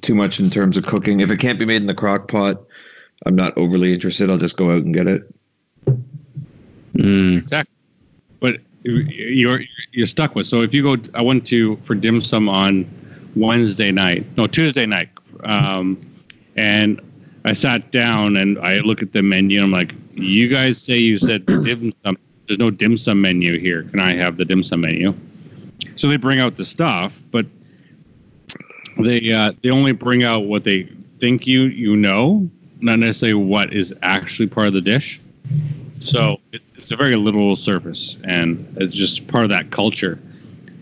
too 0.02 0.16
much 0.16 0.40
in 0.40 0.50
terms 0.50 0.76
of 0.76 0.86
cooking. 0.86 1.20
If 1.20 1.30
it 1.30 1.38
can't 1.38 1.58
be 1.58 1.64
made 1.64 1.76
in 1.76 1.86
the 1.86 1.94
crock 1.94 2.26
pot, 2.28 2.62
I'm 3.24 3.36
not 3.36 3.56
overly 3.56 3.94
interested. 3.94 4.28
I'll 4.28 4.38
just 4.38 4.56
go 4.56 4.70
out 4.70 4.82
and 4.82 4.92
get 4.92 5.06
it. 5.06 5.22
Mm. 6.94 7.38
Exactly. 7.38 7.77
You're 8.82 9.60
you're 9.92 10.06
stuck 10.06 10.34
with. 10.34 10.46
So 10.46 10.62
if 10.62 10.72
you 10.72 10.82
go, 10.82 10.96
I 11.14 11.22
went 11.22 11.46
to 11.48 11.76
for 11.78 11.94
dim 11.94 12.20
sum 12.20 12.48
on 12.48 12.86
Wednesday 13.34 13.90
night, 13.90 14.26
no 14.36 14.46
Tuesday 14.46 14.86
night, 14.86 15.10
um, 15.44 16.00
and 16.56 17.00
I 17.44 17.52
sat 17.52 17.90
down 17.90 18.36
and 18.36 18.58
I 18.58 18.78
look 18.78 19.02
at 19.02 19.12
the 19.12 19.22
menu. 19.22 19.58
and 19.58 19.66
I'm 19.66 19.72
like, 19.72 19.94
you 20.14 20.48
guys 20.48 20.80
say 20.80 20.98
you 20.98 21.18
said 21.18 21.46
dim 21.46 21.92
sum. 22.04 22.18
There's 22.46 22.58
no 22.58 22.70
dim 22.70 22.96
sum 22.96 23.20
menu 23.20 23.58
here. 23.58 23.82
Can 23.84 24.00
I 24.00 24.14
have 24.16 24.36
the 24.36 24.44
dim 24.44 24.62
sum 24.62 24.82
menu? 24.82 25.14
So 25.96 26.08
they 26.08 26.16
bring 26.16 26.40
out 26.40 26.56
the 26.56 26.64
stuff, 26.64 27.20
but 27.30 27.46
they 28.98 29.32
uh, 29.32 29.52
they 29.62 29.70
only 29.70 29.92
bring 29.92 30.24
out 30.24 30.40
what 30.40 30.64
they 30.64 30.84
think 31.18 31.46
you 31.46 31.62
you 31.62 31.96
know, 31.96 32.48
not 32.80 32.98
necessarily 32.98 33.34
what 33.34 33.72
is 33.72 33.94
actually 34.02 34.46
part 34.46 34.68
of 34.68 34.72
the 34.72 34.80
dish. 34.80 35.20
So 36.00 36.38
it, 36.52 36.62
it's 36.78 36.92
a 36.92 36.96
very 36.96 37.16
literal 37.16 37.56
surface, 37.56 38.16
and 38.24 38.76
it's 38.80 38.94
just 38.94 39.26
part 39.26 39.44
of 39.44 39.50
that 39.50 39.70
culture. 39.70 40.18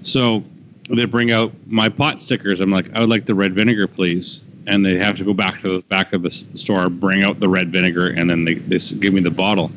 So 0.03 0.45
they 0.89 1.07
bring 1.07 1.33
out 1.33 1.53
my 1.67 1.89
pot 1.89 2.21
stickers. 2.21 2.61
I'm 2.61 2.71
like, 2.71 2.95
I 2.95 3.01
would 3.01 3.09
like 3.09 3.25
the 3.25 3.35
red 3.35 3.55
vinegar, 3.55 3.89
please. 3.89 4.43
And 4.67 4.85
they 4.85 4.97
have 4.97 5.17
to 5.19 5.25
go 5.25 5.33
back 5.33 5.63
to 5.63 5.77
the 5.77 5.83
back 5.89 6.13
of 6.13 6.23
the 6.23 6.31
store, 6.31 6.91
bring 6.91 7.23
out 7.23 7.41
the 7.41 7.49
red 7.49 7.71
vinegar, 7.71 8.09
and 8.09 8.29
then 8.29 8.45
they, 8.45 8.55
they 8.55 8.79
give 8.97 9.15
me 9.15 9.21
the 9.21 9.31
bottle. 9.31 9.71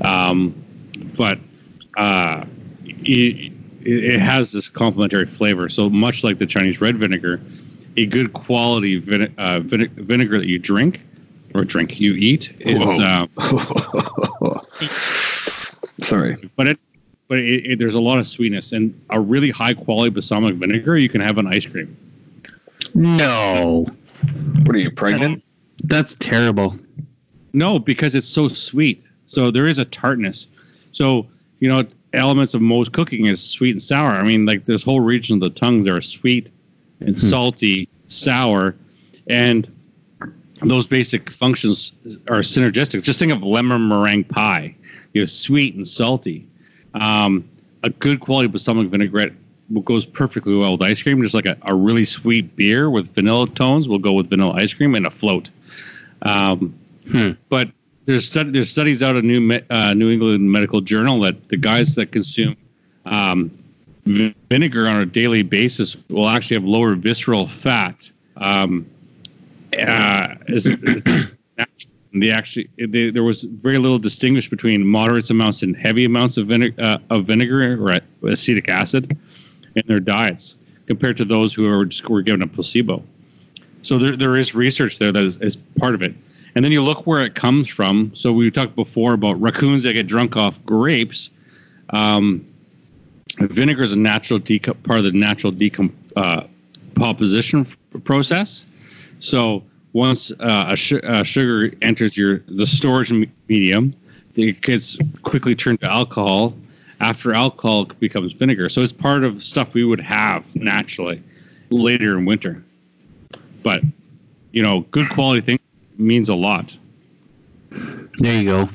Um, 0.00 0.54
but 1.16 1.38
uh, 1.96 2.44
it, 2.84 3.52
it 3.82 4.20
has 4.20 4.50
this 4.52 4.68
complementary 4.68 5.26
flavor. 5.26 5.68
So 5.68 5.88
much 5.88 6.24
like 6.24 6.38
the 6.38 6.46
Chinese 6.46 6.80
red 6.80 6.96
vinegar, 6.96 7.40
a 7.96 8.06
good 8.06 8.32
quality 8.32 8.96
uh, 9.38 9.60
vine- 9.60 9.90
vinegar 9.90 10.38
that 10.38 10.48
you 10.48 10.58
drink 10.58 11.02
or 11.54 11.64
drink 11.64 12.00
you 12.00 12.14
eat 12.14 12.54
is. 12.58 12.82
Uh, 12.98 13.26
Sorry. 16.02 16.36
but 16.56 16.66
it 16.68 16.78
but 17.28 17.38
it, 17.38 17.72
it, 17.72 17.78
there's 17.78 17.94
a 17.94 18.00
lot 18.00 18.18
of 18.18 18.26
sweetness 18.28 18.72
and 18.72 18.98
a 19.10 19.18
really 19.20 19.50
high 19.50 19.74
quality 19.74 20.10
balsamic 20.10 20.54
vinegar 20.56 20.98
you 20.98 21.08
can 21.08 21.20
have 21.20 21.38
an 21.38 21.46
ice 21.46 21.64
cream 21.66 21.96
No, 22.94 23.86
What 24.64 24.76
are 24.76 24.78
you 24.78 24.90
pregnant? 24.90 25.42
that's 25.84 26.14
terrible. 26.16 26.76
no 27.52 27.78
because 27.78 28.14
it's 28.14 28.26
so 28.28 28.48
sweet 28.48 29.02
so 29.26 29.50
there 29.50 29.66
is 29.66 29.78
a 29.78 29.84
tartness 29.84 30.46
so 30.92 31.26
you 31.60 31.68
know 31.68 31.84
elements 32.12 32.52
of 32.54 32.60
most 32.60 32.92
cooking 32.92 33.26
is 33.26 33.42
sweet 33.42 33.70
and 33.70 33.80
sour 33.82 34.10
i 34.12 34.22
mean 34.22 34.44
like 34.46 34.64
this 34.66 34.82
whole 34.82 35.00
region 35.00 35.36
of 35.36 35.40
the 35.40 35.50
tongues 35.50 35.88
are 35.88 36.00
sweet 36.02 36.50
and 37.00 37.10
Hmm. 37.18 37.28
salty 37.28 37.88
sour 38.08 38.76
and 39.28 39.66
those 40.60 40.86
basic 40.86 41.30
functions 41.30 41.92
are 42.28 42.40
synergistic 42.42 43.02
just 43.02 43.18
think 43.18 43.32
of 43.32 43.42
lemon 43.42 43.88
meringue 43.88 44.24
pie 44.24 44.74
you 45.12 45.22
know 45.22 45.26
sweet 45.26 45.74
and 45.74 45.86
salty 45.86 46.46
um, 46.94 47.48
a 47.82 47.90
good 47.90 48.20
quality 48.20 48.48
balsamic 48.48 48.88
vinaigrette 48.88 49.32
goes 49.84 50.04
perfectly 50.04 50.54
well 50.54 50.72
with 50.72 50.82
ice 50.82 51.02
cream 51.02 51.22
just 51.22 51.34
like 51.34 51.46
a, 51.46 51.56
a 51.62 51.74
really 51.74 52.04
sweet 52.04 52.54
beer 52.56 52.90
with 52.90 53.14
vanilla 53.14 53.48
tones 53.48 53.88
will 53.88 53.98
go 53.98 54.12
with 54.12 54.28
vanilla 54.28 54.52
ice 54.52 54.74
cream 54.74 54.94
and 54.94 55.06
a 55.06 55.10
float 55.10 55.50
um, 56.22 56.74
Hmm. 57.10 57.30
but 57.48 57.68
there's 58.06 58.28
stud- 58.28 58.52
there's 58.52 58.70
studies 58.70 59.02
out 59.02 59.16
of 59.16 59.24
New 59.24 59.40
Me- 59.40 59.62
uh, 59.70 59.94
New 59.94 60.10
England 60.10 60.50
Medical 60.50 60.80
Journal 60.80 61.20
that 61.20 61.48
the 61.48 61.56
guys 61.56 61.94
that 61.96 62.12
consume 62.12 62.56
um, 63.04 63.50
vinegar 64.04 64.88
on 64.88 65.00
a 65.00 65.06
daily 65.06 65.42
basis 65.42 65.96
will 66.08 66.28
actually 66.28 66.56
have 66.56 66.64
lower 66.64 66.94
visceral 66.94 67.46
fat. 67.46 68.10
Um, 68.36 68.86
uh, 69.78 70.34
is 70.48 70.68
they 72.14 72.30
actually 72.30 72.68
they, 72.78 73.10
there 73.10 73.22
was 73.22 73.42
very 73.42 73.78
little 73.78 73.98
distinguished 73.98 74.50
between 74.50 74.86
moderate 74.86 75.30
amounts 75.30 75.62
and 75.62 75.76
heavy 75.76 76.04
amounts 76.04 76.36
of 76.36 76.46
vinegar 76.46 76.82
uh, 76.82 76.98
of 77.10 77.26
vinegar 77.26 77.82
or 77.82 78.00
acetic 78.28 78.68
acid 78.68 79.16
in 79.74 79.82
their 79.86 80.00
diets 80.00 80.56
compared 80.86 81.16
to 81.18 81.24
those 81.24 81.54
who 81.54 81.68
were 81.68 81.86
just 81.86 82.08
were 82.08 82.22
given 82.22 82.42
a 82.42 82.46
placebo. 82.46 83.02
So 83.82 83.98
there, 83.98 84.16
there 84.16 84.36
is 84.36 84.54
research 84.54 84.98
there 84.98 85.12
that 85.12 85.22
is, 85.22 85.36
is 85.36 85.56
part 85.56 85.94
of 85.94 86.02
it. 86.02 86.14
And 86.54 86.64
then 86.64 86.72
you 86.72 86.82
look 86.82 87.06
where 87.06 87.22
it 87.22 87.34
comes 87.34 87.68
from. 87.68 88.12
So 88.14 88.32
we 88.32 88.50
talked 88.50 88.76
before 88.76 89.14
about 89.14 89.40
raccoons 89.40 89.84
that 89.84 89.94
get 89.94 90.06
drunk 90.06 90.36
off 90.36 90.62
grapes. 90.64 91.30
Um, 91.90 92.46
vinegar 93.38 93.82
is 93.82 93.92
a 93.92 93.98
natural 93.98 94.38
deco- 94.38 94.80
part 94.82 94.98
of 94.98 95.04
the 95.04 95.12
natural 95.12 95.52
decomposition 95.52 97.66
uh, 97.94 97.98
process. 98.04 98.66
So 99.20 99.64
once 99.92 100.30
uh, 100.32 100.66
a, 100.70 100.76
su- 100.76 101.00
uh, 101.00 101.22
sugar 101.22 101.74
enters 101.82 102.16
your 102.16 102.38
the 102.48 102.66
storage 102.66 103.12
me- 103.12 103.30
medium, 103.48 103.94
it 104.36 104.60
gets 104.62 104.96
quickly 105.22 105.54
turned 105.54 105.80
to 105.80 105.90
alcohol. 105.90 106.54
After 107.00 107.34
alcohol 107.34 107.86
becomes 107.86 108.32
vinegar, 108.32 108.68
so 108.68 108.80
it's 108.80 108.92
part 108.92 109.24
of 109.24 109.42
stuff 109.42 109.74
we 109.74 109.82
would 109.84 110.00
have 110.00 110.54
naturally 110.54 111.20
later 111.68 112.16
in 112.16 112.26
winter. 112.26 112.62
But 113.64 113.82
you 114.52 114.62
know, 114.62 114.82
good 114.92 115.10
quality 115.10 115.40
things 115.40 115.60
means 115.98 116.28
a 116.28 116.34
lot. 116.36 116.76
There 117.70 118.40
you 118.40 118.44
go. 118.44 118.68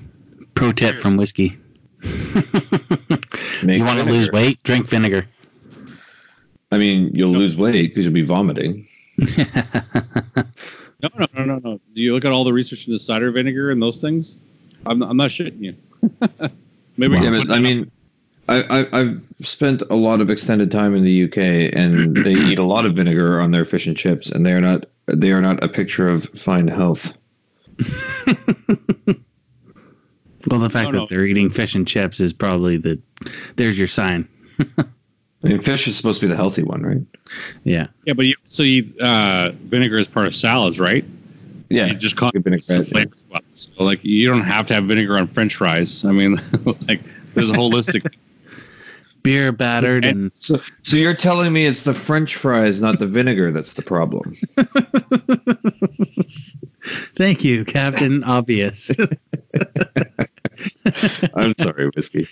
Pro 0.56 0.74
tip 0.74 0.98
from 1.00 1.16
whiskey. 1.16 1.58
You 3.64 3.84
want 3.84 4.00
to 4.00 4.06
lose 4.06 4.32
weight? 4.32 4.62
Drink 4.64 4.88
vinegar. 4.88 5.28
I 6.72 6.78
mean, 6.78 7.12
you'll 7.14 7.32
lose 7.32 7.58
weight 7.58 7.90
because 7.94 8.06
you'll 8.06 8.14
be 8.14 8.22
vomiting. 8.22 8.88
No, 11.02 11.10
no, 11.18 11.28
no, 11.34 11.46
no, 11.46 11.60
no. 11.64 11.82
Do 11.94 12.02
you 12.02 12.14
look 12.14 12.26
at 12.26 12.32
all 12.32 12.44
the 12.44 12.54
research 12.54 12.88
into 12.88 12.98
cider 13.00 13.32
vinegar 13.32 13.72
and 13.72 13.82
those 13.82 14.02
things? 14.02 14.38
I'm, 14.86 15.02
I'm 15.04 15.18
not 15.18 15.30
shitting 15.30 15.62
you. 15.62 15.76
Maybe 16.98 17.16
Wow. 17.16 17.22
Yeah, 17.24 17.44
I 17.50 17.60
mean, 17.60 17.92
I, 18.50 18.62
I, 18.64 19.00
I've 19.00 19.22
spent 19.42 19.84
a 19.90 19.96
lot 19.96 20.22
of 20.22 20.30
extended 20.30 20.72
time 20.72 20.96
in 20.96 21.04
the 21.04 21.26
UK, 21.26 21.72
and 21.74 22.16
they 22.18 22.32
eat 22.52 22.58
a 22.58 22.64
lot 22.64 22.86
of 22.86 22.96
vinegar 22.96 23.40
on 23.40 23.52
their 23.52 23.66
fish 23.66 23.86
and 23.86 23.96
chips, 23.96 24.30
and 24.32 24.46
they 24.46 24.54
are 24.54 24.62
not 24.62 24.86
they 25.06 25.32
are 25.32 25.42
not 25.42 25.64
a 25.64 25.70
picture 25.70 26.10
of 26.10 26.26
fine 26.36 26.68
health. 26.68 27.16
Well, 30.50 30.62
the 30.62 30.70
fact 30.70 30.92
No, 30.94 31.00
no. 31.00 31.00
that 31.02 31.10
they're 31.10 31.26
eating 31.26 31.50
fish 31.50 31.76
and 31.76 31.88
chips 31.88 32.20
is 32.20 32.32
probably 32.32 32.78
the. 32.78 33.02
There's 33.58 33.78
your 33.78 33.88
sign. 33.88 34.30
I 35.44 35.50
mean, 35.50 35.62
fish 35.62 35.88
is 35.88 35.96
supposed 35.96 36.20
to 36.22 36.26
be 36.26 36.30
the 36.30 36.36
healthy 36.36 36.64
one, 36.64 36.82
right? 36.82 37.02
Yeah. 37.64 37.88
Yeah, 38.06 38.14
but 38.14 38.26
you 38.26 38.34
so 38.48 38.64
you 38.64 38.92
uh, 39.00 39.52
vinegar 39.54 39.98
is 39.98 40.08
part 40.08 40.28
of 40.28 40.36
salads, 40.36 40.80
right? 40.80 41.06
Yeah, 41.70 41.88
You 41.88 41.96
just 41.96 42.16
call 42.16 42.32
Good 42.32 42.44
vinaigrette, 42.46 42.64
some 42.64 42.78
yeah. 42.78 42.84
flavors. 42.84 43.26
well. 43.30 43.42
So 43.54 43.84
like 43.84 44.04
you 44.04 44.28
don't 44.28 44.44
have 44.44 44.68
to 44.68 44.74
have 44.74 44.86
vinegar 44.86 45.18
on 45.18 45.28
French 45.28 45.56
fries. 45.56 46.06
I 46.06 46.12
mean, 46.12 46.36
like 46.88 47.02
there's 47.34 47.50
a 47.50 47.54
holistic. 47.54 48.14
Beer 49.24 49.52
battered 49.52 50.06
and 50.06 50.32
So, 50.40 50.62
so 50.84 50.96
you're 50.96 51.14
telling 51.14 51.52
me 51.52 51.66
it's 51.66 51.84
the 51.84 51.94
French 51.94 52.36
fries, 52.36 52.80
not 52.80 53.00
the 53.00 53.08
vinegar, 53.08 53.52
that's 53.52 53.74
the 53.74 53.82
problem? 53.82 54.38
thank 57.18 57.44
you, 57.44 57.66
Captain 57.66 58.24
Obvious. 58.24 58.90
I'm 61.34 61.54
sorry, 61.60 61.90
whiskey. 61.90 62.30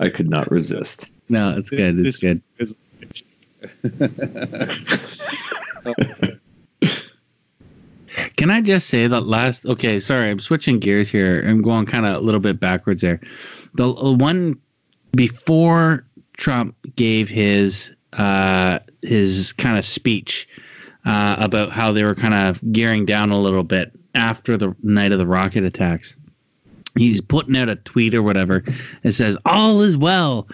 I 0.00 0.08
could 0.08 0.30
not 0.30 0.50
resist. 0.50 1.04
No, 1.28 1.56
it's 1.58 1.70
good. 1.70 2.06
It's 2.06 2.18
good. 2.18 2.42
this- 2.58 2.74
Can 8.36 8.50
I 8.50 8.60
just 8.60 8.88
say 8.88 9.06
that 9.06 9.22
last? 9.22 9.66
Okay, 9.66 9.98
sorry, 9.98 10.30
I'm 10.30 10.38
switching 10.38 10.78
gears 10.78 11.08
here. 11.08 11.44
I'm 11.46 11.62
going 11.62 11.86
kind 11.86 12.06
of 12.06 12.16
a 12.16 12.20
little 12.20 12.40
bit 12.40 12.60
backwards 12.60 13.02
there. 13.02 13.20
The 13.74 13.88
uh, 13.88 14.12
one 14.12 14.60
before 15.12 16.06
Trump 16.36 16.76
gave 16.94 17.28
his 17.28 17.92
uh, 18.12 18.80
his 19.02 19.52
kind 19.54 19.78
of 19.78 19.84
speech 19.84 20.48
uh, 21.04 21.36
about 21.38 21.72
how 21.72 21.92
they 21.92 22.04
were 22.04 22.14
kind 22.14 22.34
of 22.34 22.60
gearing 22.72 23.04
down 23.06 23.30
a 23.30 23.40
little 23.40 23.64
bit 23.64 23.92
after 24.14 24.56
the 24.56 24.74
night 24.82 25.12
of 25.12 25.18
the 25.18 25.26
rocket 25.26 25.64
attacks. 25.64 26.16
He's 26.96 27.20
putting 27.20 27.56
out 27.56 27.68
a 27.68 27.76
tweet 27.76 28.14
or 28.14 28.22
whatever. 28.22 28.64
It 29.02 29.12
says 29.12 29.36
all 29.44 29.82
is 29.82 29.96
well. 29.96 30.46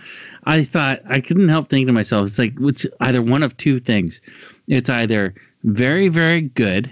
I 0.45 0.64
thought 0.64 1.01
I 1.09 1.20
couldn't 1.20 1.49
help 1.49 1.68
thinking 1.68 1.88
to 1.88 1.93
myself, 1.93 2.28
it's 2.28 2.38
like 2.38 2.55
it's 2.61 2.86
either 3.01 3.22
one 3.22 3.43
of 3.43 3.57
two 3.57 3.78
things. 3.78 4.20
It's 4.68 4.88
either 4.88 5.34
very 5.64 6.09
very 6.09 6.43
good 6.43 6.91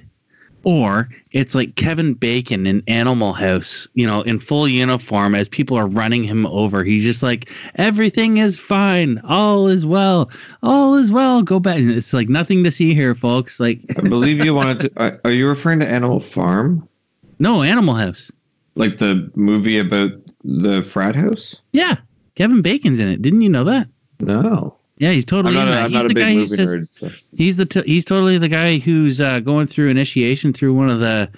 or 0.65 1.09
it's 1.33 1.55
like 1.55 1.77
Kevin 1.77 2.15
Bacon 2.15 2.67
in 2.67 2.83
Animal 2.89 3.33
House, 3.33 3.89
you 3.95 4.07
know, 4.07 4.23
in 4.23 4.39
full 4.39 4.69
uniform 4.69 5.35
as 5.35 5.49
people 5.49 5.79
are 5.79 5.87
running 5.87 6.25
him 6.25 6.47
over. 6.47 6.85
He's 6.85 7.05
just 7.05 7.23
like, 7.23 7.51
everything 7.77 8.39
is 8.39 8.59
fine, 8.59 9.19
all 9.21 9.69
is 9.69 9.87
well, 9.87 10.31
all 10.63 10.97
is 10.97 11.13
well. 11.13 11.43
Go 11.43 11.61
back. 11.61 11.79
It's 11.79 12.13
like 12.13 12.29
nothing 12.29 12.65
to 12.65 12.71
see 12.71 12.95
here, 12.95 13.15
folks. 13.15 13.61
Like, 13.61 13.81
I 13.97 14.09
believe 14.09 14.45
you 14.45 14.53
wanted 14.55 14.95
to. 14.95 15.21
Are 15.25 15.31
you 15.31 15.47
referring 15.47 15.81
to 15.81 15.89
Animal 15.89 16.21
Farm, 16.21 16.89
no, 17.39 17.63
Animal 17.63 17.95
House. 17.95 18.31
Like 18.79 18.99
the 18.99 19.31
movie 19.35 19.79
about 19.79 20.11
the 20.45 20.83
frat 20.83 21.15
house? 21.15 21.55
Yeah, 21.73 21.97
Kevin 22.37 22.63
Bacon's 22.63 22.99
in 23.01 23.09
it. 23.09 23.21
Didn't 23.23 23.43
you 23.43 23.49
know 23.49 23.65
that? 23.65 23.89
No, 24.21 24.77
Yeah, 24.99 25.13
he's 25.13 25.25
totally 25.25 25.57
I'm 25.57 25.67
not. 25.67 25.69
in 25.69 25.75
A, 25.75 25.77
that. 25.77 25.85
I'm 25.85 25.91
he's 25.91 25.95
not 25.95 26.05
a 26.05 26.09
the 26.09 26.15
big 26.15 26.25
guy 26.25 26.33
who 26.33 26.39
movie 26.41 26.57
says 26.57 26.75
nerd. 26.75 26.89
so- 26.99 27.11
he's 27.37 27.57
the 27.57 27.67
t- 27.67 27.83
he's 27.87 28.05
totally 28.05 28.39
the 28.39 28.49
guy 28.49 28.79
who's 28.79 29.21
uh, 29.21 29.41
going 29.41 29.67
through 29.67 29.89
initiation 29.91 30.53
through 30.53 30.73
one 30.75 30.89
of 30.91 31.01
the 31.01 31.29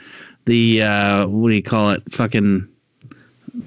the 0.46 0.82
uh, 0.82 1.26
what 1.26 1.48
do 1.50 1.54
you 1.54 1.62
call 1.62 1.90
it? 1.90 2.02
Fucking 2.12 2.66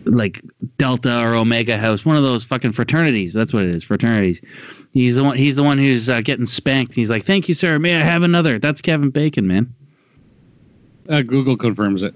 like 0.06 0.42
Delta 0.78 1.20
or 1.20 1.36
Omega 1.36 1.78
House, 1.78 2.06
one 2.06 2.16
of 2.18 2.24
those 2.24 2.44
fucking 2.44 2.72
fraternities. 2.72 3.34
That's 3.34 3.54
what 3.54 3.64
it 3.64 3.76
is, 3.76 3.84
fraternities. 3.84 4.42
He's 4.94 5.16
the 5.16 5.24
one. 5.24 5.38
He's 5.38 5.56
the 5.56 5.64
one 5.64 5.78
who's 5.78 6.10
uh, 6.10 6.22
getting 6.22 6.46
spanked. 6.46 6.94
He's 6.94 7.10
like, 7.10 7.24
"Thank 7.26 7.48
you, 7.48 7.54
sir. 7.54 7.78
May 7.80 7.96
I 7.96 8.04
have 8.04 8.24
another?" 8.24 8.58
That's 8.60 8.82
Kevin 8.82 9.10
Bacon, 9.10 9.46
man. 9.48 9.74
Uh, 11.10 11.22
Google 11.22 11.58
confirms 11.58 12.02
it. 12.04 12.16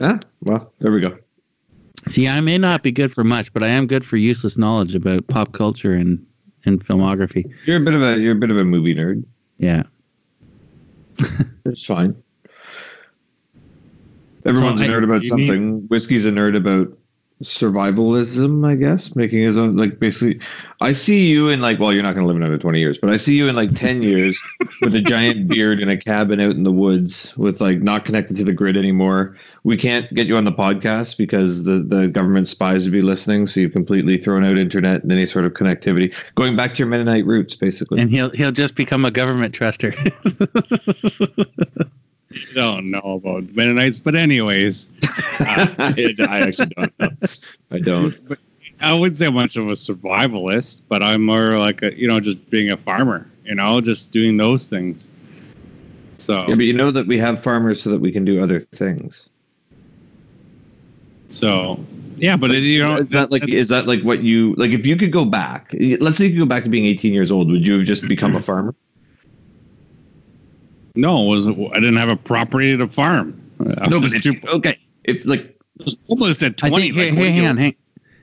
Ah, 0.00 0.18
well, 0.42 0.72
there 0.80 0.92
we 0.92 1.00
go. 1.00 1.16
See, 2.08 2.26
I 2.28 2.40
may 2.40 2.58
not 2.58 2.82
be 2.82 2.90
good 2.92 3.12
for 3.12 3.24
much, 3.24 3.52
but 3.52 3.62
I 3.62 3.68
am 3.68 3.86
good 3.86 4.04
for 4.04 4.16
useless 4.16 4.58
knowledge 4.58 4.94
about 4.94 5.26
pop 5.28 5.52
culture 5.52 5.94
and 5.94 6.24
and 6.64 6.84
filmography. 6.86 7.44
You're 7.66 7.78
a 7.78 7.80
bit 7.84 7.94
of 7.94 8.02
a 8.02 8.18
you're 8.18 8.32
a 8.32 8.38
bit 8.38 8.50
of 8.50 8.56
a 8.56 8.64
movie 8.64 8.94
nerd. 8.94 9.24
Yeah. 9.58 9.82
It's 11.64 11.84
fine. 11.84 12.20
Everyone's 14.44 14.80
So 14.80 14.86
a 14.86 14.88
I- 14.88 14.90
nerd 14.90 15.04
about 15.04 15.22
you 15.22 15.36
need- 15.36 15.46
something. 15.46 15.80
Whiskey's 15.88 16.26
a 16.26 16.30
nerd 16.30 16.56
about 16.56 16.96
survivalism, 17.42 18.66
I 18.66 18.74
guess, 18.74 19.14
making 19.14 19.42
his 19.42 19.58
own. 19.58 19.76
Like 19.76 19.98
basically, 19.98 20.40
I 20.80 20.92
see 20.92 21.26
you 21.26 21.48
in 21.48 21.60
like. 21.60 21.78
Well, 21.78 21.92
you're 21.92 22.02
not 22.02 22.14
going 22.14 22.24
to 22.24 22.28
live 22.28 22.36
another 22.36 22.58
twenty 22.58 22.80
years, 22.80 22.98
but 22.98 23.10
I 23.10 23.16
see 23.16 23.36
you 23.36 23.48
in 23.48 23.54
like 23.54 23.74
ten 23.74 24.02
years 24.02 24.40
with 24.80 24.94
a 24.94 25.00
giant 25.00 25.48
beard 25.48 25.80
in 25.80 25.88
a 25.88 25.96
cabin 25.96 26.40
out 26.40 26.52
in 26.52 26.62
the 26.62 26.72
woods, 26.72 27.36
with 27.36 27.60
like 27.60 27.80
not 27.80 28.04
connected 28.04 28.36
to 28.36 28.44
the 28.44 28.52
grid 28.52 28.76
anymore. 28.76 29.36
We 29.64 29.76
can't 29.76 30.12
get 30.12 30.26
you 30.26 30.36
on 30.36 30.44
the 30.44 30.52
podcast 30.52 31.16
because 31.16 31.64
the 31.64 31.78
the 31.78 32.08
government 32.08 32.48
spies 32.48 32.84
would 32.84 32.92
be 32.92 33.02
listening. 33.02 33.46
So 33.46 33.60
you've 33.60 33.72
completely 33.72 34.18
thrown 34.18 34.44
out 34.44 34.58
internet 34.58 35.02
and 35.02 35.12
any 35.12 35.26
sort 35.26 35.44
of 35.44 35.52
connectivity. 35.52 36.14
Going 36.34 36.56
back 36.56 36.72
to 36.72 36.78
your 36.78 36.88
Mennonite 36.88 37.26
roots, 37.26 37.54
basically. 37.54 38.00
And 38.00 38.10
he'll 38.10 38.30
he'll 38.30 38.52
just 38.52 38.74
become 38.74 39.04
a 39.04 39.10
government 39.10 39.54
truster. 39.54 39.92
Don't 42.54 42.90
know 42.90 43.20
about 43.22 43.44
Mennonites, 43.54 43.98
but 43.98 44.14
anyways, 44.14 44.88
uh, 45.02 45.66
I, 45.78 46.14
I 46.18 46.40
actually 46.40 46.72
don't 46.76 46.92
know. 46.98 47.10
I 47.70 47.78
don't. 47.78 48.16
I 48.80 48.92
wouldn't 48.94 49.18
say 49.18 49.28
much 49.28 49.56
of 49.56 49.68
a 49.68 49.72
survivalist, 49.72 50.82
but 50.88 51.02
I'm 51.02 51.24
more 51.24 51.58
like 51.58 51.82
a 51.82 51.96
you 51.98 52.08
know 52.08 52.20
just 52.20 52.50
being 52.50 52.70
a 52.70 52.76
farmer, 52.76 53.30
you 53.44 53.54
know, 53.54 53.80
just 53.80 54.10
doing 54.10 54.36
those 54.36 54.66
things. 54.66 55.10
So 56.18 56.46
Yeah, 56.48 56.54
but 56.54 56.64
you 56.64 56.72
know 56.72 56.90
that 56.90 57.06
we 57.06 57.18
have 57.18 57.42
farmers 57.42 57.82
so 57.82 57.90
that 57.90 58.00
we 58.00 58.12
can 58.12 58.24
do 58.24 58.42
other 58.42 58.60
things. 58.60 59.28
so 61.28 61.84
yeah, 62.16 62.36
but 62.36 62.52
it, 62.52 62.62
you 62.62 62.80
know, 62.80 62.96
is 62.96 63.10
that 63.10 63.30
like 63.30 63.48
is 63.48 63.68
that 63.70 63.86
like 63.86 64.02
what 64.02 64.22
you 64.22 64.54
like? 64.54 64.70
If 64.70 64.86
you 64.86 64.96
could 64.96 65.12
go 65.12 65.24
back, 65.24 65.74
let's 66.00 66.18
say 66.18 66.26
you 66.26 66.32
could 66.32 66.38
go 66.40 66.46
back 66.46 66.62
to 66.64 66.68
being 66.68 66.86
18 66.86 67.12
years 67.12 67.30
old, 67.30 67.50
would 67.50 67.66
you 67.66 67.78
have 67.78 67.86
just 67.86 68.06
become 68.06 68.36
a 68.36 68.40
farmer? 68.40 68.74
No, 70.94 71.24
it 71.24 71.28
was 71.36 71.46
I 71.48 71.74
didn't 71.80 71.96
have 71.96 72.08
a 72.08 72.16
property 72.16 72.76
to 72.76 72.86
farm. 72.88 73.38
I 73.78 73.88
No, 73.88 73.98
was 74.00 74.10
but 74.12 74.16
if, 74.18 74.22
too- 74.22 74.48
okay, 74.48 74.78
if 75.04 75.24
like 75.24 75.56
I 75.80 75.84
was 75.84 75.96
homeless 76.08 76.42
at 76.42 76.62
I 76.64 76.68
twenty. 76.68 76.92
think, 76.92 76.96
like, 76.96 77.24
hey, 77.24 77.30
hey, 77.30 77.36
hang 77.36 77.46
on, 77.46 77.56
hang, 77.56 77.74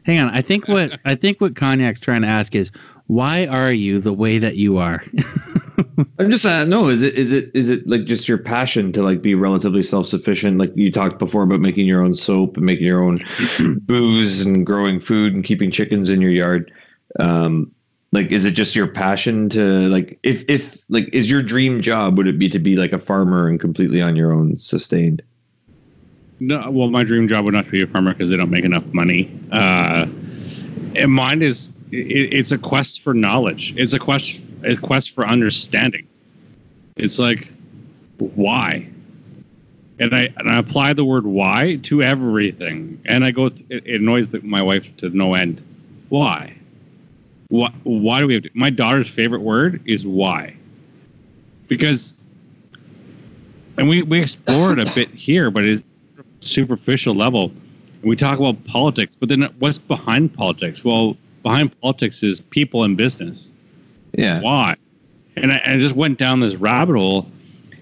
hang 0.04 0.20
on. 0.20 0.30
I 0.30 0.42
think 0.42 0.68
what 0.68 1.00
I 1.06 1.16
think 1.16 1.42
what 1.42 1.56
Cognac's 1.56 2.00
trying 2.00 2.22
to 2.22 2.28
ask 2.28 2.56
is 2.56 2.72
why 3.08 3.48
are 3.48 3.72
you 3.72 4.00
the 4.00 4.14
way 4.14 4.38
that 4.38 4.56
you 4.56 4.78
are? 4.78 5.04
I'm 6.20 6.30
just 6.30 6.46
uh, 6.46 6.66
no, 6.66 6.88
is 6.90 7.02
it 7.02 7.16
is 7.16 7.32
it 7.32 7.52
is 7.54 7.70
it 7.70 7.88
like 7.88 8.06
just 8.06 8.28
your 8.28 8.38
passion 8.38 8.92
to 8.94 9.02
like 9.04 9.22
be 9.22 9.34
relatively 9.36 9.84
self 9.84 10.08
sufficient? 10.08 10.58
Like 10.58 10.72
you 10.76 10.92
talked 10.92 11.20
before 11.20 11.44
about 11.44 11.60
making 11.62 11.88
your 11.88 12.04
own 12.04 12.16
soap 12.16 12.58
and 12.58 12.66
making 12.66 12.86
your 12.86 13.02
own 13.04 13.24
booze 13.82 14.42
and 14.42 14.66
growing 14.66 15.00
food 15.00 15.34
and 15.34 15.44
keeping 15.44 15.72
chickens 15.72 16.10
in 16.10 16.22
your 16.22 16.32
yard. 16.32 16.72
Um, 17.20 17.72
like, 18.12 18.32
is 18.32 18.46
it 18.46 18.52
just 18.52 18.76
your 18.76 18.88
passion 18.88 19.50
to 19.50 19.88
like 19.90 20.20
if 20.24 20.44
if 20.48 20.78
like 20.90 21.10
is 21.14 21.30
your 21.30 21.44
dream 21.44 21.82
job 21.82 22.18
would 22.18 22.28
it 22.28 22.40
be 22.40 22.50
to 22.50 22.60
be 22.60 22.76
like 22.76 22.92
a 22.92 23.00
farmer 23.00 23.48
and 23.48 23.60
completely 23.60 24.02
on 24.02 24.16
your 24.16 24.32
own 24.34 24.58
sustained? 24.58 25.22
No, 26.40 26.70
well, 26.72 26.90
my 26.90 27.04
dream 27.04 27.28
job 27.28 27.46
would 27.46 27.54
not 27.54 27.70
be 27.70 27.82
a 27.82 27.88
farmer 27.88 28.14
because 28.14 28.30
they 28.30 28.38
don't 28.38 28.50
make 28.50 28.64
enough 28.64 28.86
money. 28.94 29.30
Uh, 29.52 30.08
and 30.96 31.12
mine 31.12 31.42
is 31.42 31.72
it, 31.92 32.34
it's 32.34 32.52
a 32.52 32.58
quest 32.58 33.02
for 33.02 33.14
knowledge. 33.14 33.74
It's 33.78 33.94
a 33.94 34.00
quest 34.00 34.40
a 34.64 34.76
quest 34.76 35.12
for 35.12 35.28
understanding. 35.28 36.08
It's 36.96 37.20
like 37.20 37.52
why, 38.18 38.90
and 40.00 40.16
I 40.16 40.34
and 40.38 40.50
I 40.50 40.58
apply 40.58 40.94
the 40.94 41.06
word 41.06 41.26
why 41.28 41.80
to 41.84 42.02
everything, 42.02 43.02
and 43.06 43.24
I 43.24 43.32
go. 43.32 43.50
Th- 43.50 43.66
it, 43.70 44.02
annoys 44.02 44.30
the, 44.30 44.40
my 44.42 44.64
wife 44.64 44.96
to 44.98 45.10
no 45.10 45.36
end. 45.36 45.62
Why? 46.10 46.59
Why? 47.50 47.72
Why 47.84 48.22
do 48.22 48.28
we 48.28 48.36
have 48.36 48.44
to? 48.44 48.50
My 48.54 48.70
daughter's 48.70 49.10
favorite 49.10 49.42
word 49.42 49.82
is 49.86 50.08
why, 50.08 50.56
because. 51.68 52.14
And 53.78 53.88
we, 53.88 54.02
we 54.02 54.20
explore 54.20 54.74
it 54.74 54.80
a 54.80 54.92
bit 54.94 55.10
here, 55.14 55.50
but 55.50 55.64
it's 55.64 55.82
superficial 56.42 57.16
level. 57.16 57.52
We 58.04 58.16
talk 58.16 58.38
about 58.38 58.64
politics, 58.66 59.16
but 59.16 59.30
then 59.30 59.44
what's 59.60 59.78
behind 59.78 60.34
politics? 60.34 60.84
Well, 60.84 61.16
behind 61.44 61.80
politics 61.80 62.24
is 62.24 62.40
people 62.40 62.84
and 62.84 62.98
business. 62.98 63.50
Yeah. 64.14 64.42
Why? 64.42 64.76
And 65.36 65.52
I, 65.52 65.62
I 65.66 65.78
just 65.78 65.96
went 65.96 66.18
down 66.18 66.40
this 66.40 66.56
rabbit 66.56 66.96
hole. 66.96 67.30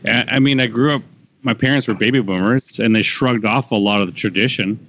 I, 0.06 0.26
I 0.30 0.40
mean, 0.40 0.60
I 0.60 0.68
grew 0.68 0.96
up. 0.96 1.02
My 1.42 1.54
parents 1.54 1.88
were 1.88 1.94
baby 1.94 2.20
boomers, 2.20 2.80
and 2.80 2.96
they 2.96 3.04
shrugged 3.04 3.46
off 3.46 3.72
a 3.72 3.76
lot 3.76 4.02
of 4.02 4.08
the 4.08 4.14
tradition. 4.14 4.80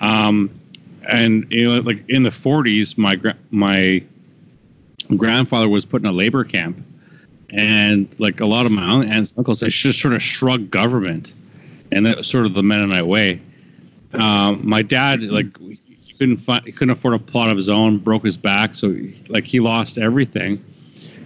Um, 0.00 0.50
and 1.08 1.46
you 1.50 1.64
know, 1.64 1.80
like 1.80 2.08
in 2.08 2.22
the 2.22 2.30
'40s, 2.30 2.98
my 2.98 3.18
my 3.50 4.02
grandfather 5.16 5.68
was 5.68 5.84
put 5.84 6.02
in 6.02 6.06
a 6.06 6.12
labor 6.12 6.44
camp, 6.44 6.84
and 7.50 8.14
like 8.18 8.40
a 8.40 8.46
lot 8.46 8.66
of 8.66 8.72
my 8.72 8.82
aunts 9.04 9.30
and 9.30 9.38
uncles, 9.38 9.60
they 9.60 9.68
just 9.68 10.00
sort 10.00 10.14
of 10.14 10.22
shrugged 10.22 10.70
government, 10.70 11.34
and 11.90 12.06
that 12.06 12.18
was 12.18 12.26
sort 12.26 12.46
of 12.46 12.54
the 12.54 12.62
Mennonite 12.62 13.06
way. 13.06 13.40
Um, 14.12 14.60
my 14.66 14.82
dad, 14.82 15.22
like, 15.22 15.56
he 15.58 16.14
couldn't 16.18 16.38
find, 16.38 16.64
he 16.64 16.72
couldn't 16.72 16.92
afford 16.92 17.14
a 17.14 17.18
plot 17.18 17.50
of 17.50 17.56
his 17.56 17.68
own, 17.68 17.98
broke 17.98 18.24
his 18.24 18.36
back, 18.36 18.74
so 18.74 18.96
like 19.28 19.44
he 19.44 19.60
lost 19.60 19.98
everything. 19.98 20.62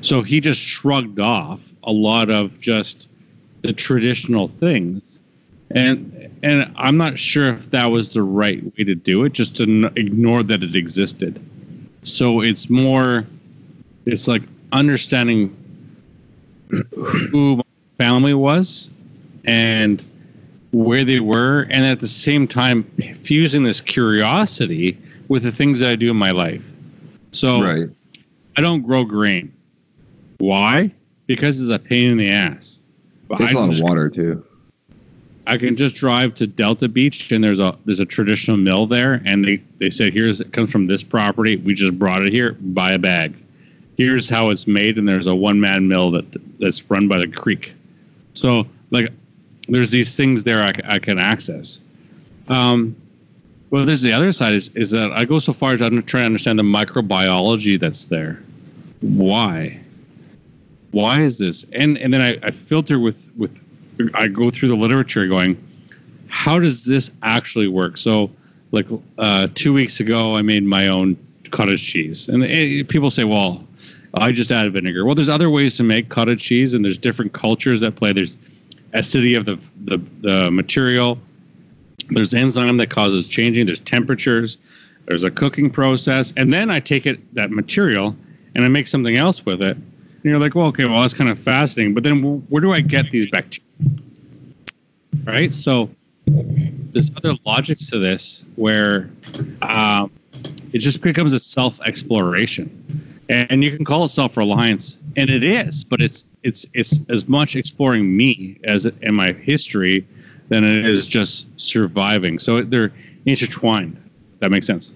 So 0.00 0.22
he 0.22 0.40
just 0.40 0.60
shrugged 0.60 1.18
off 1.18 1.72
a 1.82 1.92
lot 1.92 2.30
of 2.30 2.60
just 2.60 3.08
the 3.62 3.72
traditional 3.72 4.48
things, 4.48 5.18
and 5.70 6.30
and 6.42 6.72
I'm 6.76 6.96
not 6.96 7.18
sure 7.18 7.48
if 7.54 7.70
that 7.70 7.86
was 7.86 8.12
the 8.12 8.22
right 8.22 8.62
way 8.76 8.84
to 8.84 8.94
do 8.94 9.24
it, 9.24 9.32
just 9.32 9.56
to 9.56 9.62
n- 9.64 9.92
ignore 9.96 10.42
that 10.44 10.62
it 10.62 10.76
existed. 10.76 11.40
So 12.04 12.40
it's 12.40 12.70
more, 12.70 13.26
it's 14.06 14.28
like 14.28 14.42
understanding 14.72 15.54
who 16.70 17.56
my 17.56 17.62
family 17.98 18.34
was 18.34 18.88
and 19.44 20.04
where 20.72 21.04
they 21.04 21.20
were, 21.20 21.62
and 21.70 21.84
at 21.84 22.00
the 22.00 22.08
same 22.08 22.48
time 22.48 22.84
fusing 23.22 23.62
this 23.62 23.80
curiosity 23.80 24.98
with 25.28 25.42
the 25.42 25.52
things 25.52 25.80
that 25.80 25.90
I 25.90 25.96
do 25.96 26.10
in 26.10 26.16
my 26.16 26.30
life. 26.30 26.64
So 27.32 27.62
Right. 27.62 27.88
I 28.56 28.60
don't 28.60 28.82
grow 28.82 29.04
grain. 29.04 29.52
Why? 30.38 30.92
Because 31.26 31.60
it's 31.60 31.70
a 31.70 31.78
pain 31.78 32.10
in 32.10 32.18
the 32.18 32.30
ass. 32.30 32.80
But 33.28 33.38
Takes 33.38 33.54
I 33.54 33.58
a 33.58 33.60
lot 33.60 33.74
of 33.74 33.80
water 33.80 34.08
too. 34.08 34.44
I 35.46 35.58
can 35.58 35.76
just 35.76 35.94
drive 35.94 36.34
to 36.36 36.46
Delta 36.46 36.88
Beach 36.88 37.30
and 37.30 37.42
there's 37.42 37.60
a 37.60 37.76
there's 37.84 38.00
a 38.00 38.06
traditional 38.06 38.56
mill 38.56 38.86
there 38.86 39.22
and 39.24 39.44
they 39.44 39.62
they 39.78 39.90
said 39.90 40.12
here's 40.12 40.40
it 40.40 40.52
comes 40.52 40.70
from 40.70 40.86
this 40.86 41.04
property 41.04 41.56
we 41.56 41.72
just 41.72 41.96
brought 41.98 42.22
it 42.22 42.32
here 42.32 42.52
buy 42.60 42.92
a 42.92 42.98
bag 42.98 43.34
here's 43.96 44.28
how 44.28 44.50
it's 44.50 44.66
made 44.66 44.98
and 44.98 45.08
there's 45.08 45.26
a 45.26 45.34
one 45.34 45.60
man 45.60 45.88
mill 45.88 46.10
that 46.12 46.24
that's 46.58 46.88
run 46.90 47.08
by 47.08 47.18
the 47.18 47.28
creek. 47.28 47.74
So 48.34 48.66
like 48.90 49.10
there's 49.68 49.90
these 49.90 50.16
things 50.16 50.44
there 50.44 50.62
I, 50.62 50.72
I 50.84 50.98
can 50.98 51.18
access. 51.18 51.80
Um 52.48 52.96
well 53.70 53.84
there's 53.84 54.02
the 54.02 54.12
other 54.12 54.32
side 54.32 54.54
is 54.54 54.70
is 54.74 54.90
that 54.90 55.12
I 55.12 55.24
go 55.24 55.38
so 55.38 55.52
far 55.52 55.72
as 55.72 55.80
to 55.80 56.02
try 56.02 56.20
to 56.20 56.26
understand 56.26 56.58
the 56.58 56.62
microbiology 56.62 57.78
that's 57.78 58.06
there. 58.06 58.40
Why? 59.00 59.80
Why 60.92 61.22
is 61.22 61.38
this? 61.38 61.64
And 61.72 61.98
and 61.98 62.12
then 62.12 62.20
I, 62.20 62.38
I 62.42 62.50
filter 62.50 62.98
with 62.98 63.30
with 63.36 63.62
I 64.14 64.28
go 64.28 64.50
through 64.50 64.68
the 64.68 64.76
literature 64.76 65.26
going, 65.26 65.56
how 66.28 66.58
does 66.58 66.84
this 66.84 67.10
actually 67.22 67.68
work? 67.68 67.96
So, 67.96 68.30
like 68.72 68.86
uh, 69.18 69.48
two 69.54 69.72
weeks 69.72 70.00
ago, 70.00 70.36
I 70.36 70.42
made 70.42 70.64
my 70.64 70.88
own 70.88 71.16
cottage 71.50 71.86
cheese, 71.86 72.28
and 72.28 72.44
it, 72.44 72.88
people 72.88 73.10
say, 73.10 73.24
well, 73.24 73.65
I 74.16 74.32
just 74.32 74.50
add 74.50 74.72
vinegar. 74.72 75.04
Well, 75.04 75.14
there's 75.14 75.28
other 75.28 75.50
ways 75.50 75.76
to 75.76 75.82
make 75.82 76.08
cottage 76.08 76.42
cheese, 76.42 76.74
and 76.74 76.84
there's 76.84 76.98
different 76.98 77.32
cultures 77.32 77.80
that 77.80 77.96
play. 77.96 78.12
There's 78.12 78.36
acidity 78.92 79.34
of 79.34 79.44
the, 79.44 79.58
the, 79.84 79.98
the 80.20 80.50
material. 80.50 81.18
There's 82.08 82.32
enzyme 82.32 82.78
that 82.78 82.88
causes 82.88 83.28
changing. 83.28 83.66
There's 83.66 83.80
temperatures. 83.80 84.58
There's 85.06 85.22
a 85.22 85.30
cooking 85.30 85.70
process. 85.70 86.32
And 86.36 86.52
then 86.52 86.70
I 86.70 86.80
take 86.80 87.06
it, 87.06 87.34
that 87.34 87.50
material, 87.50 88.16
and 88.54 88.64
I 88.64 88.68
make 88.68 88.86
something 88.86 89.16
else 89.16 89.44
with 89.44 89.60
it. 89.60 89.76
And 89.76 90.24
you're 90.24 90.40
like, 90.40 90.54
well, 90.54 90.68
okay, 90.68 90.86
well, 90.86 91.02
that's 91.02 91.14
kind 91.14 91.30
of 91.30 91.38
fascinating. 91.38 91.94
But 91.94 92.02
then 92.02 92.22
where, 92.48 92.62
do 92.62 92.72
I 92.72 92.80
get 92.80 93.10
these 93.10 93.30
bacteria? 93.30 93.68
Right? 95.24 95.52
So 95.52 95.90
there's 96.26 97.12
other 97.16 97.34
logics 97.44 97.90
to 97.90 97.98
this 97.98 98.44
where 98.56 99.10
um, 99.62 100.10
it 100.72 100.78
just 100.78 101.02
becomes 101.02 101.32
a 101.32 101.38
self 101.38 101.80
exploration. 101.82 103.05
And 103.28 103.64
you 103.64 103.74
can 103.74 103.84
call 103.84 104.04
it 104.04 104.08
self 104.08 104.36
reliance, 104.36 104.98
and 105.16 105.28
it 105.28 105.42
is, 105.42 105.82
but 105.82 106.00
it's 106.00 106.24
it's 106.44 106.64
it's 106.74 107.00
as 107.08 107.26
much 107.26 107.56
exploring 107.56 108.16
me 108.16 108.60
as 108.62 108.86
in 108.86 109.14
my 109.14 109.32
history 109.32 110.06
than 110.48 110.62
it 110.62 110.86
is 110.86 111.08
just 111.08 111.46
surviving. 111.56 112.38
So 112.38 112.62
they're 112.62 112.92
intertwined. 113.24 114.00
That 114.38 114.50
makes 114.50 114.66
sense. 114.66 114.92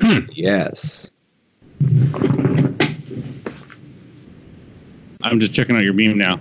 Hmm. 0.00 0.18
Yes. 0.32 1.10
I'm 5.22 5.40
just 5.40 5.52
checking 5.52 5.74
out 5.76 5.82
your 5.82 5.92
meme 5.92 6.16
now. 6.16 6.38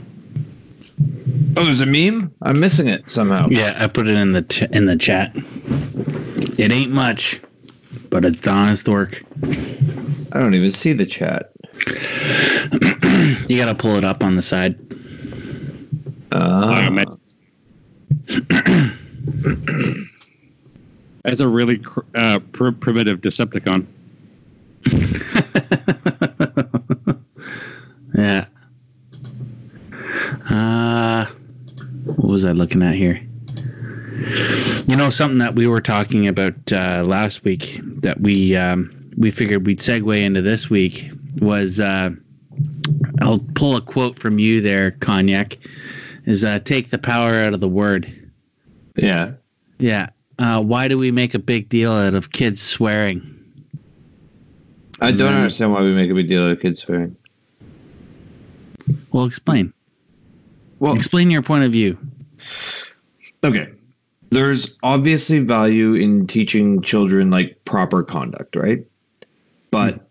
Oh, 1.55 1.65
there's 1.65 1.81
a 1.81 1.85
meme. 1.87 2.33
I'm 2.43 2.59
missing 2.59 2.87
it 2.87 3.09
somehow. 3.09 3.47
Yeah, 3.49 3.75
I 3.79 3.87
put 3.87 4.07
it 4.07 4.15
in 4.15 4.31
the 4.33 4.43
ch- 4.43 4.61
in 4.61 4.85
the 4.85 4.95
chat. 4.95 5.35
It 6.59 6.71
ain't 6.71 6.91
much, 6.91 7.41
but 8.09 8.25
it's 8.25 8.45
honest 8.47 8.87
work. 8.87 9.21
I 9.43 10.39
don't 10.39 10.55
even 10.55 10.71
see 10.71 10.93
the 10.93 11.05
chat. 11.05 11.51
You 13.49 13.57
got 13.57 13.65
to 13.65 13.75
pull 13.75 13.95
it 13.95 14.03
up 14.03 14.23
on 14.23 14.35
the 14.35 14.41
side. 14.41 14.77
Uh, 16.31 16.65
I 16.65 16.89
meant- 16.89 17.13
That's 21.23 21.39
a 21.41 21.47
really 21.47 21.77
cr- 21.79 21.99
uh, 22.15 22.39
pr- 22.51 22.71
primitive 22.71 23.21
Decepticon. 23.21 23.85
yeah. 28.15 28.45
Uh, 30.49 31.25
what 32.05 32.27
was 32.27 32.45
I 32.45 32.51
looking 32.53 32.81
at 32.83 32.95
here? 32.95 33.21
You 34.87 34.95
know, 34.95 35.09
something 35.09 35.39
that 35.39 35.55
we 35.55 35.67
were 35.67 35.81
talking 35.81 36.27
about 36.27 36.53
uh, 36.71 37.03
last 37.05 37.43
week 37.43 37.79
that 38.01 38.19
we 38.19 38.55
um, 38.55 39.11
we 39.17 39.31
figured 39.31 39.65
we'd 39.65 39.79
segue 39.79 40.21
into 40.23 40.41
this 40.41 40.69
week 40.69 41.09
was 41.39 41.79
uh, 41.79 42.09
I'll 43.21 43.39
pull 43.55 43.75
a 43.75 43.81
quote 43.81 44.19
from 44.19 44.39
you 44.39 44.61
there, 44.61 44.91
Cognac. 44.91 45.57
Is 46.25 46.43
uh, 46.43 46.59
take 46.59 46.89
the 46.89 46.97
power 46.97 47.35
out 47.35 47.53
of 47.53 47.59
the 47.61 47.69
word. 47.69 48.31
yeah. 48.95 49.33
Yeah. 49.79 50.09
Uh, 50.39 50.61
why 50.61 50.87
do 50.87 50.97
we 50.97 51.11
make 51.11 51.33
a 51.33 51.39
big 51.39 51.69
deal 51.69 51.91
out 51.91 52.13
of 52.13 52.31
kids 52.31 52.61
swearing? 52.61 53.33
I 54.99 55.11
don't 55.11 55.33
understand 55.33 55.71
why 55.71 55.81
we 55.81 55.93
make 55.93 56.09
a 56.11 56.13
big 56.13 56.27
deal 56.27 56.43
out 56.43 56.51
of 56.51 56.59
kids 56.59 56.81
swearing. 56.81 57.15
Well, 59.11 59.25
explain. 59.25 59.73
Well, 60.79 60.95
Explain 60.95 61.31
your 61.31 61.41
point 61.41 61.63
of 61.63 61.71
view. 61.71 61.97
okay. 63.43 63.71
There's 64.29 64.75
obviously 64.83 65.39
value 65.39 65.93
in 65.93 66.27
teaching 66.27 66.81
children 66.81 67.31
like 67.31 67.63
proper 67.65 68.03
conduct, 68.03 68.55
right? 68.55 68.85
But 69.71 70.07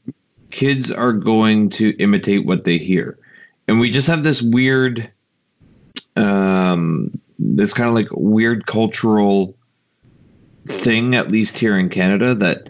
kids 0.51 0.91
are 0.91 1.13
going 1.13 1.71
to 1.71 1.91
imitate 1.99 2.47
what 2.47 2.65
they 2.65 2.79
hear. 2.79 3.19
And 3.69 3.81
we 3.81 3.91
just 3.91 4.09
have 4.09 4.23
this 4.23 4.41
weird 4.41 5.11
um 6.17 7.21
this 7.39 7.75
kind 7.75 7.89
of 7.89 7.95
like 7.95 8.09
weird 8.13 8.67
cultural 8.67 9.57
thing 10.67 11.15
at 11.15 11.31
least 11.31 11.59
here 11.59 11.79
in 11.79 11.89
Canada 11.91 12.35
that 12.35 12.69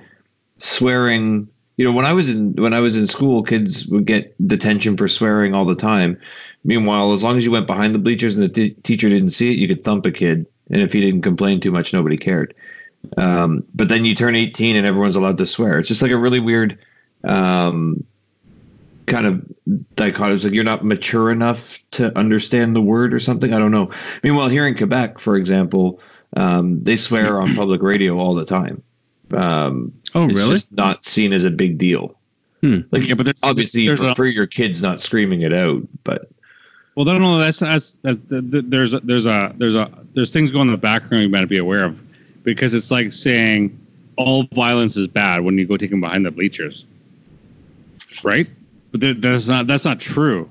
swearing 0.59 1.49
you 1.77 1.85
know 1.85 1.93
when 1.93 2.05
I 2.07 2.13
was 2.13 2.29
in 2.29 2.55
when 2.55 2.73
I 2.73 2.81
was 2.81 2.97
in 2.97 3.07
school 3.07 3.43
kids 3.43 3.87
would 3.87 4.07
get 4.07 4.35
detention 4.47 4.97
for 4.97 5.07
swearing 5.07 5.55
all 5.55 5.65
the 5.65 5.77
time 5.77 6.19
meanwhile 6.65 7.13
as 7.13 7.23
long 7.23 7.37
as 7.37 7.45
you 7.45 7.51
went 7.51 7.67
behind 7.67 7.95
the 7.95 8.01
bleachers 8.01 8.37
and 8.37 8.43
the 8.43 8.49
t- 8.49 8.77
teacher 8.83 9.09
didn't 9.09 9.31
see 9.31 9.53
it 9.53 9.59
you 9.59 9.69
could 9.69 9.85
thump 9.85 10.07
a 10.07 10.11
kid 10.11 10.47
and 10.71 10.83
if 10.83 10.93
he 10.93 11.01
didn't 11.01 11.23
complain 11.23 11.61
too 11.61 11.71
much 11.71 11.93
nobody 11.93 12.17
cared 12.17 12.55
um, 13.17 13.63
but 13.75 13.89
then 13.89 14.05
you 14.05 14.15
turn 14.15 14.35
18 14.35 14.77
and 14.77 14.87
everyone's 14.87 15.17
allowed 15.17 15.39
to 15.39 15.47
swear 15.47 15.79
it's 15.79 15.89
just 15.89 16.03
like 16.03 16.11
a 16.11 16.17
really 16.17 16.41
weird 16.41 16.79
um, 17.25 18.05
kind 19.07 19.27
of 19.27 19.45
dichotomy 19.95 20.35
It's 20.35 20.45
like 20.45 20.53
you're 20.53 20.65
not 20.65 20.85
mature 20.85 21.31
enough 21.31 21.79
to 21.93 22.17
understand 22.19 22.75
the 22.75 22.81
word 22.81 23.15
or 23.15 23.21
something 23.21 23.53
i 23.55 23.59
don't 23.59 23.71
know 23.73 23.91
meanwhile 24.23 24.49
here 24.49 24.67
in 24.67 24.77
quebec 24.77 25.21
for 25.21 25.37
example 25.37 26.01
um, 26.37 26.83
they 26.83 26.97
swear 26.97 27.41
on 27.41 27.55
public 27.57 27.83
radio 27.83 28.19
all 28.19 28.35
the 28.35 28.45
time 28.45 28.83
um, 29.33 29.93
Oh, 30.15 30.25
it's 30.27 30.35
really? 30.35 30.55
just 30.55 30.73
not 30.73 31.05
seen 31.05 31.33
as 31.33 31.45
a 31.45 31.51
big 31.51 31.79
deal. 31.79 32.17
Hmm. 32.61 32.81
Like 32.91 33.07
Yeah, 33.07 33.15
but 33.15 33.25
there's 33.25 33.43
obviously 33.43 33.83
you 33.83 33.89
there's 33.89 34.01
a, 34.03 34.07
prefer 34.07 34.27
your 34.27 34.47
kids 34.47 34.83
not 34.83 35.03
screaming 35.03 35.43
it 35.43 35.53
out, 35.53 35.83
but 36.05 36.29
well, 36.97 37.05
no, 37.05 37.19
no, 37.19 37.39
that's 37.39 37.61
that's, 37.61 37.97
that's 38.03 38.19
that, 38.29 38.51
that- 38.51 38.71
there's 38.71 38.93
a, 38.93 39.01
there's 39.01 39.27
a 39.27 39.55
there's 39.57 39.75
a 39.77 39.91
there's 40.15 40.31
things 40.33 40.51
going 40.51 40.67
in 40.67 40.73
the 40.73 40.77
background 40.79 41.23
you 41.23 41.31
better 41.31 41.47
be 41.47 41.59
aware 41.59 41.85
of, 41.85 42.43
because 42.43 42.75
it's 42.75 42.91
like 42.91 43.13
saying 43.13 43.79
all 44.17 44.45
violence 44.55 44.97
is 44.97 45.07
bad 45.07 45.43
when 45.45 45.57
you 45.59 45.67
go 45.67 45.77
take 45.77 45.91
them 45.91 46.01
behind 46.01 46.25
the 46.27 46.31
bleachers, 46.31 46.85
right? 48.25 48.49
But 48.93 49.21
that's 49.21 49.47
not 49.47 49.67
that's 49.67 49.85
not 49.85 50.01
true. 50.01 50.51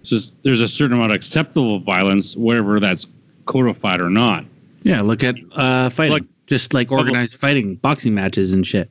It's 0.00 0.10
just 0.10 0.32
there's 0.44 0.60
a 0.60 0.68
certain 0.68 0.96
amount 0.96 1.10
of 1.12 1.16
acceptable 1.16 1.80
violence, 1.80 2.36
whatever 2.36 2.78
that's 2.80 3.08
codified 3.44 4.00
or 4.00 4.08
not. 4.10 4.44
Yeah, 4.82 5.02
look 5.02 5.24
at 5.24 5.34
uh, 5.52 5.90
fighting. 5.90 6.12
Like- 6.12 6.24
just 6.46 6.72
like 6.72 6.92
organized 6.92 7.34
fighting, 7.38 7.74
boxing 7.74 8.14
matches 8.14 8.52
and 8.54 8.64
shit. 8.64 8.88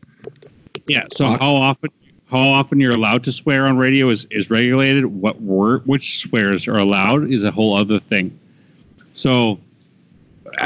Yeah. 0.88 1.06
So 1.16 1.26
how 1.26 1.56
often 1.56 1.90
how 2.30 2.40
often 2.40 2.80
you're 2.80 2.94
allowed 2.94 3.24
to 3.26 3.32
swear 3.32 3.68
on 3.68 3.78
radio 3.78 4.10
is 4.10 4.26
is 4.32 4.50
regulated. 4.50 5.06
What 5.06 5.42
word 5.42 5.86
which 5.86 6.20
swears 6.20 6.68
are 6.68 6.78
allowed 6.78 7.30
is 7.30 7.44
a 7.44 7.52
whole 7.52 7.76
other 7.76 8.00
thing. 8.00 8.38
So, 9.14 9.60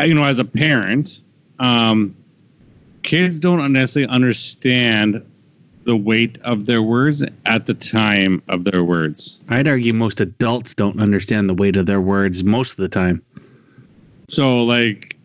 you 0.04 0.14
know, 0.14 0.24
as 0.24 0.40
a 0.40 0.46
parent, 0.46 1.22
um, 1.60 2.16
kids 3.04 3.40
don't 3.40 3.72
necessarily 3.74 4.10
understand 4.10 5.26
the 5.84 5.96
weight 5.96 6.38
of 6.44 6.66
their 6.66 6.82
words 6.82 7.24
at 7.46 7.66
the 7.66 7.74
time 7.74 8.42
of 8.48 8.64
their 8.64 8.84
words. 8.84 9.40
I'd 9.50 9.68
argue 9.68 9.94
most 9.94 10.22
adults 10.22 10.74
don't 10.76 11.00
understand 11.00 11.50
the 11.50 11.54
weight 11.54 11.78
of 11.78 11.86
their 11.86 12.02
words 12.02 12.44
most 12.44 12.72
of 12.72 12.78
the 12.78 12.90
time. 12.90 13.22
So 14.30 14.64
like 14.64 15.18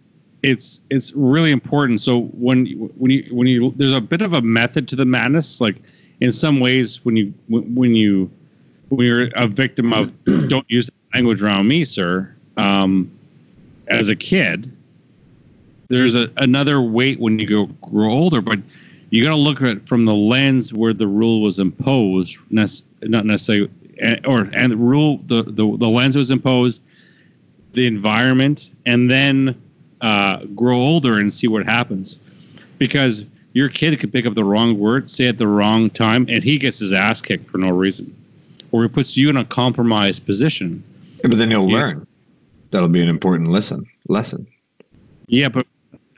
it's 0.42 0.80
it's 0.90 1.12
really 1.14 1.50
important. 1.50 2.00
So 2.00 2.22
when 2.22 2.66
when 2.96 3.10
you 3.10 3.26
when 3.30 3.46
you 3.46 3.72
there's 3.76 3.92
a 3.92 4.00
bit 4.00 4.22
of 4.22 4.32
a 4.32 4.42
method 4.42 4.88
to 4.88 4.96
the 4.96 5.04
madness. 5.04 5.60
Like 5.60 5.76
in 6.24 6.32
some 6.32 6.58
ways, 6.58 7.04
when 7.04 7.16
you 7.16 7.34
when 7.48 7.94
you 7.94 8.30
when 8.88 9.06
you're 9.06 9.28
a 9.36 9.46
victim 9.46 9.92
of 9.92 10.12
don't 10.48 10.68
use 10.70 10.90
language 11.12 11.42
around 11.42 11.68
me, 11.68 11.84
sir. 11.84 12.34
Um, 12.56 13.10
as 13.88 14.08
a 14.08 14.16
kid, 14.16 14.74
there's 15.88 16.14
a, 16.14 16.30
another 16.38 16.80
weight 16.80 17.20
when 17.20 17.38
you 17.38 17.46
go 17.46 17.66
grow 17.66 18.10
older, 18.10 18.40
but 18.40 18.58
you 19.10 19.22
got 19.22 19.30
to 19.30 19.36
look 19.36 19.60
at 19.60 19.68
it 19.68 19.86
from 19.86 20.06
the 20.06 20.14
lens 20.14 20.72
where 20.72 20.94
the 20.94 21.06
rule 21.06 21.42
was 21.42 21.58
imposed, 21.58 22.38
not 22.50 23.26
necessarily, 23.26 23.70
or 24.24 24.48
and 24.54 24.72
the 24.72 24.76
rule 24.76 25.18
the, 25.26 25.42
the 25.42 25.76
the 25.76 25.88
lens 25.88 26.16
was 26.16 26.30
imposed, 26.30 26.80
the 27.74 27.86
environment, 27.86 28.70
and 28.86 29.10
then 29.10 29.60
uh, 30.00 30.38
grow 30.54 30.76
older 30.76 31.18
and 31.18 31.30
see 31.30 31.48
what 31.48 31.66
happens, 31.66 32.18
because 32.78 33.26
your 33.54 33.68
kid 33.70 33.98
could 34.00 34.12
pick 34.12 34.26
up 34.26 34.34
the 34.34 34.44
wrong 34.44 34.78
word, 34.78 35.10
say 35.10 35.26
at 35.28 35.38
the 35.38 35.46
wrong 35.48 35.88
time, 35.88 36.26
and 36.28 36.44
he 36.44 36.58
gets 36.58 36.78
his 36.78 36.92
ass 36.92 37.20
kicked 37.22 37.46
for 37.46 37.56
no 37.58 37.70
reason, 37.70 38.14
or 38.72 38.82
he 38.82 38.88
puts 38.88 39.16
you 39.16 39.30
in 39.30 39.36
a 39.38 39.44
compromised 39.44 40.26
position. 40.26 40.82
but 41.22 41.38
then 41.38 41.50
he'll 41.50 41.70
Yeah. 41.70 41.76
learn. 41.78 42.06
That'll 42.70 42.88
be 42.90 43.00
an 43.00 43.08
important 43.08 43.48
lesson. 43.48 43.86
Lesson. 44.08 44.46
Yeah, 45.26 45.48
but 45.48 45.66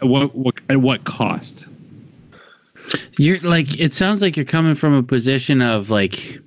at 0.03 0.09
what 0.09 0.35
what 0.35 0.57
at 0.69 0.79
what 0.81 1.05
cost? 1.05 1.65
You're 3.19 3.39
like 3.41 3.79
it 3.79 3.95
sounds 3.95 4.21
like 4.21 4.37
you're 4.37 4.45
coming 4.47 4.75
from 4.75 4.95
a 4.95 5.03
position 5.05 5.61
of 5.63 5.91
like 5.91 6.41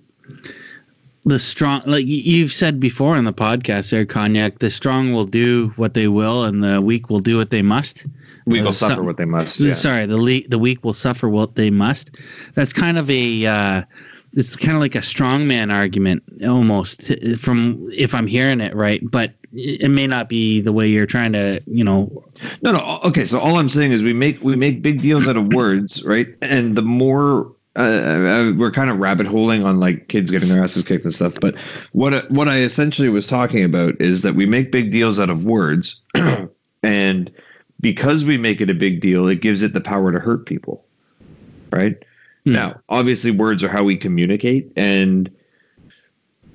the 1.25 1.39
strong 1.39 1.81
like 1.85 2.05
you've 2.07 2.51
said 2.53 2.79
before 2.79 3.15
on 3.15 3.23
the 3.25 3.33
podcast 3.33 3.91
there 3.91 4.05
cognac 4.05 4.59
the 4.59 4.69
strong 4.71 5.13
will 5.13 5.25
do 5.25 5.71
what 5.75 5.93
they 5.93 6.07
will 6.07 6.43
and 6.43 6.63
the 6.63 6.81
weak 6.81 7.09
will 7.09 7.19
do 7.19 7.37
what 7.37 7.49
they 7.49 7.61
must 7.61 8.03
We 8.49 8.59
Uh, 8.59 8.63
will 8.65 8.71
suffer 8.73 8.95
some- 8.95 9.05
what 9.05 9.17
they 9.17 9.25
must. 9.25 9.59
Yeah. 9.59 9.73
sorry 9.73 10.05
the 10.05 10.17
le- 10.17 10.47
the 10.47 10.59
weak 10.59 10.83
will 10.83 10.93
suffer 10.93 11.29
what 11.29 11.55
they 11.55 11.69
must 11.69 12.11
that's 12.55 12.73
kind 12.73 12.97
of 12.97 13.09
a 13.09 13.45
uh 13.45 13.81
it's 14.35 14.55
kind 14.55 14.75
of 14.75 14.81
like 14.81 14.95
a 14.95 14.99
strongman 15.01 15.71
argument 15.73 16.21
almost 16.47 17.11
from 17.37 17.87
if 17.91 18.13
i'm 18.13 18.27
hearing 18.27 18.59
it 18.61 18.75
right 18.75 19.01
but 19.09 19.33
it 19.53 19.89
may 19.89 20.05
not 20.05 20.29
be 20.29 20.61
the 20.61 20.71
way 20.71 20.87
you're 20.87 21.07
trying 21.07 21.33
to 21.33 21.59
you 21.65 21.83
know 21.83 22.23
No, 22.61 22.71
no. 22.71 22.99
Okay, 23.03 23.25
so 23.25 23.39
all 23.39 23.57
I'm 23.57 23.69
saying 23.69 23.91
is 23.91 24.03
we 24.03 24.13
make 24.13 24.41
we 24.43 24.55
make 24.55 24.81
big 24.83 25.01
deals 25.01 25.27
out 25.27 25.35
of 25.37 25.47
words, 25.53 26.03
right? 26.13 26.27
And 26.41 26.75
the 26.77 26.83
more 26.83 27.51
uh, 27.75 27.81
uh, 27.81 28.53
we're 28.55 28.71
kind 28.71 28.89
of 28.91 28.97
rabbit 28.99 29.25
holing 29.25 29.63
on 29.65 29.79
like 29.79 30.07
kids 30.07 30.29
getting 30.31 30.49
their 30.49 30.61
asses 30.63 30.83
kicked 30.83 31.03
and 31.05 31.13
stuff. 31.15 31.33
But 31.41 31.55
what 31.93 32.29
what 32.29 32.47
I 32.47 32.59
essentially 32.59 33.09
was 33.09 33.25
talking 33.25 33.63
about 33.63 33.99
is 33.99 34.21
that 34.21 34.35
we 34.35 34.45
make 34.45 34.71
big 34.71 34.91
deals 34.91 35.19
out 35.19 35.29
of 35.31 35.43
words, 35.45 36.01
and 36.83 37.31
because 37.79 38.23
we 38.23 38.37
make 38.37 38.61
it 38.61 38.69
a 38.69 38.73
big 38.73 39.01
deal, 39.01 39.27
it 39.27 39.41
gives 39.41 39.61
it 39.61 39.73
the 39.73 39.81
power 39.81 40.11
to 40.11 40.19
hurt 40.19 40.45
people, 40.45 40.85
right? 41.71 41.95
Hmm. 42.45 42.53
Now, 42.53 42.81
obviously, 42.89 43.31
words 43.31 43.63
are 43.63 43.69
how 43.69 43.83
we 43.83 43.97
communicate, 43.97 44.71
and 44.75 45.29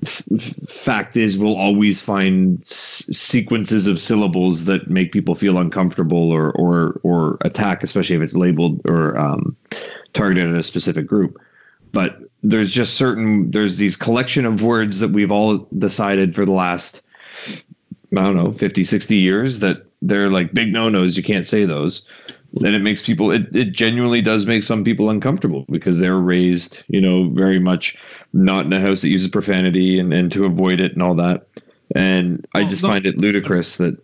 f- 0.05 0.23
fact 0.69 1.17
is, 1.17 1.39
we'll 1.39 1.57
always 1.57 2.01
find 2.01 2.63
s- 2.63 3.09
sequences 3.13 3.87
of 3.87 4.01
syllables 4.01 4.65
that 4.67 4.91
make 4.91 5.13
people 5.13 5.35
feel 5.35 5.59
uncomfortable 5.59 6.31
or 6.31 6.51
or 6.53 7.01
or 7.03 7.39
attack, 7.43 7.83
especially 7.83 8.17
if 8.17 8.23
it's 8.23 8.37
labeled 8.37 8.81
or 8.85 9.17
um, 9.19 9.57
targeted 10.13 10.51
at 10.51 10.59
a 10.59 10.63
specific 10.63 11.07
group. 11.07 11.41
But 11.93 12.19
there's 12.43 12.73
just 12.73 12.95
certain 12.95 13.51
there's 13.51 13.79
these 13.79 13.97
collection 13.97 14.45
of 14.45 14.63
words 14.63 15.01
that 15.01 15.11
we've 15.11 15.31
all 15.31 15.69
decided 15.79 16.35
for 16.35 16.45
the 16.45 16.53
last 16.53 17.01
I 18.17 18.23
don't 18.23 18.37
know 18.37 18.53
50, 18.53 18.85
60 18.85 19.17
years 19.17 19.61
that 19.61 19.87
they're 20.07 20.31
like 20.31 20.53
big 20.55 20.73
no 20.73 20.89
nos. 20.89 21.17
You 21.17 21.23
can't 21.23 21.47
say 21.47 21.65
those 21.65 22.03
and 22.57 22.75
it 22.75 22.83
makes 22.83 23.03
people 23.03 23.31
it, 23.31 23.55
it 23.55 23.73
genuinely 23.73 24.23
does 24.23 24.47
make 24.47 24.63
some 24.63 24.85
people 24.85 25.11
uncomfortable 25.11 25.65
because 25.69 25.99
they're 25.99 26.19
raised 26.19 26.83
you 26.89 27.01
know 27.01 27.29
very 27.31 27.59
much 27.59 27.97
not 28.33 28.65
in 28.65 28.73
a 28.73 28.81
house 28.81 29.01
that 29.01 29.09
uses 29.09 29.29
profanity 29.29 29.99
and, 29.99 30.13
and 30.13 30.31
to 30.31 30.45
avoid 30.45 30.81
it 30.81 30.93
and 30.93 31.03
all 31.03 31.15
that 31.15 31.47
and 31.95 32.47
i 32.55 32.65
just 32.65 32.83
no- 32.83 32.89
find 32.89 33.07
it 33.07 33.19
ludicrous 33.19 33.77
that 33.77 33.99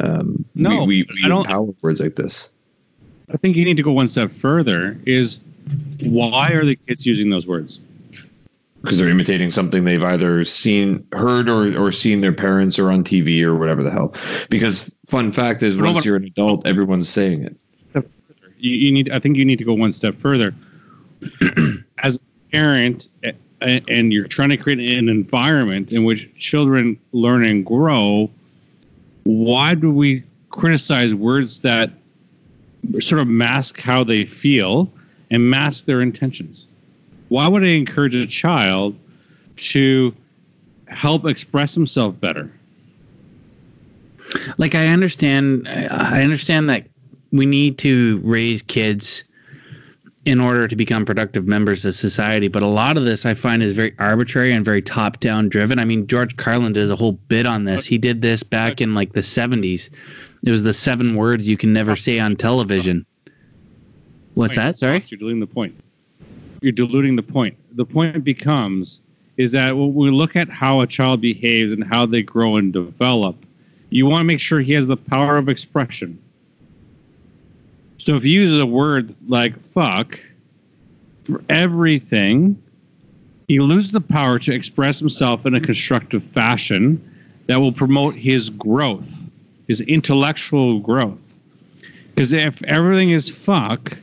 um 0.00 0.44
No, 0.54 0.84
we, 0.84 1.02
we, 1.02 1.06
we 1.22 1.28
don't- 1.28 1.44
empower 1.46 1.72
words 1.82 2.00
like 2.00 2.16
this 2.16 2.48
I 3.32 3.36
think 3.36 3.56
you 3.56 3.64
need 3.64 3.76
to 3.76 3.82
go 3.82 3.90
one 3.90 4.06
step 4.06 4.30
further. 4.30 4.96
Is 5.04 5.40
why 6.04 6.52
are 6.52 6.64
the 6.64 6.76
kids 6.76 7.04
using 7.04 7.28
those 7.28 7.44
words? 7.44 7.80
Because 8.86 8.98
they're 8.98 9.08
imitating 9.08 9.50
something 9.50 9.84
they've 9.84 10.04
either 10.04 10.44
seen 10.44 11.06
heard 11.12 11.48
or, 11.48 11.76
or 11.76 11.92
seen 11.92 12.20
their 12.20 12.32
parents 12.32 12.78
or 12.78 12.90
on 12.90 13.04
tv 13.04 13.42
or 13.42 13.54
whatever 13.56 13.82
the 13.82 13.90
hell 13.90 14.14
because 14.48 14.90
fun 15.06 15.32
fact 15.32 15.62
is 15.62 15.76
once 15.76 16.04
you're 16.04 16.16
an 16.16 16.24
adult 16.24 16.66
everyone's 16.66 17.08
saying 17.08 17.42
it 17.42 17.60
You, 18.58 18.74
you 18.74 18.92
need. 18.92 19.10
I 19.10 19.18
think 19.18 19.36
you 19.36 19.44
need 19.44 19.58
to 19.58 19.64
go 19.64 19.74
one 19.74 19.92
step 19.92 20.16
further. 20.16 20.54
As 21.98 22.16
a 22.16 22.50
parent, 22.52 23.08
and 23.60 24.12
you're 24.12 24.28
trying 24.28 24.50
to 24.50 24.56
create 24.56 24.78
an 24.98 25.08
environment 25.08 25.92
in 25.92 26.04
which 26.04 26.34
children 26.36 26.98
learn 27.12 27.44
and 27.44 27.64
grow. 27.64 28.30
Why 29.24 29.74
do 29.74 29.90
we 29.90 30.24
criticize 30.50 31.14
words 31.14 31.60
that 31.60 31.90
sort 33.00 33.20
of 33.20 33.26
mask 33.26 33.80
how 33.80 34.04
they 34.04 34.24
feel 34.24 34.92
and 35.30 35.50
mask 35.50 35.86
their 35.86 36.00
intentions? 36.00 36.66
Why 37.28 37.48
would 37.48 37.64
I 37.64 37.68
encourage 37.68 38.14
a 38.14 38.26
child 38.26 38.96
to 39.56 40.14
help 40.86 41.26
express 41.26 41.74
himself 41.74 42.18
better? 42.20 42.50
like 44.58 44.74
I 44.74 44.88
understand 44.88 45.68
I 45.68 46.22
understand 46.22 46.70
that 46.70 46.86
we 47.32 47.46
need 47.46 47.78
to 47.78 48.20
raise 48.24 48.62
kids 48.62 49.24
in 50.24 50.40
order 50.40 50.66
to 50.66 50.74
become 50.74 51.04
productive 51.04 51.46
members 51.46 51.84
of 51.84 51.94
society, 51.94 52.48
but 52.48 52.62
a 52.62 52.66
lot 52.66 52.96
of 52.96 53.04
this 53.04 53.24
I 53.24 53.34
find 53.34 53.62
is 53.62 53.74
very 53.74 53.94
arbitrary 53.98 54.52
and 54.52 54.64
very 54.64 54.82
top 54.82 55.20
down 55.20 55.48
driven. 55.48 55.78
I 55.78 55.84
mean, 55.84 56.08
George 56.08 56.36
Carlin 56.36 56.72
does 56.72 56.90
a 56.90 56.96
whole 56.96 57.12
bit 57.12 57.46
on 57.46 57.64
this. 57.64 57.86
He 57.86 57.96
did 57.96 58.20
this 58.20 58.42
back 58.42 58.80
in 58.80 58.94
like 58.94 59.12
the 59.12 59.20
70s. 59.20 59.88
It 60.44 60.50
was 60.50 60.64
the 60.64 60.72
seven 60.72 61.14
words 61.14 61.48
you 61.48 61.56
can 61.56 61.72
never 61.72 61.94
say 61.94 62.18
on 62.18 62.34
television. 62.34 63.06
What's 64.34 64.56
that? 64.56 64.78
Sorry? 64.78 65.02
You're 65.06 65.18
diluting 65.18 65.40
the 65.40 65.46
point. 65.46 65.80
You're 66.66 66.72
diluting 66.72 67.14
the 67.14 67.22
point. 67.22 67.56
The 67.76 67.84
point 67.84 68.24
becomes 68.24 69.00
is 69.36 69.52
that 69.52 69.76
when 69.76 69.94
we 69.94 70.10
look 70.10 70.34
at 70.34 70.48
how 70.48 70.80
a 70.80 70.86
child 70.88 71.20
behaves 71.20 71.72
and 71.72 71.84
how 71.84 72.06
they 72.06 72.22
grow 72.22 72.56
and 72.56 72.72
develop, 72.72 73.36
you 73.90 74.04
want 74.04 74.22
to 74.22 74.24
make 74.24 74.40
sure 74.40 74.58
he 74.58 74.72
has 74.72 74.88
the 74.88 74.96
power 74.96 75.36
of 75.36 75.48
expression. 75.48 76.20
So 77.98 78.16
if 78.16 78.24
he 78.24 78.30
uses 78.30 78.58
a 78.58 78.66
word 78.66 79.14
like 79.28 79.56
fuck 79.60 80.18
for 81.22 81.40
everything, 81.48 82.60
he 83.46 83.60
loses 83.60 83.92
the 83.92 84.00
power 84.00 84.40
to 84.40 84.52
express 84.52 84.98
himself 84.98 85.46
in 85.46 85.54
a 85.54 85.60
constructive 85.60 86.24
fashion 86.24 87.00
that 87.46 87.60
will 87.60 87.70
promote 87.70 88.16
his 88.16 88.50
growth, 88.50 89.30
his 89.68 89.82
intellectual 89.82 90.80
growth. 90.80 91.36
Because 92.12 92.32
if 92.32 92.60
everything 92.64 93.10
is 93.10 93.30
fuck, 93.30 93.96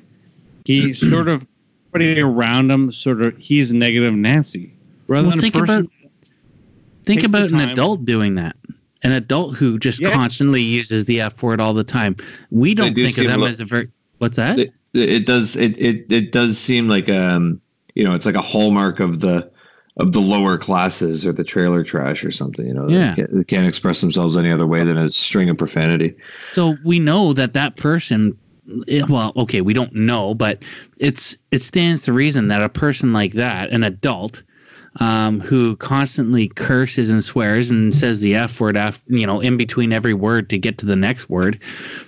he 0.63 0.93
sort 0.93 1.27
of 1.27 1.45
everybody 1.95 2.21
around 2.21 2.71
him 2.71 2.91
sort 2.91 3.21
of 3.21 3.37
he's 3.37 3.73
negative 3.73 4.13
Nancy 4.13 4.73
rather 5.07 5.23
Well, 5.27 5.31
than 5.31 5.41
think 5.41 5.55
a 5.55 5.59
person. 5.59 5.79
about 5.81 5.91
think 7.05 7.23
about 7.23 7.51
an 7.51 7.59
adult 7.59 8.05
doing 8.05 8.35
that. 8.35 8.55
An 9.03 9.11
adult 9.11 9.57
who 9.57 9.77
just 9.77 9.99
Yes. 9.99 10.13
constantly 10.13 10.61
uses 10.61 11.05
the 11.05 11.21
F 11.21 11.41
word 11.43 11.59
all 11.59 11.73
the 11.73 11.83
time. 11.83 12.15
We 12.51 12.73
don't 12.73 12.93
do 12.93 13.03
think 13.05 13.17
of 13.17 13.27
them 13.27 13.41
lo- 13.41 13.47
as 13.47 13.59
a 13.59 13.65
very 13.65 13.89
what's 14.19 14.37
that? 14.37 14.59
it, 14.59 14.73
it 14.93 15.25
does 15.25 15.55
it, 15.55 15.77
it 15.77 16.05
it 16.11 16.31
does 16.31 16.57
seem 16.57 16.87
like 16.87 17.09
um 17.09 17.59
you 17.95 18.03
know 18.03 18.13
it's 18.15 18.25
like 18.25 18.35
a 18.35 18.41
hallmark 18.41 18.99
of 18.99 19.19
the 19.19 19.51
of 19.97 20.11
the 20.13 20.21
lower 20.21 20.57
classes 20.57 21.23
or 21.25 21.31
the 21.33 21.43
trailer 21.43 21.83
trash 21.83 22.23
or 22.23 22.31
something 22.31 22.65
you 22.65 22.73
know 22.73 22.87
Yeah. 22.87 23.09
they, 23.09 23.15
can't, 23.15 23.37
they 23.39 23.43
can't 23.43 23.67
express 23.67 24.01
themselves 24.01 24.35
any 24.37 24.51
other 24.51 24.65
way 24.65 24.83
than 24.83 24.97
a 24.97 25.11
string 25.11 25.49
of 25.49 25.57
profanity 25.57 26.15
So 26.53 26.77
we 26.83 26.97
know 26.99 27.33
that 27.33 27.53
that 27.53 27.75
person, 27.75 28.35
well, 29.09 29.33
okay, 29.35 29.61
we 29.61 29.73
don't 29.73 29.93
know, 29.93 30.33
but 30.33 30.59
it's 30.97 31.37
it 31.51 31.61
stands 31.61 32.03
to 32.03 32.13
reason 32.13 32.47
that 32.47 32.63
a 32.63 32.69
person 32.69 33.13
like 33.13 33.33
that, 33.33 33.71
an 33.71 33.83
adult, 33.83 34.43
um, 34.97 35.39
who 35.39 35.75
constantly 35.75 36.47
curses 36.47 37.09
and 37.09 37.23
swears 37.23 37.69
and 37.69 37.93
says 37.93 38.21
the 38.21 38.35
f 38.35 38.59
word, 38.59 38.77
af, 38.77 39.01
you 39.07 39.25
know, 39.25 39.39
in 39.39 39.57
between 39.57 39.91
every 39.91 40.13
word 40.13 40.49
to 40.49 40.57
get 40.57 40.77
to 40.79 40.85
the 40.85 40.95
next 40.95 41.29
word, 41.29 41.59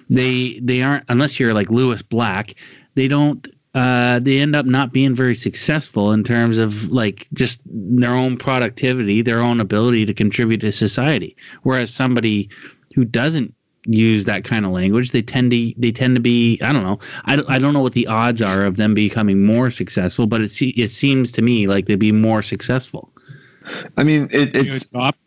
they 0.09 0.59
they 0.61 0.81
aren't 0.81 1.05
unless 1.09 1.39
you're 1.39 1.53
like 1.53 1.71
Lewis 1.71 2.01
Black, 2.01 2.55
they 2.95 3.07
don't. 3.07 3.47
Uh, 3.73 4.19
they 4.19 4.39
end 4.39 4.55
up 4.55 4.65
not 4.65 4.93
being 4.93 5.13
very 5.13 5.35
successful 5.35 6.13
in 6.13 6.23
terms 6.23 6.57
of 6.57 6.89
like 6.89 7.27
just 7.33 7.59
their 7.65 8.13
own 8.13 8.37
productivity, 8.37 9.21
their 9.21 9.41
own 9.41 9.59
ability 9.59 10.05
to 10.05 10.13
contribute 10.13 10.59
to 10.59 10.71
society. 10.71 11.35
Whereas 11.63 11.93
somebody 11.93 12.49
who 12.95 13.03
doesn't 13.03 13.53
use 13.85 14.25
that 14.25 14.43
kind 14.43 14.65
of 14.65 14.71
language 14.71 15.11
they 15.11 15.21
tend 15.21 15.51
to 15.51 15.73
they 15.77 15.91
tend 15.91 16.15
to 16.15 16.21
be 16.21 16.59
i 16.61 16.73
don't 16.73 16.83
know 16.83 16.99
i, 17.25 17.41
I 17.47 17.59
don't 17.59 17.73
know 17.73 17.81
what 17.81 17.93
the 17.93 18.07
odds 18.07 18.41
are 18.41 18.65
of 18.65 18.77
them 18.77 18.93
becoming 18.93 19.45
more 19.45 19.69
successful 19.69 20.25
but 20.25 20.41
it, 20.41 20.51
se- 20.51 20.73
it 20.75 20.87
seems 20.87 21.31
to 21.33 21.41
me 21.41 21.67
like 21.67 21.85
they'd 21.85 21.99
be 21.99 22.11
more 22.11 22.41
successful 22.41 23.11
i 23.95 24.03
mean 24.03 24.27
it, 24.31 24.55
you 24.55 24.61
it's 24.61 24.85
adopt 24.85 25.19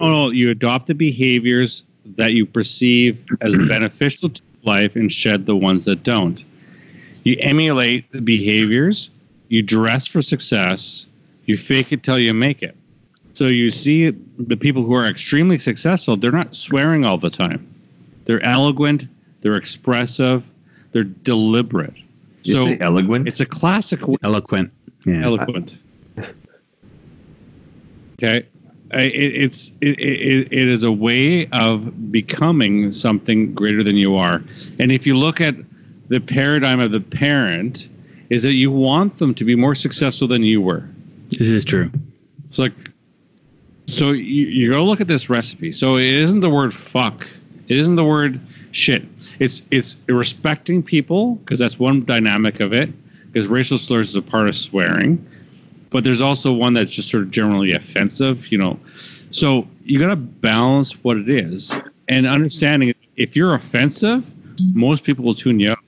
no, 0.00 0.10
no, 0.10 0.30
you 0.30 0.50
adopt 0.50 0.86
the 0.86 0.94
behaviors 0.94 1.84
that 2.16 2.32
you 2.32 2.46
perceive 2.46 3.24
as 3.40 3.54
beneficial 3.68 4.28
to 4.28 4.42
life 4.62 4.96
and 4.96 5.10
shed 5.10 5.46
the 5.46 5.56
ones 5.56 5.84
that 5.84 6.02
don't. 6.02 6.44
You 7.22 7.36
emulate 7.40 8.10
the 8.12 8.20
behaviors, 8.20 9.10
you 9.48 9.62
dress 9.62 10.06
for 10.06 10.22
success, 10.22 11.06
you 11.46 11.56
fake 11.56 11.92
it 11.92 12.02
till 12.02 12.18
you 12.18 12.34
make 12.34 12.62
it. 12.62 12.76
So 13.34 13.46
you 13.46 13.70
see 13.70 14.10
the 14.10 14.56
people 14.56 14.84
who 14.84 14.94
are 14.94 15.06
extremely 15.06 15.58
successful, 15.58 16.16
they're 16.16 16.32
not 16.32 16.54
swearing 16.54 17.04
all 17.04 17.18
the 17.18 17.30
time. 17.30 17.73
They're 18.24 18.42
eloquent, 18.42 19.06
they're 19.40 19.56
expressive, 19.56 20.44
they're 20.92 21.04
deliberate. 21.04 21.94
you 22.42 22.54
So 22.54 22.66
say 22.66 22.78
eloquent 22.80 23.28
it's 23.28 23.40
a 23.40 23.46
classic 23.46 24.00
eloquent 24.22 24.72
yeah 25.06 25.24
eloquent. 25.24 25.78
Okay, 28.14 28.46
it, 28.92 29.42
it's 29.42 29.72
it, 29.80 29.98
it, 29.98 30.52
it 30.52 30.68
is 30.68 30.84
a 30.84 30.92
way 30.92 31.46
of 31.48 32.12
becoming 32.12 32.92
something 32.92 33.54
greater 33.54 33.82
than 33.82 33.96
you 33.96 34.16
are, 34.16 34.42
and 34.78 34.92
if 34.92 35.06
you 35.06 35.16
look 35.16 35.40
at 35.40 35.56
the 36.08 36.20
paradigm 36.20 36.80
of 36.80 36.92
the 36.92 37.00
parent, 37.00 37.88
is 38.30 38.42
that 38.42 38.52
you 38.52 38.70
want 38.70 39.18
them 39.18 39.34
to 39.34 39.44
be 39.44 39.54
more 39.54 39.74
successful 39.74 40.28
than 40.28 40.42
you 40.42 40.60
were. 40.60 40.88
this 41.30 41.48
is 41.48 41.64
true 41.64 41.90
It's 42.48 42.58
like, 42.58 42.72
so 43.86 44.12
you, 44.12 44.46
you 44.46 44.70
go 44.70 44.84
look 44.84 45.00
at 45.00 45.08
this 45.08 45.28
recipe. 45.30 45.72
So 45.72 45.96
it 45.96 46.06
isn't 46.06 46.40
the 46.40 46.50
word 46.50 46.72
fuck. 46.74 47.26
It 47.68 47.78
isn't 47.78 47.96
the 47.96 48.04
word 48.04 48.40
shit. 48.72 49.04
It's 49.38 49.62
it's 49.70 49.96
respecting 50.08 50.82
people 50.82 51.36
because 51.36 51.58
that's 51.58 51.78
one 51.78 52.04
dynamic 52.04 52.60
of 52.60 52.72
it. 52.72 52.90
Because 53.32 53.48
racial 53.48 53.78
slurs 53.78 54.10
is 54.10 54.16
a 54.16 54.22
part 54.22 54.48
of 54.48 54.54
swearing, 54.54 55.26
but 55.90 56.04
there's 56.04 56.20
also 56.20 56.52
one 56.52 56.74
that's 56.74 56.92
just 56.92 57.10
sort 57.10 57.24
of 57.24 57.30
generally 57.30 57.72
offensive. 57.72 58.52
You 58.52 58.58
know, 58.58 58.80
so 59.30 59.66
you 59.82 59.98
got 59.98 60.10
to 60.10 60.16
balance 60.16 60.92
what 61.02 61.16
it 61.16 61.28
is 61.28 61.74
and 62.08 62.26
understanding 62.26 62.94
if 63.16 63.36
you're 63.36 63.54
offensive, 63.54 64.24
most 64.72 65.04
people 65.04 65.24
will 65.24 65.34
tune 65.34 65.60
you 65.60 65.72
out. 65.72 65.78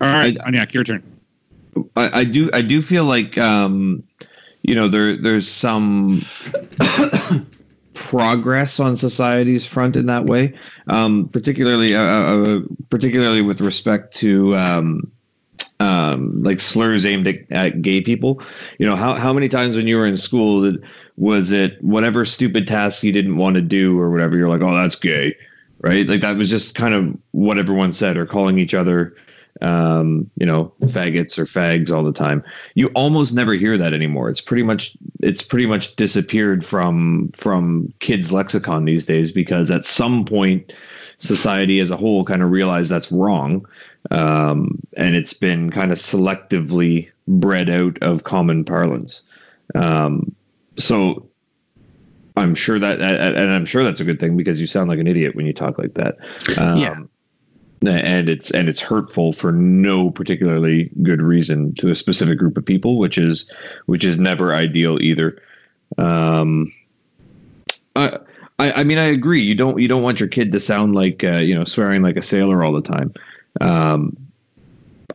All 0.00 0.08
right, 0.08 0.38
Cognac, 0.38 0.74
your 0.74 0.84
turn. 0.84 1.02
I, 1.94 2.20
I 2.20 2.24
do 2.24 2.50
I 2.52 2.62
do 2.62 2.82
feel 2.82 3.04
like 3.04 3.38
um, 3.38 4.02
you 4.62 4.74
know 4.74 4.88
there 4.88 5.16
there's 5.16 5.48
some 5.48 6.24
progress 7.96 8.78
on 8.78 8.96
society's 8.96 9.66
front 9.66 9.96
in 9.96 10.06
that 10.06 10.26
way, 10.26 10.52
um, 10.86 11.28
particularly 11.30 11.96
uh, 11.96 12.00
uh, 12.00 12.60
particularly 12.90 13.40
with 13.40 13.60
respect 13.60 14.14
to 14.16 14.54
um, 14.54 15.10
um, 15.80 16.42
like 16.42 16.60
slurs 16.60 17.06
aimed 17.06 17.26
at, 17.26 17.50
at, 17.50 17.82
gay 17.82 18.02
people. 18.02 18.42
You 18.78 18.86
know, 18.86 18.96
how 18.96 19.14
how 19.14 19.32
many 19.32 19.48
times 19.48 19.76
when 19.76 19.86
you 19.86 19.96
were 19.96 20.06
in 20.06 20.18
school 20.18 20.62
did, 20.62 20.84
was 21.16 21.50
it 21.50 21.82
whatever 21.82 22.24
stupid 22.24 22.68
task 22.68 23.02
you 23.02 23.12
didn't 23.12 23.38
want 23.38 23.54
to 23.54 23.62
do 23.62 23.98
or 23.98 24.10
whatever? 24.10 24.36
You're 24.36 24.50
like, 24.50 24.60
oh, 24.60 24.74
that's 24.74 24.96
gay, 24.96 25.34
right? 25.80 26.06
Like 26.06 26.20
that 26.20 26.36
was 26.36 26.50
just 26.50 26.74
kind 26.74 26.94
of 26.94 27.16
what 27.32 27.58
everyone 27.58 27.94
said, 27.94 28.18
or 28.18 28.26
calling 28.26 28.58
each 28.58 28.74
other, 28.74 29.16
um, 29.62 30.30
you 30.36 30.46
know, 30.46 30.72
faggots 30.82 31.38
or 31.38 31.46
fags 31.46 31.90
all 31.90 32.04
the 32.04 32.12
time. 32.12 32.44
You 32.74 32.88
almost 32.88 33.32
never 33.32 33.54
hear 33.54 33.76
that 33.78 33.92
anymore. 33.92 34.28
It's 34.28 34.40
pretty 34.40 34.62
much 34.62 34.96
it's 35.20 35.42
pretty 35.42 35.66
much 35.66 35.96
disappeared 35.96 36.64
from 36.64 37.30
from 37.34 37.92
kids' 38.00 38.32
lexicon 38.32 38.84
these 38.84 39.06
days 39.06 39.32
because 39.32 39.70
at 39.70 39.84
some 39.84 40.24
point 40.24 40.72
society 41.18 41.80
as 41.80 41.90
a 41.90 41.96
whole 41.96 42.24
kind 42.24 42.42
of 42.42 42.50
realized 42.50 42.90
that's 42.90 43.10
wrong 43.10 43.66
um, 44.10 44.78
and 44.96 45.14
it's 45.14 45.32
been 45.32 45.70
kind 45.70 45.92
of 45.92 45.98
selectively 45.98 47.10
bred 47.26 47.70
out 47.70 47.98
of 48.02 48.24
common 48.24 48.64
parlance. 48.64 49.22
Um, 49.74 50.34
so 50.76 51.28
I'm 52.36 52.54
sure 52.54 52.78
that, 52.78 53.00
and 53.00 53.52
I'm 53.52 53.64
sure 53.64 53.82
that's 53.82 54.00
a 54.00 54.04
good 54.04 54.20
thing 54.20 54.36
because 54.36 54.60
you 54.60 54.66
sound 54.66 54.88
like 54.88 54.98
an 54.98 55.06
idiot 55.06 55.34
when 55.34 55.46
you 55.46 55.52
talk 55.52 55.78
like 55.78 55.94
that. 55.94 56.16
Um, 56.58 56.78
yeah. 56.78 56.98
And 57.82 58.28
it's 58.28 58.50
and 58.50 58.68
it's 58.68 58.80
hurtful 58.80 59.32
for 59.32 59.52
no 59.52 60.10
particularly 60.10 60.90
good 61.02 61.20
reason 61.20 61.74
to 61.74 61.90
a 61.90 61.94
specific 61.94 62.38
group 62.38 62.56
of 62.56 62.64
people, 62.64 62.98
which 62.98 63.18
is 63.18 63.46
which 63.84 64.04
is 64.04 64.18
never 64.18 64.54
ideal 64.54 64.98
either. 65.02 65.40
Um, 65.98 66.72
I, 67.94 68.18
I, 68.58 68.72
I 68.72 68.84
mean 68.84 68.98
I 68.98 69.06
agree. 69.06 69.42
You 69.42 69.54
don't 69.54 69.78
you 69.78 69.88
don't 69.88 70.02
want 70.02 70.20
your 70.20 70.28
kid 70.28 70.52
to 70.52 70.60
sound 70.60 70.94
like 70.94 71.22
uh, 71.22 71.38
you 71.38 71.54
know 71.54 71.64
swearing 71.64 72.02
like 72.02 72.16
a 72.16 72.22
sailor 72.22 72.64
all 72.64 72.72
the 72.72 72.80
time. 72.80 73.12
Um, 73.60 74.16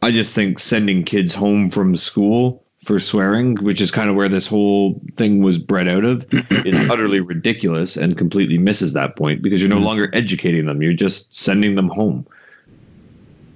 I 0.01 0.11
just 0.11 0.33
think 0.35 0.59
sending 0.59 1.03
kids 1.03 1.33
home 1.33 1.69
from 1.69 1.95
school 1.95 2.63
for 2.85 2.99
swearing, 2.99 3.55
which 3.57 3.81
is 3.81 3.91
kind 3.91 4.09
of 4.09 4.15
where 4.15 4.29
this 4.29 4.47
whole 4.47 4.99
thing 5.15 5.43
was 5.43 5.59
bred 5.59 5.87
out 5.87 6.03
of, 6.03 6.25
is 6.65 6.89
utterly 6.89 7.19
ridiculous 7.19 7.97
and 7.97 8.17
completely 8.17 8.57
misses 8.57 8.93
that 8.93 9.15
point 9.15 9.41
because 9.41 9.61
you're 9.61 9.69
no 9.69 9.77
mm. 9.77 9.85
longer 9.85 10.09
educating 10.13 10.65
them; 10.65 10.81
you're 10.81 10.93
just 10.93 11.35
sending 11.35 11.75
them 11.75 11.89
home. 11.89 12.27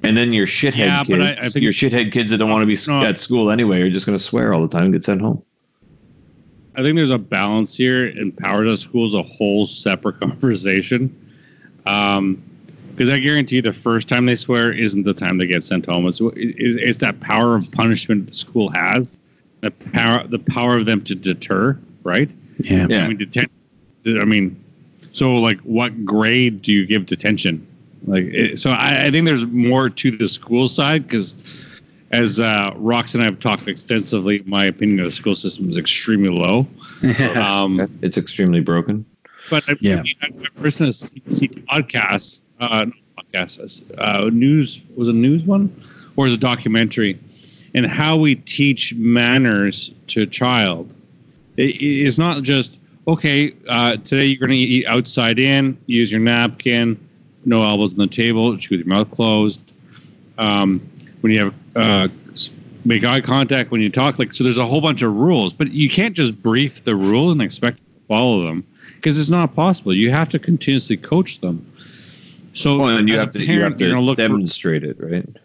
And 0.08 0.18
then 0.18 0.34
your 0.34 0.48
shithead 0.48 0.78
yeah, 0.78 1.04
kids, 1.04 1.24
I, 1.24 1.46
I 1.46 1.50
think, 1.50 1.64
your 1.64 1.74
shithead 1.74 2.12
kids 2.12 2.32
that 2.32 2.38
don't 2.38 2.50
want 2.50 2.62
to 2.62 2.66
be 2.66 2.80
no, 2.88 3.04
at 3.04 3.20
school 3.20 3.52
anyway, 3.52 3.82
are 3.82 3.90
just 3.90 4.06
going 4.06 4.18
to 4.18 4.24
swear 4.24 4.54
all 4.54 4.62
the 4.62 4.68
time 4.68 4.86
and 4.86 4.94
get 4.94 5.04
sent 5.04 5.22
home. 5.22 5.44
I 6.76 6.82
think 6.82 6.96
there's 6.98 7.12
a 7.12 7.18
balance 7.18 7.76
here, 7.76 8.06
and 8.06 8.36
power 8.36 8.64
to 8.64 8.76
school 8.76 9.08
is 9.08 9.14
a 9.14 9.24
whole 9.24 9.66
separate 9.66 10.20
conversation. 10.20 11.22
Um, 11.86 12.44
because 12.96 13.10
I 13.10 13.20
guarantee 13.20 13.60
the 13.60 13.74
first 13.74 14.08
time 14.08 14.26
they 14.26 14.36
swear 14.36 14.72
isn't 14.72 15.04
the 15.04 15.14
time 15.14 15.38
they 15.38 15.48
get 15.48 15.64
sent 15.64 15.86
home. 15.86 16.08
It's, 16.08 16.22
it's, 16.22 16.78
it's 16.80 16.98
that 17.00 17.20
power 17.20 17.56
of 17.56 17.70
punishment 17.74 18.28
the 18.28 18.34
school 18.34 18.70
has, 18.70 19.20
the 19.60 19.72
power 19.72 20.26
the 20.28 20.40
power 20.40 20.78
of 20.78 20.86
them 20.86 21.04
to 21.04 21.16
deter, 21.16 21.78
right? 22.04 22.32
Yeah. 22.60 22.88
yeah. 22.90 23.04
I 23.04 23.08
mean, 23.10 23.18
detention. 23.18 23.52
I 24.08 24.24
mean, 24.24 24.64
so 25.12 25.36
like, 25.36 25.60
what 25.62 26.06
grade 26.06 26.62
do 26.62 26.72
you 26.72 26.86
give 26.86 27.06
detention? 27.06 27.68
Like, 28.06 28.26
it, 28.26 28.60
so 28.60 28.72
I, 28.72 29.08
I, 29.08 29.12
think 29.12 29.26
there's 29.26 29.46
more 29.46 29.90
to 29.90 30.12
the 30.12 30.28
school 30.28 30.68
side 30.68 31.08
because, 31.08 31.34
as 32.12 32.40
uh, 32.40 32.72
Rox 32.76 33.16
and 33.16 33.24
I 33.24 33.26
have 33.26 33.40
talked 33.40 33.68
extensively, 33.68 34.44
my 34.46 34.66
opinion 34.66 35.00
of 35.00 35.06
the 35.06 35.12
school 35.12 35.36
system 35.36 35.70
is 35.70 35.78
extremely 35.78 36.30
low. 36.30 36.68
um, 37.36 37.80
it's 38.02 38.18
extremely 38.18 38.60
broken. 38.60 39.06
But 39.50 39.64
I, 39.68 39.76
yeah, 39.80 40.00
I, 40.00 40.02
mean, 40.02 40.16
I 40.22 40.62
personally 40.62 40.92
see 40.92 41.48
podcasts 41.48 42.42
uh, 42.60 42.86
podcast, 43.18 43.84
uh, 43.98 44.30
news 44.30 44.82
was 44.96 45.08
a 45.08 45.14
news 45.14 45.44
one, 45.44 45.74
or 46.16 46.26
was 46.26 46.34
a 46.34 46.38
documentary, 46.38 47.20
and 47.74 47.86
how 47.86 48.18
we 48.18 48.36
teach 48.36 48.94
manners 48.96 49.92
to 50.08 50.22
a 50.22 50.26
child. 50.26 50.94
It, 51.58 51.82
it's 51.82 52.18
not 52.18 52.44
just 52.44 52.78
okay. 53.08 53.54
Uh, 53.68 53.98
today 53.98 54.26
you're 54.26 54.40
going 54.40 54.52
to 54.52 54.58
eat 54.58 54.86
outside 54.88 55.40
in. 55.40 55.78
Use 55.86 56.12
your 56.12 56.22
napkin. 56.22 57.05
No 57.46 57.64
elbows 57.64 57.94
on 57.94 58.00
the 58.00 58.08
table. 58.08 58.58
Chew 58.58 58.78
with 58.78 58.86
your 58.86 58.96
mouth 58.96 59.12
closed. 59.12 59.62
Um, 60.38 60.82
when 61.22 61.32
you 61.32 61.40
have 61.46 61.54
uh, 61.76 62.08
make 62.86 63.04
eye 63.04 63.22
contact 63.22 63.72
when 63.72 63.82
you 63.82 63.90
talk. 63.90 64.20
Like 64.20 64.32
so, 64.32 64.44
there's 64.44 64.58
a 64.58 64.66
whole 64.66 64.82
bunch 64.82 65.02
of 65.02 65.14
rules, 65.14 65.54
but 65.54 65.72
you 65.72 65.90
can't 65.90 66.16
just 66.16 66.42
brief 66.42 66.84
the 66.84 66.96
rules 66.96 67.34
and 67.34 67.42
expect 67.42 67.78
to 67.78 67.84
follow 68.08 68.44
them 68.44 68.66
because 68.96 69.20
it's 69.20 69.30
not 69.30 69.56
possible. 69.56 69.94
You 69.94 70.12
have 70.12 70.30
to 70.30 70.40
continuously 70.40 70.98
coach 70.98 71.40
them. 71.40 71.72
So 72.54 72.86
and 72.86 73.10
you 73.10 73.18
have, 73.18 73.34
to, 73.34 73.40
parent, 73.40 73.80
you 73.80 73.94
have 73.94 74.06
to 74.06 74.16
demonstrate 74.16 74.84
for, 74.84 74.90
it, 74.90 74.98
right? 75.00 75.38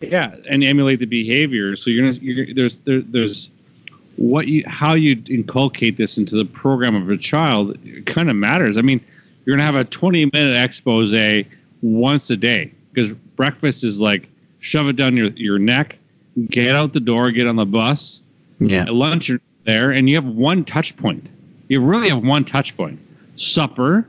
Yeah, 0.00 0.34
and 0.48 0.64
emulate 0.64 1.00
the 1.00 1.06
behavior. 1.06 1.76
So 1.76 1.90
you're 1.90 2.10
gonna 2.10 2.24
you're, 2.24 2.54
there's 2.54 2.76
there, 2.78 3.00
there's 3.00 3.50
what 4.16 4.48
you 4.48 4.64
how 4.66 4.94
you 4.94 5.22
inculcate 5.28 5.98
this 5.98 6.16
into 6.16 6.36
the 6.36 6.46
program 6.46 6.94
of 6.94 7.10
a 7.10 7.18
child 7.18 7.76
kind 8.06 8.30
of 8.30 8.36
matters. 8.36 8.78
I 8.78 8.80
mean, 8.80 9.04
you're 9.44 9.56
gonna 9.56 9.66
have 9.66 9.76
a 9.76 9.84
20 9.84 10.26
minute 10.32 10.62
expose 10.62 11.12
once 11.82 12.30
a 12.30 12.36
day 12.36 12.72
because 12.92 13.12
breakfast 13.12 13.84
is 13.84 14.00
like 14.00 14.28
shove 14.60 14.88
it 14.88 14.96
down 14.96 15.16
your 15.16 15.28
your 15.30 15.58
neck, 15.58 15.98
get 16.48 16.74
out 16.74 16.92
the 16.92 17.00
door, 17.00 17.30
get 17.30 17.46
on 17.46 17.56
the 17.56 17.66
bus. 17.66 18.22
Yeah, 18.58 18.82
at 18.82 18.94
lunch 18.94 19.28
you're 19.28 19.40
there, 19.64 19.90
and 19.90 20.08
you 20.08 20.16
have 20.16 20.26
one 20.26 20.64
touch 20.64 20.96
point. 20.96 21.26
You 21.68 21.80
really 21.80 22.08
have 22.08 22.22
one 22.22 22.44
touch 22.44 22.76
point. 22.76 22.98
Supper, 23.36 24.06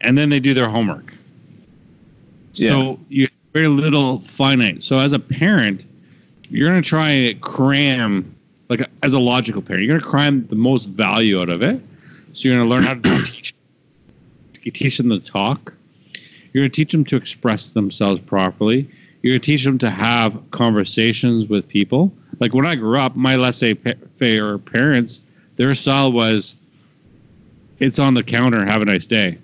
and 0.00 0.18
then 0.18 0.28
they 0.28 0.40
do 0.40 0.54
their 0.54 0.68
homework. 0.68 1.14
Yeah. 2.54 2.70
So 2.70 3.00
you 3.08 3.24
have 3.24 3.32
very 3.52 3.68
little 3.68 4.20
finite. 4.20 4.82
So 4.82 4.98
as 4.98 5.12
a 5.12 5.18
parent, 5.18 5.86
you're 6.48 6.68
going 6.68 6.82
to 6.82 6.88
try 6.88 7.10
and 7.10 7.40
cram, 7.40 8.34
like 8.68 8.88
as 9.02 9.14
a 9.14 9.18
logical 9.18 9.62
parent, 9.62 9.84
you're 9.84 9.94
going 9.94 10.02
to 10.02 10.08
cram 10.08 10.46
the 10.48 10.56
most 10.56 10.86
value 10.86 11.40
out 11.40 11.48
of 11.48 11.62
it. 11.62 11.80
So 12.32 12.48
you're 12.48 12.56
going 12.56 12.68
to 12.68 12.74
learn 12.74 12.82
how 12.82 12.94
to 12.94 13.24
teach, 13.32 13.54
teach 14.70 14.98
them 14.98 15.10
to 15.10 15.18
talk. 15.18 15.74
You're 16.52 16.62
going 16.62 16.70
to 16.70 16.76
teach 16.76 16.92
them 16.92 17.04
to 17.06 17.16
express 17.16 17.72
themselves 17.72 18.20
properly. 18.20 18.88
You're 19.22 19.32
going 19.32 19.40
to 19.40 19.46
teach 19.46 19.64
them 19.64 19.78
to 19.78 19.90
have 19.90 20.38
conversations 20.50 21.46
with 21.46 21.66
people. 21.66 22.12
Like 22.40 22.54
when 22.54 22.66
I 22.66 22.74
grew 22.74 22.98
up, 22.98 23.16
my 23.16 23.36
laissez-faire 23.36 24.58
parents, 24.58 25.20
their 25.56 25.74
style 25.74 26.12
was, 26.12 26.54
"It's 27.78 27.98
on 27.98 28.14
the 28.14 28.22
counter. 28.22 28.64
Have 28.64 28.82
a 28.82 28.84
nice 28.84 29.06
day." 29.06 29.38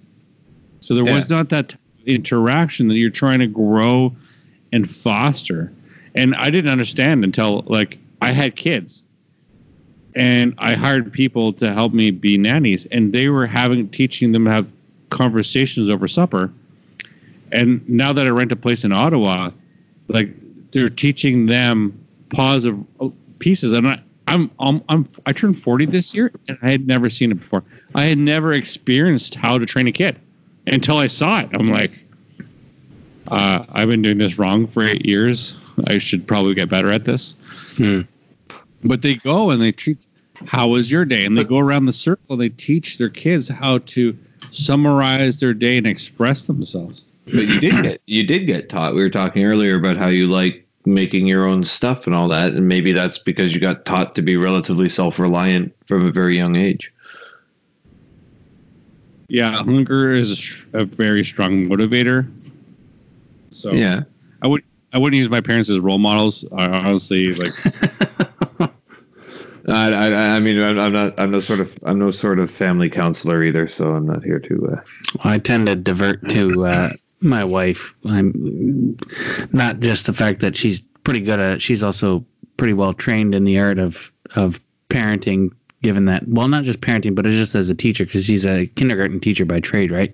So 0.81 0.95
there 0.95 1.05
yeah. 1.05 1.15
was 1.15 1.29
not 1.29 1.49
that 1.51 1.75
interaction 2.07 2.89
that 2.89 2.97
you're 2.97 3.11
trying 3.11 3.41
to 3.41 3.47
grow 3.47 4.15
and 4.73 4.91
foster. 4.91 5.73
And 6.15 6.35
I 6.35 6.51
didn't 6.51 6.71
understand 6.71 7.25
until 7.25 7.63
like 7.67 7.99
I 8.21 8.33
had 8.33 8.57
kids 8.57 9.03
and 10.15 10.55
I 10.59 10.75
hired 10.75 11.13
people 11.13 11.53
to 11.55 11.73
help 11.73 11.93
me 11.93 12.11
be 12.11 12.39
nannies 12.39 12.87
and 12.87 13.13
they 13.13 13.29
were 13.29 13.47
having 13.47 13.89
teaching 13.89 14.33
them 14.33 14.47
how 14.47 14.63
to 14.63 14.67
have 14.67 14.73
conversations 15.11 15.89
over 15.89 16.09
supper. 16.09 16.53
And 17.51 17.87
now 17.89 18.13
that 18.13 18.27
I 18.27 18.31
rent 18.31 18.53
a 18.53 18.57
place 18.57 18.85
in 18.85 18.93
Ottawa, 18.93 19.51
like 20.09 20.31
they're 20.73 20.91
teaching 20.91 21.47
them 21.47 21.99
positive 22.31 22.79
pieces. 23.39 23.73
And 23.73 23.89
I, 23.89 24.01
I'm, 24.27 24.51
I'm, 24.59 24.83
I'm, 24.89 25.09
I 25.27 25.33
turned 25.33 25.59
40 25.59 25.87
this 25.87 26.15
year 26.15 26.31
and 26.49 26.59
I 26.63 26.71
had 26.71 26.87
never 26.87 27.09
seen 27.09 27.33
it 27.33 27.37
before. 27.37 27.65
I 27.95 28.05
had 28.05 28.19
never 28.19 28.53
experienced 28.53 29.35
how 29.35 29.59
to 29.59 29.67
train 29.67 29.87
a 29.87 29.93
kid 29.93 30.19
until 30.67 30.99
I 30.99 31.07
saw 31.07 31.41
it. 31.41 31.49
I'm 31.53 31.71
like, 31.71 31.93
uh, 33.29 33.65
I've 33.71 33.89
been 33.89 34.03
doing 34.03 34.19
this 34.19 34.39
wrong 34.39 34.67
for 34.67 34.87
eight 34.87 35.07
years. 35.07 35.55
I 35.87 35.99
should 35.99 36.27
probably 36.27 36.55
get 36.55 36.69
better 36.69 36.91
at 36.91 37.05
this. 37.05 37.35
Hmm. 37.77 38.03
But 38.85 39.03
they 39.03 39.17
go 39.17 39.51
and 39.51 39.61
they 39.61 39.73
treat. 39.73 40.07
How 40.47 40.69
was 40.69 40.91
your 40.91 41.05
day? 41.05 41.25
And 41.25 41.37
they 41.37 41.43
go 41.43 41.59
around 41.59 41.87
the 41.87 41.93
circle. 41.93 42.35
and 42.35 42.41
They 42.41 42.49
teach 42.49 42.99
their 42.99 43.09
kids 43.09 43.49
how 43.49 43.79
to 43.79 44.17
summarize 44.51 45.41
their 45.41 45.55
day 45.55 45.77
and 45.77 45.87
express 45.87 46.47
themselves. 46.47 47.05
But 47.27 47.49
you 47.49 47.61
did 47.61 47.83
get 47.83 48.03
you 48.07 48.27
did 48.27 48.47
get 48.47 48.69
taught. 48.69 48.95
We 48.95 49.03
were 49.03 49.11
talking 49.11 49.45
earlier 49.45 49.77
about 49.77 49.97
how 49.97 50.09
you 50.09 50.27
like 50.27 50.67
making 50.87 51.27
your 51.27 51.47
own 51.47 51.65
stuff 51.65 52.07
and 52.07 52.15
all 52.15 52.29
that, 52.29 52.53
and 52.53 52.67
maybe 52.67 52.93
that's 52.93 53.19
because 53.19 53.55
you 53.55 53.61
got 53.61 53.85
taught 53.85 54.15
to 54.15 54.23
be 54.23 54.37
relatively 54.37 54.89
self 54.89 55.19
reliant 55.19 55.75
from 55.87 56.07
a 56.07 56.11
very 56.11 56.37
young 56.37 56.57
age. 56.57 56.93
Yeah, 59.29 59.53
hunger 59.53 60.11
is 60.11 60.65
a 60.73 60.85
very 60.85 61.23
strong 61.25 61.67
motivator. 61.67 62.31
So 63.51 63.73
yeah, 63.73 64.05
I 64.41 64.49
would 64.49 64.63
I 64.93 64.99
wouldn't 64.99 65.19
use 65.19 65.29
my 65.29 65.43
parents 65.43 65.69
as 65.69 65.79
role 65.79 65.99
models. 65.99 66.45
I 66.51 66.65
honestly 66.65 67.35
like. 67.35 67.53
I, 69.69 69.93
I, 69.93 70.37
I 70.37 70.41
mean 70.41 70.61
I'm, 70.61 70.79
I'm 70.79 70.93
not 70.93 71.19
I'm 71.19 71.31
no 71.31 71.41
sort 71.41 71.61
of 71.61 71.77
I'm 71.85 71.99
no 71.99 72.11
sort 72.11 72.39
of 72.39 72.51
family 72.51 72.91
counselor 72.91 73.43
either, 73.43 73.69
so 73.69 73.95
I'm 73.95 74.07
not 74.07 74.25
here 74.25 74.39
to. 74.41 74.77
Uh... 74.77 74.81
I 75.23 75.39
tend 75.39 75.67
to 75.67 75.77
divert 75.77 76.29
to 76.31 76.67
uh, 76.67 76.91
my 77.21 77.45
wife. 77.45 77.95
I'm 78.05 78.99
not 79.53 79.81
just 79.81 80.07
the 80.07 80.13
fact 80.13 80.41
that 80.41 80.57
she's 80.57 80.81
pretty 81.05 81.21
good 81.21 81.41
at. 81.41 81.63
She's 81.63 81.83
also 81.83 82.25
pretty 82.57 82.75
well 82.75 82.95
trained 82.95 83.35
in 83.35 83.45
the 83.45 83.59
art 83.59 83.79
of 83.79 84.11
of 84.35 84.61
parenting 84.89 85.51
given 85.83 86.07
that 86.07 86.27
well 86.27 86.49
not 86.49 86.65
just 86.65 86.81
parenting 86.81 87.15
but 87.15 87.25
just 87.25 87.55
as 87.55 87.69
a 87.69 87.75
teacher 87.75 88.05
because 88.05 88.25
she's 88.25 88.45
a 88.45 88.67
kindergarten 88.67 89.21
teacher 89.21 89.45
by 89.45 89.61
trade 89.61 89.93
right 89.93 90.13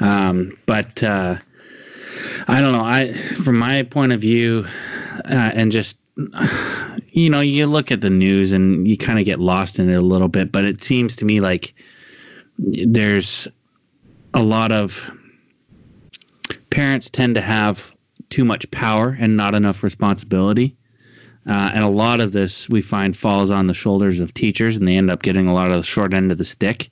um, 0.00 0.56
but 0.64 1.02
uh, 1.02 1.36
I 2.46 2.60
don't 2.60 2.72
know. 2.72 2.84
I, 2.84 3.12
from 3.12 3.58
my 3.58 3.82
point 3.82 4.12
of 4.12 4.20
view, 4.20 4.66
uh, 5.24 5.50
and 5.54 5.72
just 5.72 5.98
you 7.12 7.30
know, 7.30 7.40
you 7.40 7.66
look 7.66 7.92
at 7.92 8.00
the 8.00 8.10
news 8.10 8.52
and 8.52 8.88
you 8.88 8.96
kind 8.96 9.18
of 9.18 9.24
get 9.24 9.38
lost 9.38 9.78
in 9.78 9.88
it 9.88 9.94
a 9.94 10.00
little 10.00 10.28
bit, 10.28 10.50
but 10.50 10.64
it 10.64 10.82
seems 10.82 11.16
to 11.16 11.24
me 11.24 11.40
like 11.40 11.74
there's 12.58 13.46
a 14.34 14.42
lot 14.42 14.72
of 14.72 15.10
parents 16.70 17.08
tend 17.08 17.36
to 17.36 17.40
have 17.40 17.92
too 18.30 18.44
much 18.44 18.70
power 18.70 19.16
and 19.18 19.36
not 19.36 19.54
enough 19.54 19.82
responsibility. 19.82 20.76
Uh, 21.48 21.70
and 21.72 21.82
a 21.82 21.88
lot 21.88 22.20
of 22.20 22.32
this 22.32 22.68
we 22.68 22.82
find 22.82 23.16
falls 23.16 23.50
on 23.50 23.68
the 23.68 23.74
shoulders 23.74 24.20
of 24.20 24.34
teachers, 24.34 24.76
and 24.76 24.86
they 24.86 24.96
end 24.96 25.10
up 25.10 25.22
getting 25.22 25.46
a 25.46 25.54
lot 25.54 25.70
of 25.70 25.78
the 25.78 25.82
short 25.82 26.12
end 26.12 26.30
of 26.30 26.36
the 26.36 26.44
stick. 26.44 26.90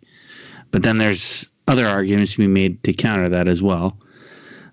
But 0.71 0.83
then 0.83 0.99
there's 0.99 1.51
other 1.69 1.87
arguments 1.87 2.33
to 2.33 2.39
be 2.39 2.47
made 2.47 2.83
to 2.85 2.93
counter 2.93 3.29
that 3.31 3.49
as 3.49 3.63
well. 3.63 3.99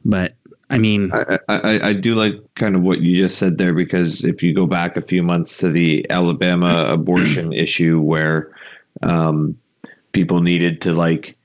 But 0.05 0.35
I 0.73 0.79
mean, 0.79 1.11
I, 1.13 1.37
I, 1.47 1.89
I 1.89 1.93
do 1.93 2.15
like 2.15 2.33
kind 2.55 2.75
of 2.75 2.81
what 2.81 2.99
you 2.99 3.15
just 3.15 3.37
said 3.37 3.59
there 3.59 3.75
because 3.75 4.23
if 4.23 4.41
you 4.41 4.55
go 4.55 4.65
back 4.65 4.97
a 4.97 5.03
few 5.03 5.21
months 5.21 5.57
to 5.57 5.69
the 5.69 6.09
Alabama 6.09 6.85
abortion 6.89 7.53
issue 7.53 8.01
where 8.01 8.51
um, 9.03 9.55
people 10.13 10.41
needed 10.41 10.81
to 10.81 10.91
like 10.91 11.37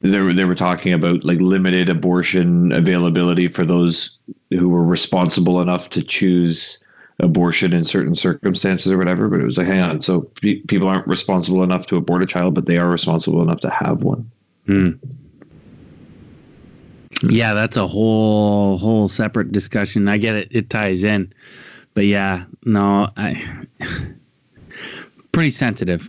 they 0.00 0.18
were, 0.20 0.32
they 0.32 0.44
were 0.44 0.54
talking 0.54 0.94
about 0.94 1.22
like 1.22 1.38
limited 1.38 1.90
abortion 1.90 2.72
availability 2.72 3.48
for 3.48 3.66
those 3.66 4.16
who 4.48 4.70
were 4.70 4.84
responsible 4.84 5.60
enough 5.60 5.90
to 5.90 6.02
choose 6.02 6.78
abortion 7.18 7.74
in 7.74 7.84
certain 7.84 8.14
circumstances 8.14 8.90
or 8.90 8.96
whatever. 8.96 9.28
But 9.28 9.40
it 9.40 9.44
was 9.44 9.58
like, 9.58 9.66
hang 9.66 9.80
on, 9.80 10.00
so 10.00 10.22
pe- 10.40 10.60
people 10.60 10.88
aren't 10.88 11.06
responsible 11.06 11.62
enough 11.62 11.86
to 11.88 11.96
abort 11.96 12.22
a 12.22 12.26
child, 12.26 12.54
but 12.54 12.64
they 12.64 12.78
are 12.78 12.88
responsible 12.88 13.42
enough 13.42 13.60
to 13.60 13.70
have 13.70 14.02
one. 14.02 14.30
Hmm. 14.64 14.92
Yeah, 17.22 17.54
that's 17.54 17.76
a 17.76 17.86
whole 17.86 18.78
whole 18.78 19.08
separate 19.08 19.52
discussion. 19.52 20.08
I 20.08 20.18
get 20.18 20.34
it; 20.34 20.48
it 20.50 20.70
ties 20.70 21.04
in, 21.04 21.32
but 21.94 22.04
yeah, 22.04 22.44
no, 22.64 23.08
I 23.16 23.66
pretty 25.32 25.50
sensitive. 25.50 26.08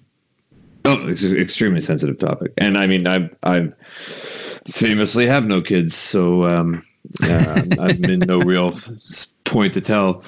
Oh, 0.85 1.07
it's 1.07 1.23
an 1.23 1.37
extremely 1.37 1.81
sensitive 1.81 2.19
topic, 2.19 2.53
and 2.57 2.77
I 2.77 2.87
mean, 2.87 3.07
I 3.07 3.29
I 3.43 3.69
famously 4.67 5.27
have 5.27 5.45
no 5.45 5.61
kids, 5.61 5.95
so 5.95 6.43
um, 6.43 6.85
yeah, 7.21 7.63
I'm 7.79 8.03
in 8.03 8.19
no 8.19 8.39
real 8.45 8.79
point 9.45 9.73
to 9.75 9.81
tell. 9.81 10.23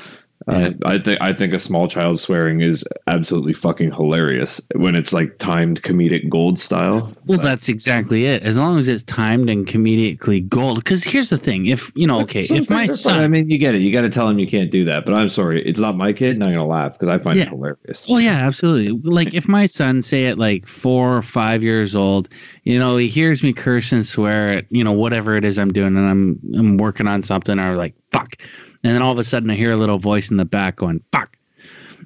Uh, 0.50 0.72
I 0.86 0.98
think 1.00 1.22
I 1.22 1.34
think 1.34 1.54
a 1.54 1.60
small 1.60 1.88
child 1.88 2.20
swearing 2.20 2.62
is 2.62 2.84
absolutely 3.08 3.54
fucking 3.54 3.92
hilarious 3.92 4.60
when 4.76 4.96
it's 4.96 5.14
like 5.14 5.38
timed 5.38 5.82
comedic 5.84 6.28
gold 6.30 6.60
style. 6.60 7.14
Well, 7.28 7.38
that's 7.40 7.70
exactly 7.70 8.26
it. 8.26 8.44
As 8.44 8.58
long 8.58 8.80
as 8.80 8.88
it's 8.88 9.04
timed 9.04 9.50
and 9.50 9.68
comedically 9.68 10.48
gold. 10.48 10.78
Because 10.78 11.04
here's 11.04 11.30
the 11.30 11.38
thing: 11.38 11.68
if 11.68 11.92
you 11.96 12.08
know, 12.08 12.22
okay, 12.22 12.42
if 12.42 12.70
my 12.70 12.84
are 12.84 12.88
fun. 12.88 12.96
son, 12.96 13.20
I 13.20 13.28
mean, 13.28 13.50
you 13.50 13.58
get 13.58 13.76
it. 13.76 13.82
You 13.82 13.92
got 13.92 14.02
to 14.02 14.10
tell 14.10 14.28
him 14.28 14.40
you 14.40 14.48
can't 14.48 14.72
do 14.72 14.86
that. 14.86 15.06
But 15.06 15.14
I'm 15.14 15.30
sorry, 15.30 15.62
it's 15.64 15.80
not 15.80 15.96
my 15.96 16.14
kid, 16.14 16.36
and 16.36 16.44
I'm 16.44 16.54
gonna 16.54 16.66
laugh 16.68 16.94
because 16.94 17.10
I 17.10 17.22
find 17.22 17.38
Yeah. 17.38 17.44
it 17.44 17.50
hilarious. 17.50 18.06
Well, 18.10 18.22
yeah, 18.22 18.38
absolutely. 18.46 18.90
Like 19.10 19.34
if 19.34 19.48
my 19.48 19.66
son, 19.66 20.02
say 20.02 20.26
at 20.26 20.38
like 20.40 20.68
four 20.68 21.16
or 21.18 21.22
five 21.22 21.62
years 21.64 21.96
old, 21.96 22.30
you 22.64 22.80
know, 22.80 22.98
he 22.98 23.08
hears 23.08 23.44
me 23.44 23.54
curse 23.54 23.92
and 23.92 24.06
swear 24.06 24.50
at 24.50 24.66
you 24.70 24.84
know 24.84 24.94
whatever 24.94 25.36
it 25.36 25.46
is 25.46 25.60
I'm 25.60 25.72
doing, 25.72 25.96
and 25.96 26.10
I'm 26.10 26.40
I'm 26.58 26.78
working 26.78 27.08
on 27.08 27.24
something, 27.24 27.60
or 27.60 27.76
like 27.76 27.94
fuck, 28.12 28.36
and 28.84 28.94
then 28.96 29.02
all 29.02 29.12
of 29.12 29.20
a 29.20 29.24
sudden 29.24 29.50
I 29.50 29.56
hear 29.56 29.72
a 29.72 29.78
little 29.78 30.00
voice 30.00 30.32
in 30.32 30.38
the 30.38 30.46
back 30.46 30.78
going 30.78 31.04
fuck. 31.12 31.36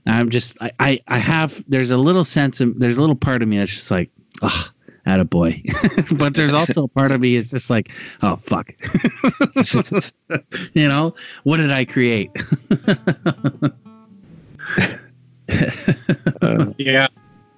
I'm 0.05 0.29
just 0.31 0.57
I 0.61 0.71
I, 0.79 1.01
I 1.07 1.17
have 1.17 1.63
there's 1.67 1.91
a 1.91 1.97
little 1.97 2.25
sense 2.25 2.59
of 2.61 2.77
there's 2.79 2.97
a 2.97 3.01
little 3.01 3.15
part 3.15 3.41
of 3.41 3.47
me 3.47 3.57
that's 3.57 3.71
just 3.71 3.91
like 3.91 4.09
ah. 4.41 4.69
At 5.05 5.19
a 5.19 5.25
boy, 5.25 5.61
but 6.13 6.33
there's 6.33 6.53
also 6.53 6.85
a 6.85 6.87
part 6.87 7.11
of 7.11 7.19
me 7.19 7.35
it's 7.35 7.51
just 7.51 7.69
like, 7.69 7.91
oh 8.21 8.37
fuck, 8.37 8.71
you 10.73 10.87
know, 10.87 11.13
what 11.43 11.57
did 11.57 11.73
I 11.73 11.83
create? 11.83 12.31
Uh, 16.41 16.67
Yeah. 16.77 17.07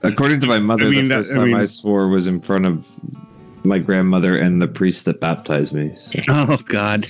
according 0.02 0.40
to 0.42 0.48
my 0.48 0.58
mother, 0.60 0.86
I 0.86 0.90
mean, 0.90 1.08
the 1.08 1.16
that- 1.16 1.22
first 1.26 1.32
I 1.34 1.36
time 1.36 1.48
mean- 1.52 1.56
I 1.58 1.66
swore 1.68 2.08
was 2.08 2.26
in 2.28 2.42
front 2.42 2.66
of 2.66 2.88
my 3.64 3.78
grandmother 3.80 4.38
and 4.38 4.62
the 4.62 4.68
priest 4.68 5.06
that 5.06 5.20
baptized 5.20 5.74
me. 5.74 5.96
So. 6.00 6.20
oh 6.30 6.58
God. 6.66 7.06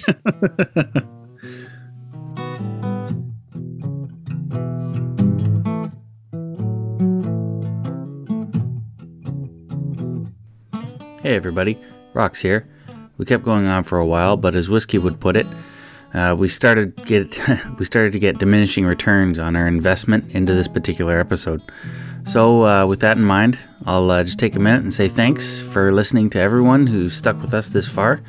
Hey 11.25 11.35
everybody, 11.35 11.79
Rox 12.13 12.37
here. 12.37 12.67
We 13.17 13.25
kept 13.25 13.43
going 13.43 13.65
on 13.65 13.83
for 13.83 13.97
a 13.97 14.05
while, 14.05 14.37
but 14.37 14.53
as 14.53 14.69
Whiskey 14.69 14.99
would 14.99 15.19
put 15.19 15.35
it, 15.35 15.47
uh, 16.13 16.35
we 16.37 16.47
started 16.47 17.03
get 17.07 17.35
we 17.79 17.85
started 17.85 18.13
to 18.13 18.19
get 18.19 18.37
diminishing 18.37 18.85
returns 18.85 19.39
on 19.39 19.55
our 19.55 19.67
investment 19.67 20.31
into 20.33 20.53
this 20.53 20.67
particular 20.67 21.19
episode. 21.19 21.63
So, 22.25 22.63
uh, 22.63 22.85
with 22.85 22.99
that 22.99 23.17
in 23.17 23.23
mind, 23.23 23.57
I'll 23.87 24.11
uh, 24.11 24.23
just 24.23 24.37
take 24.37 24.55
a 24.55 24.59
minute 24.59 24.83
and 24.83 24.93
say 24.93 25.09
thanks 25.09 25.61
for 25.61 25.91
listening 25.91 26.29
to 26.29 26.39
everyone 26.39 26.85
who 26.85 27.09
stuck 27.09 27.41
with 27.41 27.55
us 27.55 27.69
this 27.69 27.87
far. 27.87 28.21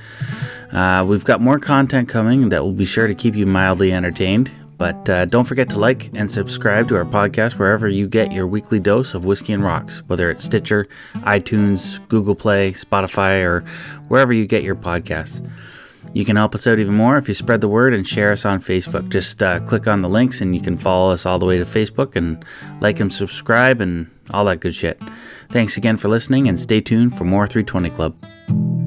Uh, 0.72 1.04
we've 1.06 1.22
got 1.22 1.42
more 1.42 1.58
content 1.58 2.08
coming 2.08 2.48
that 2.48 2.64
will 2.64 2.72
be 2.72 2.86
sure 2.86 3.06
to 3.06 3.14
keep 3.14 3.34
you 3.34 3.44
mildly 3.44 3.92
entertained. 3.92 4.50
But 4.78 5.08
uh, 5.08 5.24
don't 5.24 5.44
forget 5.44 5.70
to 5.70 5.78
like 5.78 6.10
and 6.14 6.30
subscribe 6.30 6.88
to 6.88 6.96
our 6.96 7.04
podcast 7.04 7.58
wherever 7.58 7.88
you 7.88 8.06
get 8.06 8.32
your 8.32 8.46
weekly 8.46 8.78
dose 8.78 9.14
of 9.14 9.24
whiskey 9.24 9.52
and 9.52 9.64
rocks, 9.64 10.02
whether 10.06 10.30
it's 10.30 10.44
Stitcher, 10.44 10.86
iTunes, 11.16 12.06
Google 12.08 12.34
Play, 12.34 12.72
Spotify, 12.72 13.44
or 13.44 13.60
wherever 14.08 14.34
you 14.34 14.46
get 14.46 14.62
your 14.62 14.76
podcasts. 14.76 15.46
You 16.12 16.24
can 16.24 16.36
help 16.36 16.54
us 16.54 16.66
out 16.66 16.78
even 16.78 16.94
more 16.94 17.18
if 17.18 17.28
you 17.28 17.34
spread 17.34 17.60
the 17.60 17.68
word 17.68 17.92
and 17.92 18.06
share 18.06 18.32
us 18.32 18.44
on 18.44 18.60
Facebook. 18.60 19.08
Just 19.10 19.42
uh, 19.42 19.60
click 19.60 19.86
on 19.86 20.02
the 20.02 20.08
links 20.08 20.40
and 20.40 20.54
you 20.54 20.60
can 20.60 20.76
follow 20.76 21.12
us 21.12 21.26
all 21.26 21.38
the 21.38 21.46
way 21.46 21.58
to 21.58 21.64
Facebook 21.64 22.16
and 22.16 22.44
like 22.80 23.00
and 23.00 23.12
subscribe 23.12 23.80
and 23.80 24.10
all 24.30 24.44
that 24.44 24.60
good 24.60 24.74
shit. 24.74 25.00
Thanks 25.50 25.76
again 25.76 25.96
for 25.96 26.08
listening 26.08 26.48
and 26.48 26.60
stay 26.60 26.80
tuned 26.80 27.16
for 27.18 27.24
more 27.24 27.46
320 27.46 27.90
Club. 27.90 28.85